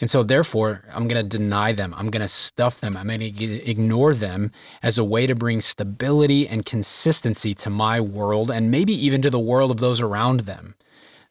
And 0.00 0.08
so, 0.08 0.22
therefore, 0.22 0.82
I'm 0.92 1.08
going 1.08 1.22
to 1.22 1.38
deny 1.38 1.72
them. 1.72 1.94
I'm 1.96 2.10
going 2.10 2.22
to 2.22 2.28
stuff 2.28 2.80
them. 2.80 2.96
I'm 2.96 3.08
going 3.08 3.20
to 3.20 3.70
ignore 3.70 4.14
them 4.14 4.50
as 4.82 4.96
a 4.96 5.04
way 5.04 5.26
to 5.26 5.34
bring 5.34 5.60
stability 5.60 6.48
and 6.48 6.64
consistency 6.64 7.54
to 7.56 7.70
my 7.70 8.00
world 8.00 8.50
and 8.50 8.70
maybe 8.70 8.94
even 8.94 9.20
to 9.22 9.30
the 9.30 9.38
world 9.38 9.70
of 9.70 9.76
those 9.78 10.00
around 10.00 10.40
them. 10.40 10.74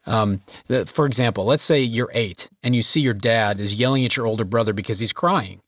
Um, 0.05 0.41
the, 0.67 0.85
for 0.85 1.05
example, 1.05 1.45
let's 1.45 1.63
say 1.63 1.81
you're 1.81 2.11
eight 2.13 2.49
and 2.61 2.75
you 2.75 2.81
see 2.83 3.01
your 3.01 3.13
dad 3.13 3.59
is 3.59 3.75
yelling 3.75 4.05
at 4.05 4.15
your 4.15 4.27
older 4.27 4.45
brother 4.45 4.73
because 4.73 4.99
he's 4.99 5.13
crying. 5.13 5.61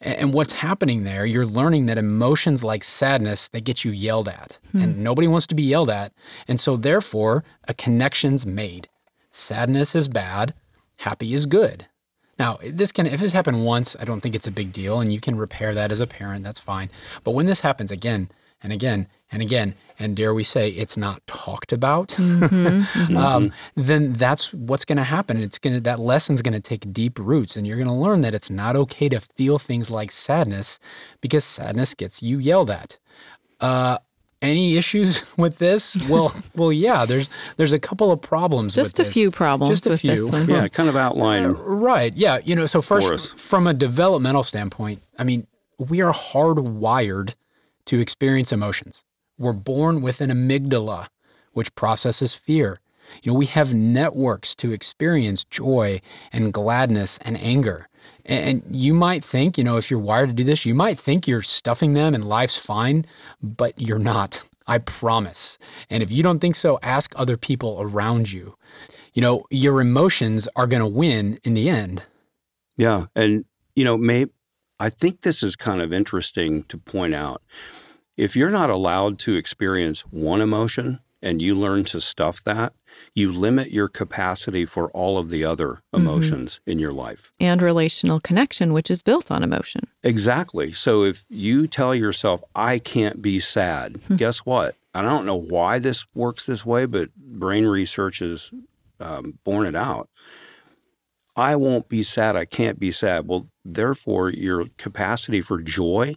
And 0.00 0.32
what's 0.32 0.52
happening 0.52 1.02
there, 1.04 1.26
you're 1.26 1.46
learning 1.46 1.86
that 1.86 1.98
emotions 1.98 2.62
like 2.62 2.84
sadness, 2.84 3.48
they 3.48 3.60
get 3.60 3.84
you 3.84 3.90
yelled 3.90 4.28
at. 4.28 4.58
Hmm. 4.72 4.82
And 4.82 4.98
nobody 4.98 5.26
wants 5.26 5.46
to 5.48 5.54
be 5.54 5.64
yelled 5.64 5.90
at. 5.90 6.12
And 6.46 6.60
so 6.60 6.76
therefore, 6.76 7.44
a 7.66 7.74
connection's 7.74 8.46
made. 8.46 8.88
Sadness 9.32 9.94
is 9.94 10.08
bad, 10.08 10.54
happy 10.98 11.34
is 11.34 11.46
good. 11.46 11.86
Now, 12.38 12.58
this 12.64 12.92
can 12.92 13.06
if 13.06 13.20
this 13.20 13.32
happened 13.32 13.64
once, 13.64 13.96
I 13.98 14.04
don't 14.04 14.20
think 14.20 14.36
it's 14.36 14.46
a 14.46 14.52
big 14.52 14.72
deal 14.72 15.00
and 15.00 15.12
you 15.12 15.20
can 15.20 15.36
repair 15.36 15.74
that 15.74 15.90
as 15.90 16.00
a 16.00 16.06
parent, 16.06 16.44
that's 16.44 16.60
fine. 16.60 16.90
But 17.24 17.32
when 17.32 17.46
this 17.46 17.60
happens 17.60 17.90
again 17.90 18.30
and 18.62 18.72
again 18.72 19.08
and 19.30 19.42
again, 19.42 19.74
and 19.98 20.16
dare 20.16 20.32
we 20.32 20.44
say 20.44 20.70
it's 20.70 20.96
not 20.96 21.26
talked 21.26 21.72
about, 21.72 22.18
um, 22.20 23.52
then 23.74 24.12
that's 24.14 24.52
what's 24.54 24.84
going 24.84 24.96
to 24.96 25.04
happen. 25.04 25.42
It's 25.42 25.58
going 25.58 25.74
to 25.74 25.80
that 25.80 26.00
lesson's 26.00 26.42
going 26.42 26.54
to 26.54 26.60
take 26.60 26.92
deep 26.92 27.18
roots, 27.18 27.56
and 27.56 27.66
you're 27.66 27.76
going 27.76 27.88
to 27.88 27.94
learn 27.94 28.20
that 28.22 28.34
it's 28.34 28.50
not 28.50 28.76
okay 28.76 29.08
to 29.08 29.20
feel 29.20 29.58
things 29.58 29.90
like 29.90 30.10
sadness, 30.10 30.78
because 31.20 31.44
sadness 31.44 31.94
gets 31.94 32.22
you 32.22 32.38
yelled 32.38 32.70
at. 32.70 32.98
Uh, 33.60 33.98
any 34.40 34.76
issues 34.76 35.24
with 35.36 35.58
this? 35.58 35.96
Well, 36.08 36.34
well, 36.54 36.72
yeah. 36.72 37.04
There's 37.04 37.28
there's 37.56 37.72
a 37.72 37.78
couple 37.78 38.12
of 38.12 38.20
problems. 38.20 38.74
Just 38.74 38.98
with 38.98 39.06
a 39.06 39.08
this. 39.08 39.12
few 39.12 39.30
problems 39.30 39.70
Just 39.70 39.86
a 39.86 39.90
with 39.90 40.02
this 40.02 40.20
few. 40.20 40.28
one. 40.28 40.48
Yeah, 40.48 40.68
kind 40.68 40.88
of 40.88 40.96
outline. 40.96 41.52
Right. 41.52 42.16
Yeah. 42.16 42.38
You 42.44 42.54
know, 42.54 42.66
so 42.66 42.80
first, 42.80 43.36
from 43.36 43.66
a 43.66 43.74
developmental 43.74 44.42
standpoint, 44.42 45.02
I 45.18 45.24
mean, 45.24 45.46
we 45.78 46.00
are 46.00 46.12
hardwired 46.12 47.34
to 47.86 47.98
experience 48.00 48.52
emotions. 48.52 49.04
We're 49.38 49.52
born 49.52 50.02
with 50.02 50.20
an 50.20 50.30
amygdala, 50.30 51.08
which 51.52 51.74
processes 51.74 52.34
fear. 52.34 52.80
You 53.22 53.32
know, 53.32 53.38
we 53.38 53.46
have 53.46 53.72
networks 53.72 54.54
to 54.56 54.72
experience 54.72 55.44
joy 55.44 56.00
and 56.32 56.52
gladness 56.52 57.18
and 57.22 57.38
anger. 57.40 57.88
And 58.24 58.62
you 58.70 58.92
might 58.92 59.24
think, 59.24 59.56
you 59.56 59.64
know, 59.64 59.76
if 59.76 59.90
you're 59.90 60.00
wired 60.00 60.28
to 60.28 60.34
do 60.34 60.44
this, 60.44 60.66
you 60.66 60.74
might 60.74 60.98
think 60.98 61.26
you're 61.26 61.42
stuffing 61.42 61.94
them 61.94 62.14
and 62.14 62.28
life's 62.28 62.58
fine, 62.58 63.06
but 63.42 63.80
you're 63.80 63.98
not. 63.98 64.44
I 64.66 64.78
promise. 64.78 65.58
And 65.88 66.02
if 66.02 66.10
you 66.10 66.22
don't 66.22 66.40
think 66.40 66.54
so, 66.54 66.78
ask 66.82 67.14
other 67.16 67.38
people 67.38 67.78
around 67.80 68.30
you. 68.30 68.54
You 69.14 69.22
know, 69.22 69.44
your 69.50 69.80
emotions 69.80 70.46
are 70.54 70.66
going 70.66 70.82
to 70.82 70.86
win 70.86 71.40
in 71.42 71.54
the 71.54 71.70
end. 71.70 72.04
Yeah, 72.76 73.06
and 73.16 73.46
you 73.74 73.84
know, 73.84 73.96
may 73.96 74.26
I 74.78 74.90
think 74.90 75.22
this 75.22 75.42
is 75.42 75.56
kind 75.56 75.80
of 75.80 75.92
interesting 75.92 76.64
to 76.64 76.78
point 76.78 77.14
out. 77.14 77.42
If 78.18 78.34
you're 78.34 78.50
not 78.50 78.68
allowed 78.68 79.20
to 79.20 79.36
experience 79.36 80.00
one 80.00 80.40
emotion 80.40 80.98
and 81.22 81.40
you 81.40 81.54
learn 81.54 81.84
to 81.84 82.00
stuff 82.00 82.42
that, 82.42 82.72
you 83.14 83.30
limit 83.30 83.70
your 83.70 83.86
capacity 83.86 84.64
for 84.66 84.90
all 84.90 85.18
of 85.18 85.30
the 85.30 85.44
other 85.44 85.82
emotions 85.94 86.58
in 86.66 86.80
your 86.80 86.92
life. 86.92 87.32
And 87.38 87.62
relational 87.62 88.18
connection, 88.18 88.72
which 88.72 88.90
is 88.90 89.02
built 89.02 89.30
on 89.30 89.44
emotion. 89.44 89.82
Exactly. 90.02 90.72
So 90.72 91.04
if 91.04 91.26
you 91.28 91.68
tell 91.68 91.94
yourself, 91.94 92.42
I 92.56 92.80
can't 92.80 93.22
be 93.22 93.38
sad, 93.38 94.00
guess 94.16 94.38
what? 94.38 94.74
I 94.92 95.02
don't 95.02 95.24
know 95.24 95.38
why 95.38 95.78
this 95.78 96.04
works 96.12 96.44
this 96.46 96.66
way, 96.66 96.86
but 96.86 97.14
brain 97.14 97.66
research 97.66 98.18
has 98.18 98.50
um, 98.98 99.38
borne 99.44 99.66
it 99.66 99.76
out. 99.76 100.08
I 101.36 101.54
won't 101.54 101.88
be 101.88 102.02
sad. 102.02 102.34
I 102.34 102.46
can't 102.46 102.80
be 102.80 102.90
sad. 102.90 103.28
Well, 103.28 103.46
therefore, 103.64 104.28
your 104.30 104.66
capacity 104.76 105.40
for 105.40 105.62
joy 105.62 106.16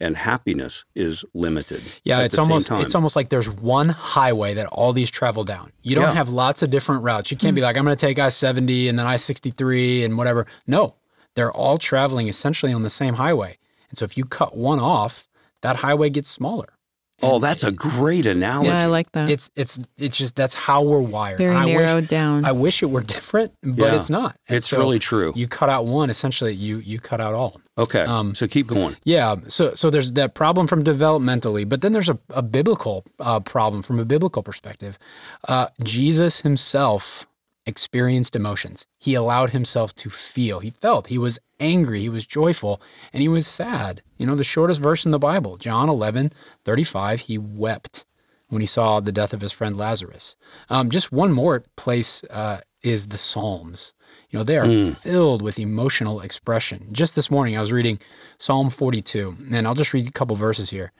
and 0.00 0.16
happiness 0.16 0.84
is 0.94 1.24
limited. 1.34 1.82
Yeah, 2.04 2.20
it's 2.20 2.38
almost 2.38 2.68
time. 2.68 2.80
it's 2.80 2.94
almost 2.94 3.16
like 3.16 3.30
there's 3.30 3.48
one 3.48 3.88
highway 3.88 4.54
that 4.54 4.66
all 4.68 4.92
these 4.92 5.10
travel 5.10 5.44
down. 5.44 5.72
You 5.82 5.94
don't 5.94 6.04
Yeah. 6.04 6.14
have 6.14 6.28
lots 6.28 6.62
of 6.62 6.70
different 6.70 7.02
routes. 7.02 7.30
You 7.30 7.36
can't 7.36 7.54
be 7.54 7.60
hmm. 7.60 7.66
like 7.66 7.76
I'm 7.76 7.84
going 7.84 7.96
to 7.96 8.06
take 8.06 8.18
I-70 8.18 8.88
and 8.88 8.98
then 8.98 9.06
I-63 9.06 10.04
and 10.04 10.16
whatever. 10.16 10.46
No. 10.66 10.94
They're 11.34 11.52
all 11.52 11.78
traveling 11.78 12.28
essentially 12.28 12.72
on 12.72 12.82
the 12.82 12.90
same 12.90 13.14
highway. 13.14 13.58
And 13.90 13.98
so 13.98 14.04
if 14.04 14.16
you 14.16 14.24
cut 14.24 14.56
one 14.56 14.80
off, 14.80 15.28
that 15.62 15.76
highway 15.76 16.10
gets 16.10 16.28
smaller. 16.28 16.77
Oh, 17.22 17.38
that's 17.38 17.64
a 17.64 17.70
great 17.70 18.26
analogy. 18.26 18.70
Yeah, 18.70 18.82
I 18.82 18.86
like 18.86 19.12
that. 19.12 19.30
It's 19.30 19.50
it's 19.56 19.78
it's 19.96 20.18
just 20.18 20.34
that's 20.36 20.54
how 20.54 20.82
we're 20.82 20.98
wired. 21.00 21.38
Very 21.38 21.54
I 21.54 21.64
wish- 21.66 21.74
narrowed 21.74 22.08
down. 22.08 22.44
I 22.44 22.52
wish 22.52 22.82
it 22.82 22.86
were 22.90 23.00
different, 23.02 23.52
but 23.62 23.86
Yeah. 23.86 23.94
it's 23.96 24.10
not. 24.10 24.36
And 24.48 24.56
it's 24.56 24.68
so 24.68 24.78
really 24.78 24.98
true. 24.98 25.32
You 25.36 25.46
cut 25.46 25.68
out 25.68 25.86
one, 25.86 26.10
essentially 26.10 26.52
you 26.54 26.78
you 26.78 26.98
cut 26.98 27.20
out 27.20 27.34
all. 27.34 27.60
okay, 27.78 28.00
um, 28.02 28.34
so 28.34 28.48
keep 28.48 28.66
going. 28.66 28.96
Yeah, 29.04 29.36
so 29.46 29.74
so 29.74 29.88
there's 29.90 30.12
that 30.14 30.34
problem 30.34 30.66
from 30.66 30.82
developmentally, 30.82 31.68
but 31.68 31.80
then 31.80 31.92
there's 31.92 32.08
a, 32.08 32.18
a 32.30 32.42
biblical 32.42 33.04
uh, 33.20 33.38
problem 33.38 33.82
from 33.82 34.00
a 34.00 34.04
biblical 34.04 34.42
perspective. 34.42 34.98
Uh, 35.46 35.68
Jesus 35.84 36.40
himself 36.40 37.27
experienced 37.68 38.34
emotions. 38.34 38.86
He 38.98 39.14
allowed 39.14 39.50
himself 39.50 39.94
to 39.96 40.08
feel. 40.08 40.60
He 40.60 40.70
felt. 40.70 41.08
He 41.08 41.18
was 41.18 41.38
angry. 41.60 42.00
He 42.00 42.08
was 42.08 42.26
joyful, 42.26 42.80
and 43.12 43.20
he 43.20 43.28
was 43.28 43.46
sad. 43.46 44.02
You 44.16 44.26
know, 44.26 44.34
the 44.34 44.42
shortest 44.42 44.80
verse 44.80 45.04
in 45.04 45.12
the 45.12 45.18
Bible, 45.18 45.58
John 45.58 45.90
11, 45.90 46.32
35, 46.64 47.20
he 47.20 47.36
wept 47.36 48.06
when 48.48 48.60
he 48.62 48.66
saw 48.66 49.00
the 49.00 49.12
death 49.12 49.34
of 49.34 49.42
his 49.42 49.52
friend 49.52 49.76
Lazarus. 49.76 50.34
Um, 50.70 50.88
just 50.88 51.12
one 51.12 51.30
more 51.30 51.62
place 51.76 52.24
uh, 52.30 52.62
is 52.82 53.08
the 53.08 53.18
Psalms. 53.18 53.92
You 54.30 54.38
know, 54.38 54.44
they 54.44 54.56
are 54.56 54.94
filled 54.94 55.42
with 55.42 55.58
emotional 55.58 56.20
expression. 56.20 56.88
Just 56.90 57.14
this 57.14 57.30
morning, 57.30 57.56
I 57.56 57.60
was 57.60 57.72
reading 57.72 57.98
Psalm 58.38 58.70
42, 58.70 59.36
and 59.52 59.66
I'll 59.66 59.74
just 59.74 59.92
read 59.92 60.08
a 60.08 60.12
couple 60.12 60.36
verses 60.36 60.70
here. 60.70 60.92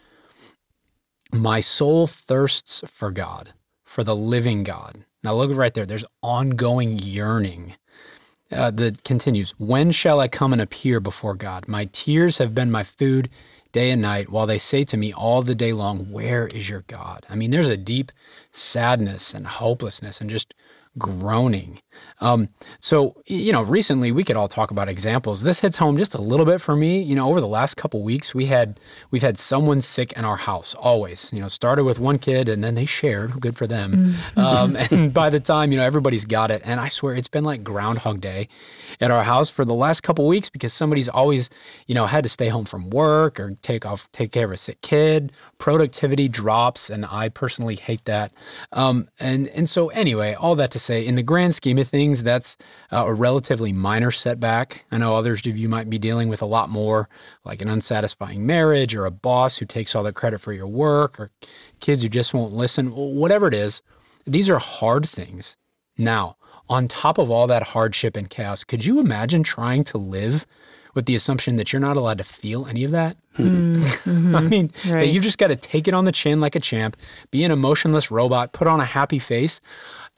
My 1.33 1.61
soul 1.61 2.07
thirsts 2.07 2.85
for 2.87 3.11
God, 3.11 3.55
for 3.85 4.05
the 4.05 4.17
living 4.17 4.65
God. 4.65 5.07
Now, 5.23 5.35
look 5.35 5.51
right 5.55 5.75
there. 5.75 5.87
There's 5.87 6.05
ongoing 6.23 6.99
yearning. 6.99 7.75
Uh, 8.51 8.71
that 8.71 9.05
continues. 9.05 9.51
When 9.59 9.91
shall 9.91 10.21
I 10.21 10.29
come 10.29 10.55
and 10.55 10.63
appear 10.63 11.01
before 11.01 11.35
God? 11.35 11.69
My 11.69 11.85
tears 11.93 12.39
have 12.39 12.55
been 12.55 12.71
my 12.71 12.83
food 12.83 13.29
day 13.73 13.91
and 13.91 14.01
night, 14.01 14.31
while 14.31 14.47
they 14.47 14.59
say 14.59 14.85
to 14.85 14.97
me 14.97 15.13
all 15.13 15.43
the 15.43 15.55
day 15.55 15.73
long, 15.73 16.11
Where 16.11 16.47
is 16.47 16.69
your 16.69 16.83
God? 16.87 17.27
I 17.29 17.35
mean, 17.35 17.51
there's 17.51 17.69
a 17.69 17.77
deep 17.77 18.11
sadness 18.53 19.35
and 19.35 19.47
hopelessness 19.47 20.21
and 20.21 20.31
just 20.31 20.55
groaning. 20.99 21.81
Um, 22.21 22.49
so, 22.81 23.23
you 23.27 23.53
know, 23.53 23.63
recently 23.63 24.11
we 24.11 24.25
could 24.25 24.37
all 24.37 24.49
talk 24.49 24.71
about 24.71 24.89
examples. 24.89 25.43
This 25.43 25.61
hits 25.61 25.77
home 25.77 25.97
just 25.97 26.15
a 26.15 26.21
little 26.21 26.47
bit 26.47 26.61
for 26.61 26.75
me. 26.75 27.01
You 27.01 27.15
know, 27.15 27.29
over 27.29 27.41
the 27.41 27.49
last 27.49 27.77
couple 27.77 28.03
weeks, 28.03 28.35
we 28.35 28.47
had 28.47 28.81
we've 29.11 29.23
had 29.23 29.39
someone 29.39 29.81
sick 29.81 30.13
in 30.13 30.25
our 30.25 30.37
house. 30.37 30.75
Always, 30.75 31.33
you 31.33 31.41
know, 31.41 31.49
started 31.49 31.85
with 31.85 31.99
one 31.99 32.19
kid 32.19 32.49
and 32.49 32.63
then 32.63 32.75
they 32.75 32.87
shared. 32.87 33.41
Good 33.41 33.57
for 33.57 33.67
them. 33.67 34.15
Um, 34.37 34.77
and 34.91 35.15
by 35.15 35.31
the 35.31 35.41
time 35.41 35.71
you 35.71 35.79
know 35.79 35.85
everybody's 35.85 36.25
got 36.25 36.51
it, 36.51 36.63
and 36.65 36.81
I 36.81 36.89
swear 36.89 37.15
it's 37.15 37.29
been 37.29 37.45
like 37.45 37.63
Groundhog 37.63 38.21
Day 38.21 38.49
at 39.01 39.11
our 39.11 39.23
house 39.23 39.51
for 39.51 39.65
the 39.65 39.75
last 39.75 40.03
couple 40.03 40.27
weeks 40.27 40.51
because 40.51 40.73
somebody's 40.73 41.09
always, 41.09 41.51
you 41.87 41.95
know, 41.95 42.07
had 42.07 42.25
to 42.25 42.29
stay 42.29 42.49
home 42.49 42.65
from 42.65 42.91
work 42.91 43.39
or 43.39 43.55
take 43.63 43.87
off, 43.87 44.11
take 44.13 44.33
care 44.33 44.47
of 44.47 44.53
a 44.53 44.57
sick 44.57 44.81
kid. 44.83 45.33
Productivity 45.59 46.29
drops, 46.29 46.91
and 46.91 47.05
I 47.05 47.29
personally 47.29 47.77
hate 47.77 48.05
that. 48.07 48.33
Um, 48.73 49.09
and 49.21 49.49
and 49.49 49.69
so 49.69 49.89
anyway, 49.89 50.35
all 50.35 50.55
that 50.57 50.71
to 50.73 50.79
say, 50.89 51.07
in 51.07 51.15
the 51.15 51.23
grand 51.23 51.55
scheme 51.55 51.79
of 51.79 51.87
things, 51.87 52.23
that's 52.23 52.57
uh, 52.91 53.05
a 53.07 53.15
relatively 53.15 53.73
minor 53.73 54.11
setback. 54.11 54.85
I 54.91 54.99
know 54.99 55.15
others 55.15 55.47
of 55.47 55.57
you 55.57 55.69
might 55.69 55.89
be 55.89 55.99
dealing 55.99 56.29
with 56.29 56.43
a 56.43 56.47
lot 56.47 56.69
more, 56.69 57.09
like 57.45 57.63
an 57.63 57.69
unsatisfying 57.69 58.45
marriage 58.45 58.95
or 58.95 59.07
a 59.07 59.11
boss 59.11 59.59
who 59.59 59.67
takes 59.67 59.95
all 59.95 60.03
the 60.03 60.13
credit 60.13 60.41
for 60.41 60.53
your 60.53 60.67
work 60.67 61.21
or 61.21 61.31
kids 61.81 62.03
who 62.03 62.09
just 62.09 62.35
won't 62.35 62.53
listen. 62.53 62.89
Whatever 62.89 63.47
it 63.47 63.55
is, 63.55 63.83
these 64.27 64.51
are 64.51 64.59
hard 64.59 65.09
things. 65.09 65.57
Now, 65.97 66.37
on 66.69 66.89
top 66.89 67.19
of 67.19 67.31
all 67.31 67.47
that 67.47 67.63
hardship 67.63 68.17
and 68.17 68.29
chaos, 68.29 68.65
could 68.65 68.85
you 68.85 69.01
imagine 69.01 69.43
trying 69.43 69.85
to 69.85 69.99
live 69.99 70.45
with 70.95 71.07
the 71.07 71.15
assumption 71.15 71.57
that 71.57 71.73
you're 71.73 71.81
not 71.81 71.97
allowed 71.97 72.19
to 72.19 72.25
feel 72.25 72.67
any 72.67 72.85
of 72.85 72.91
that? 72.91 73.17
I 73.39 74.41
mean, 74.41 74.73
that 74.85 75.07
you've 75.07 75.23
just 75.23 75.39
got 75.39 75.47
to 75.49 75.57
take 75.57 75.87
it 75.87 75.95
on 75.95 76.05
the 76.05 76.13
chin 76.13 76.41
like 76.41 76.57
a 76.57 76.61
champ, 76.61 76.97
be 77.31 77.45
an 77.45 77.53
emotionless 77.53 78.11
robot, 78.11 78.53
put 78.53 78.67
on 78.67 78.81
a 78.81 78.85
happy 78.85 79.19
face. 79.19 79.61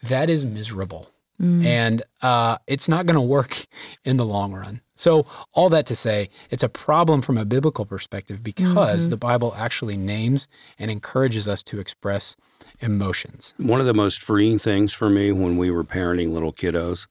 That 0.02 0.30
is 0.30 0.44
miserable. 0.44 1.10
And 1.42 2.02
uh, 2.20 2.58
it's 2.66 2.86
not 2.86 3.06
going 3.06 3.14
to 3.14 3.20
work 3.22 3.64
in 4.04 4.18
the 4.18 4.26
long 4.26 4.52
run. 4.52 4.82
So, 4.94 5.24
all 5.54 5.70
that 5.70 5.86
to 5.86 5.96
say, 5.96 6.28
it's 6.50 6.62
a 6.62 6.68
problem 6.68 7.22
from 7.22 7.38
a 7.38 7.46
biblical 7.46 7.86
perspective 7.86 8.42
because 8.42 9.08
the 9.08 9.16
Bible 9.16 9.54
actually 9.56 9.96
names 9.96 10.48
and 10.78 10.90
encourages 10.90 11.48
us 11.48 11.62
to 11.62 11.80
express 11.80 12.36
emotions. 12.80 13.54
One 13.56 13.80
of 13.80 13.86
the 13.86 13.94
most 13.94 14.22
freeing 14.22 14.58
things 14.58 14.92
for 14.92 15.08
me 15.08 15.32
when 15.32 15.56
we 15.56 15.70
were 15.70 15.82
parenting 15.82 16.30
little 16.32 16.52
kiddos 16.52 17.06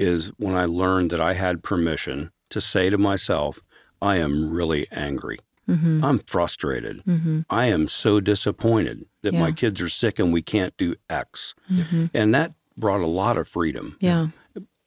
is 0.00 0.32
when 0.36 0.56
I 0.56 0.64
learned 0.64 1.10
that 1.10 1.20
I 1.20 1.34
had 1.34 1.62
permission 1.62 2.32
to 2.48 2.60
say 2.60 2.90
to 2.90 2.98
myself, 2.98 3.60
I 4.02 4.16
am 4.16 4.50
really 4.50 4.88
angry. 4.90 5.38
Mm-hmm. 5.68 6.04
I'm 6.04 6.18
frustrated. 6.20 7.02
Mm-hmm. 7.04 7.40
I 7.48 7.66
am 7.66 7.86
so 7.86 8.20
disappointed 8.20 9.06
that 9.22 9.34
my 9.34 9.52
kids 9.52 9.80
are 9.80 9.88
sick 9.88 10.18
and 10.18 10.32
we 10.32 10.42
can't 10.42 10.76
do 10.76 10.96
X. 11.08 11.54
Mm-hmm. 11.70 12.06
And 12.14 12.34
that 12.34 12.54
brought 12.76 13.00
a 13.02 13.06
lot 13.06 13.36
of 13.36 13.46
freedom. 13.46 13.96
yeah. 14.00 14.28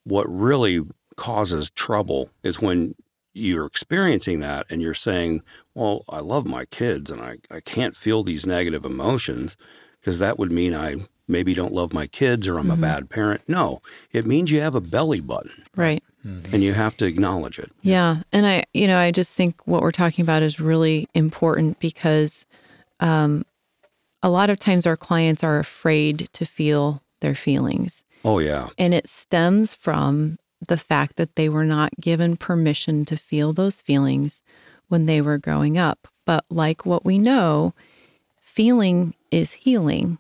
What 0.06 0.26
really 0.28 0.82
causes 1.16 1.70
trouble 1.70 2.30
is 2.44 2.60
when 2.60 2.96
you're 3.34 3.66
experiencing 3.66 4.42
that 4.42 4.66
and 4.70 4.82
you're 4.82 4.94
saying, 4.94 5.42
Well, 5.74 6.04
I 6.10 6.20
love 6.20 6.46
my 6.46 6.66
kids 6.66 7.10
and 7.10 7.22
I, 7.22 7.38
I 7.50 7.62
can't 7.62 7.96
feel 7.96 8.22
these 8.24 8.46
negative 8.46 8.84
emotions 8.86 9.56
because 10.02 10.20
that 10.20 10.38
would 10.38 10.52
mean 10.52 10.76
I 10.76 10.98
maybe 11.28 11.54
don't 11.54 11.74
love 11.74 11.94
my 11.94 12.06
kids 12.06 12.48
or 12.50 12.58
I'm 12.58 12.70
a 12.70 12.76
bad 12.76 13.10
parent. 13.10 13.42
No, 13.48 13.80
it 14.12 14.26
means 14.26 14.52
you 14.52 14.60
have 14.60 14.76
a 14.76 14.82
belly 14.82 15.22
button 15.22 15.64
Right. 15.76 16.04
And 16.24 16.64
you 16.64 16.74
have 16.74 16.96
to 16.98 17.06
acknowledge 17.06 17.60
it. 17.60 17.72
Yeah. 17.82 18.24
And 18.32 18.46
I, 18.46 18.66
you 18.74 18.88
know, 18.88 18.98
I 18.98 19.12
just 19.12 19.34
think 19.34 19.62
what 19.66 19.82
we're 19.82 19.92
talking 19.92 20.24
about 20.24 20.42
is 20.42 20.60
really 20.60 21.08
important 21.14 21.80
because 21.80 22.46
um, 23.00 23.46
a 24.22 24.30
lot 24.30 24.50
of 24.50 24.58
times 24.58 24.86
our 24.86 24.98
clients 24.98 25.44
are 25.44 25.60
afraid 25.60 26.30
to 26.34 26.46
feel 26.46 27.04
their 27.20 27.36
feelings. 27.36 28.04
Oh, 28.24 28.40
yeah. 28.40 28.70
And 28.78 28.94
it 28.94 29.10
stems 29.10 29.76
from 29.76 30.38
the 30.66 30.78
fact 30.78 31.18
that 31.18 31.36
they 31.36 31.50
were 31.50 31.66
not 31.66 31.92
given 32.00 32.38
permission 32.38 33.04
to 33.06 33.18
feel 33.18 33.52
those 33.52 33.82
feelings 33.82 34.42
when 34.88 35.06
they 35.06 35.22
were 35.22 35.38
growing 35.38 35.78
up. 35.78 36.08
But 36.26 36.46
like 36.50 36.86
what 36.86 37.04
we 37.04 37.20
know, 37.20 37.74
feeling 38.40 39.14
is 39.30 39.52
healing. 39.54 40.20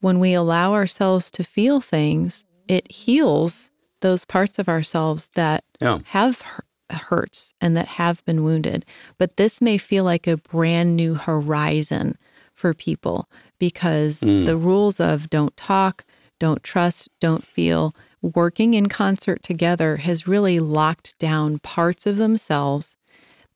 When 0.00 0.18
we 0.18 0.32
allow 0.32 0.72
ourselves 0.72 1.30
to 1.32 1.44
feel 1.44 1.80
things, 1.80 2.44
it 2.66 2.90
heals 2.90 3.70
those 4.00 4.24
parts 4.24 4.58
of 4.58 4.68
ourselves 4.68 5.28
that 5.34 5.64
Yeah. 5.80 5.98
have 6.06 6.42
hurts 6.90 7.54
and 7.60 7.76
that 7.76 7.86
have 7.86 8.24
been 8.24 8.42
wounded. 8.42 8.84
But 9.18 9.36
this 9.36 9.60
may 9.60 9.78
feel 9.78 10.04
like 10.04 10.26
a 10.26 10.36
brand 10.36 10.96
new 10.96 11.14
horizon 11.14 12.16
for 12.54 12.74
people 12.74 13.28
because 13.58 14.20
Mm. 14.20 14.44
the 14.46 14.56
rules 14.56 14.98
of 15.00 15.30
don't 15.30 15.56
talk, 15.56 16.04
don't 16.38 16.62
trust, 16.62 17.08
don't 17.20 17.44
feel, 17.46 17.94
working 18.22 18.74
in 18.74 18.88
concert 18.88 19.42
together 19.42 19.96
has 19.98 20.26
really 20.28 20.58
locked 20.60 21.18
down 21.18 21.58
parts 21.60 22.06
of 22.06 22.16
themselves 22.16 22.96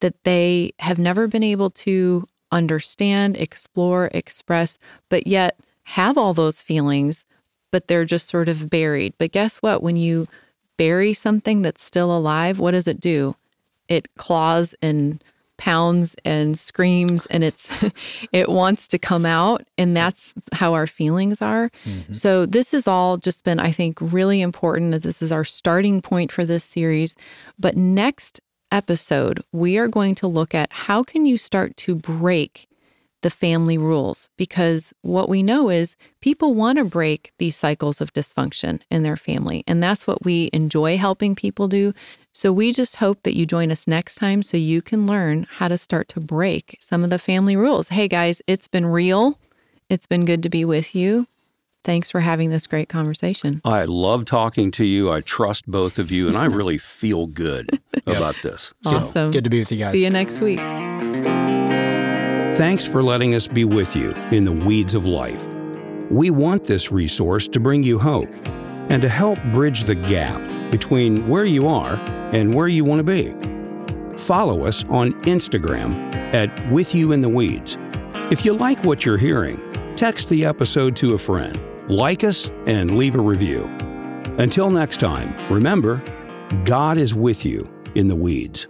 that 0.01 0.23
they 0.25 0.73
have 0.79 0.99
never 0.99 1.27
been 1.27 1.43
able 1.43 1.71
to 1.71 2.27
understand, 2.53 3.37
explore, 3.37 4.11
express, 4.15 4.79
but 5.09 5.27
yet 5.27 5.59
have 5.89 6.17
all 6.17 6.33
those 6.35 6.63
feelings, 6.63 7.25
but 7.75 7.89
they're 7.89 8.05
just 8.05 8.29
sort 8.29 8.49
of 8.49 8.71
buried. 8.71 9.15
But 9.19 9.33
guess 9.33 9.57
what? 9.57 9.83
When 9.83 9.97
you 9.97 10.29
bury 10.77 11.13
something 11.13 11.63
that's 11.63 11.83
still 11.83 12.17
alive, 12.17 12.61
what 12.61 12.71
does 12.71 12.87
it 12.87 13.01
do? 13.01 13.35
It 13.89 14.15
claws 14.15 14.77
and 14.81 15.25
pounds 15.57 16.15
and 16.25 16.57
screams 16.57 17.27
and 17.27 17.43
it's 17.43 17.73
it 18.33 18.49
wants 18.49 18.87
to 18.87 18.97
come 18.97 19.27
out 19.27 19.67
and 19.77 19.97
that's 19.97 20.35
how 20.53 20.75
our 20.75 20.87
feelings 20.87 21.43
are. 21.43 21.69
Mm-hmm. 21.85 22.13
So 22.13 22.47
this 22.47 22.71
has 22.71 22.87
all 22.87 23.17
just 23.17 23.43
been 23.43 23.59
I 23.59 23.73
think 23.73 23.99
really 24.01 24.41
important 24.41 24.93
that 24.93 25.03
this 25.03 25.21
is 25.21 25.33
our 25.33 25.45
starting 25.45 26.01
point 26.01 26.31
for 26.31 26.45
this 26.45 26.63
series. 26.63 27.17
But 27.59 27.77
next 27.77 28.41
episode, 28.71 29.43
we 29.51 29.79
are 29.79 29.89
going 29.89 30.15
to 30.15 30.29
look 30.29 30.55
at 30.55 30.73
how 30.73 31.03
can 31.03 31.27
you 31.27 31.37
start 31.37 31.77
to 31.79 31.97
break 31.97 32.69
the 33.25 33.31
family 33.31 33.79
rules 33.79 34.29
because 34.37 34.93
what 35.01 35.31
we 35.31 35.43
know 35.43 35.71
is 35.71 35.97
people 36.21 36.53
want 36.53 36.77
to 36.77 36.85
break 36.85 37.33
these 37.39 37.57
cycles 37.57 38.03
of 38.03 38.13
dysfunction 38.13 38.83
in 38.91 39.03
their 39.03 39.17
family 39.17 39.65
and 39.67 39.83
that's 39.83 40.07
what 40.07 40.23
we 40.27 40.51
enjoy 40.53 40.99
helping 40.99 41.35
people 41.35 41.67
do. 41.67 41.95
So 42.33 42.53
we 42.53 42.71
just 42.71 42.97
hope 42.97 43.23
that 43.23 43.35
you 43.35 43.47
join 43.47 43.73
us 43.73 43.89
next 43.89 44.17
time 44.17 44.43
so 44.43 44.59
you 44.59 44.83
can 44.83 45.07
learn 45.07 45.47
how 45.49 45.69
to 45.69 45.79
start 45.79 46.07
to 46.09 46.21
break 46.21 46.77
some 46.81 47.03
of 47.03 47.09
the 47.09 47.19
family 47.19 47.57
rules. 47.57 47.89
Hey 47.89 48.09
guys, 48.09 48.43
it's 48.47 48.69
been 48.69 48.85
real. 48.85 49.39
It's 49.89 50.07
been 50.07 50.27
good 50.27 50.43
to 50.43 50.51
be 50.51 50.67
with 50.67 50.95
you. 50.95 51.27
Thanks 51.83 52.11
for 52.11 52.21
having 52.21 52.51
this 52.51 52.67
great 52.67 52.91
conversation. 52.91 53.63
I 53.65 53.85
love 53.85 54.27
talking 54.27 54.71
to 54.73 54.85
you. 54.85 55.11
I 55.11 55.23
trust 55.23 55.67
both 55.67 55.99
of 55.99 56.11
you, 56.11 56.29
and 56.29 56.37
I 56.37 56.45
really 56.61 56.79
feel 56.79 57.27
good 57.27 57.79
about 58.07 58.37
this. 58.43 58.73
So, 58.83 58.97
Awesome. 58.97 59.31
Good 59.33 59.45
to 59.45 59.51
be 59.51 59.59
with 59.61 59.71
you 59.71 59.79
guys. 59.79 59.93
See 59.93 60.03
you 60.03 60.09
next 60.11 60.41
week. 60.41 60.61
Thanks 62.55 62.87
for 62.87 63.03
letting 63.03 63.35
us 63.35 63.49
be 63.49 63.65
with 63.65 63.97
you 63.97 64.13
in 64.31 64.45
the 64.45 64.53
weeds 64.53 64.95
of 64.95 65.07
life. 65.07 65.49
We 66.09 66.31
want 66.31 66.63
this 66.63 66.93
resource 66.93 67.49
to 67.49 67.59
bring 67.59 67.83
you 67.83 67.99
hope 67.99 68.29
and 68.91 69.03
to 69.03 69.09
help 69.09 69.41
bridge 69.53 69.83
the 69.83 69.97
gap 69.97 70.71
between 70.71 71.27
where 71.27 71.47
you 71.47 71.67
are 71.67 71.95
and 72.33 72.55
where 72.55 72.69
you 72.69 72.85
want 72.85 73.01
to 73.01 73.03
be. 73.03 73.35
Follow 74.17 74.67
us 74.67 74.85
on 74.85 75.15
Instagram 75.23 76.15
at 76.33 76.71
With 76.71 76.95
You 76.95 77.11
in 77.11 77.21
the 77.21 77.29
Weeds. 77.29 77.77
If 78.31 78.45
you 78.45 78.53
like 78.53 78.85
what 78.85 79.05
you're 79.05 79.19
hearing, 79.19 79.61
text 79.97 80.29
the 80.29 80.45
episode 80.45 80.95
to 80.97 81.15
a 81.15 81.19
friend, 81.19 81.59
like 81.89 82.23
us, 82.23 82.53
and 82.67 82.97
leave 82.97 83.17
a 83.17 83.21
review. 83.21 83.65
Until 84.39 84.71
next 84.71 84.99
time, 84.99 85.53
remember, 85.53 86.05
God 86.65 86.99
is 86.99 87.17
with 87.17 87.45
you 87.45 87.69
in 87.97 88.07
the 88.07 88.17
weeds. 88.17 88.69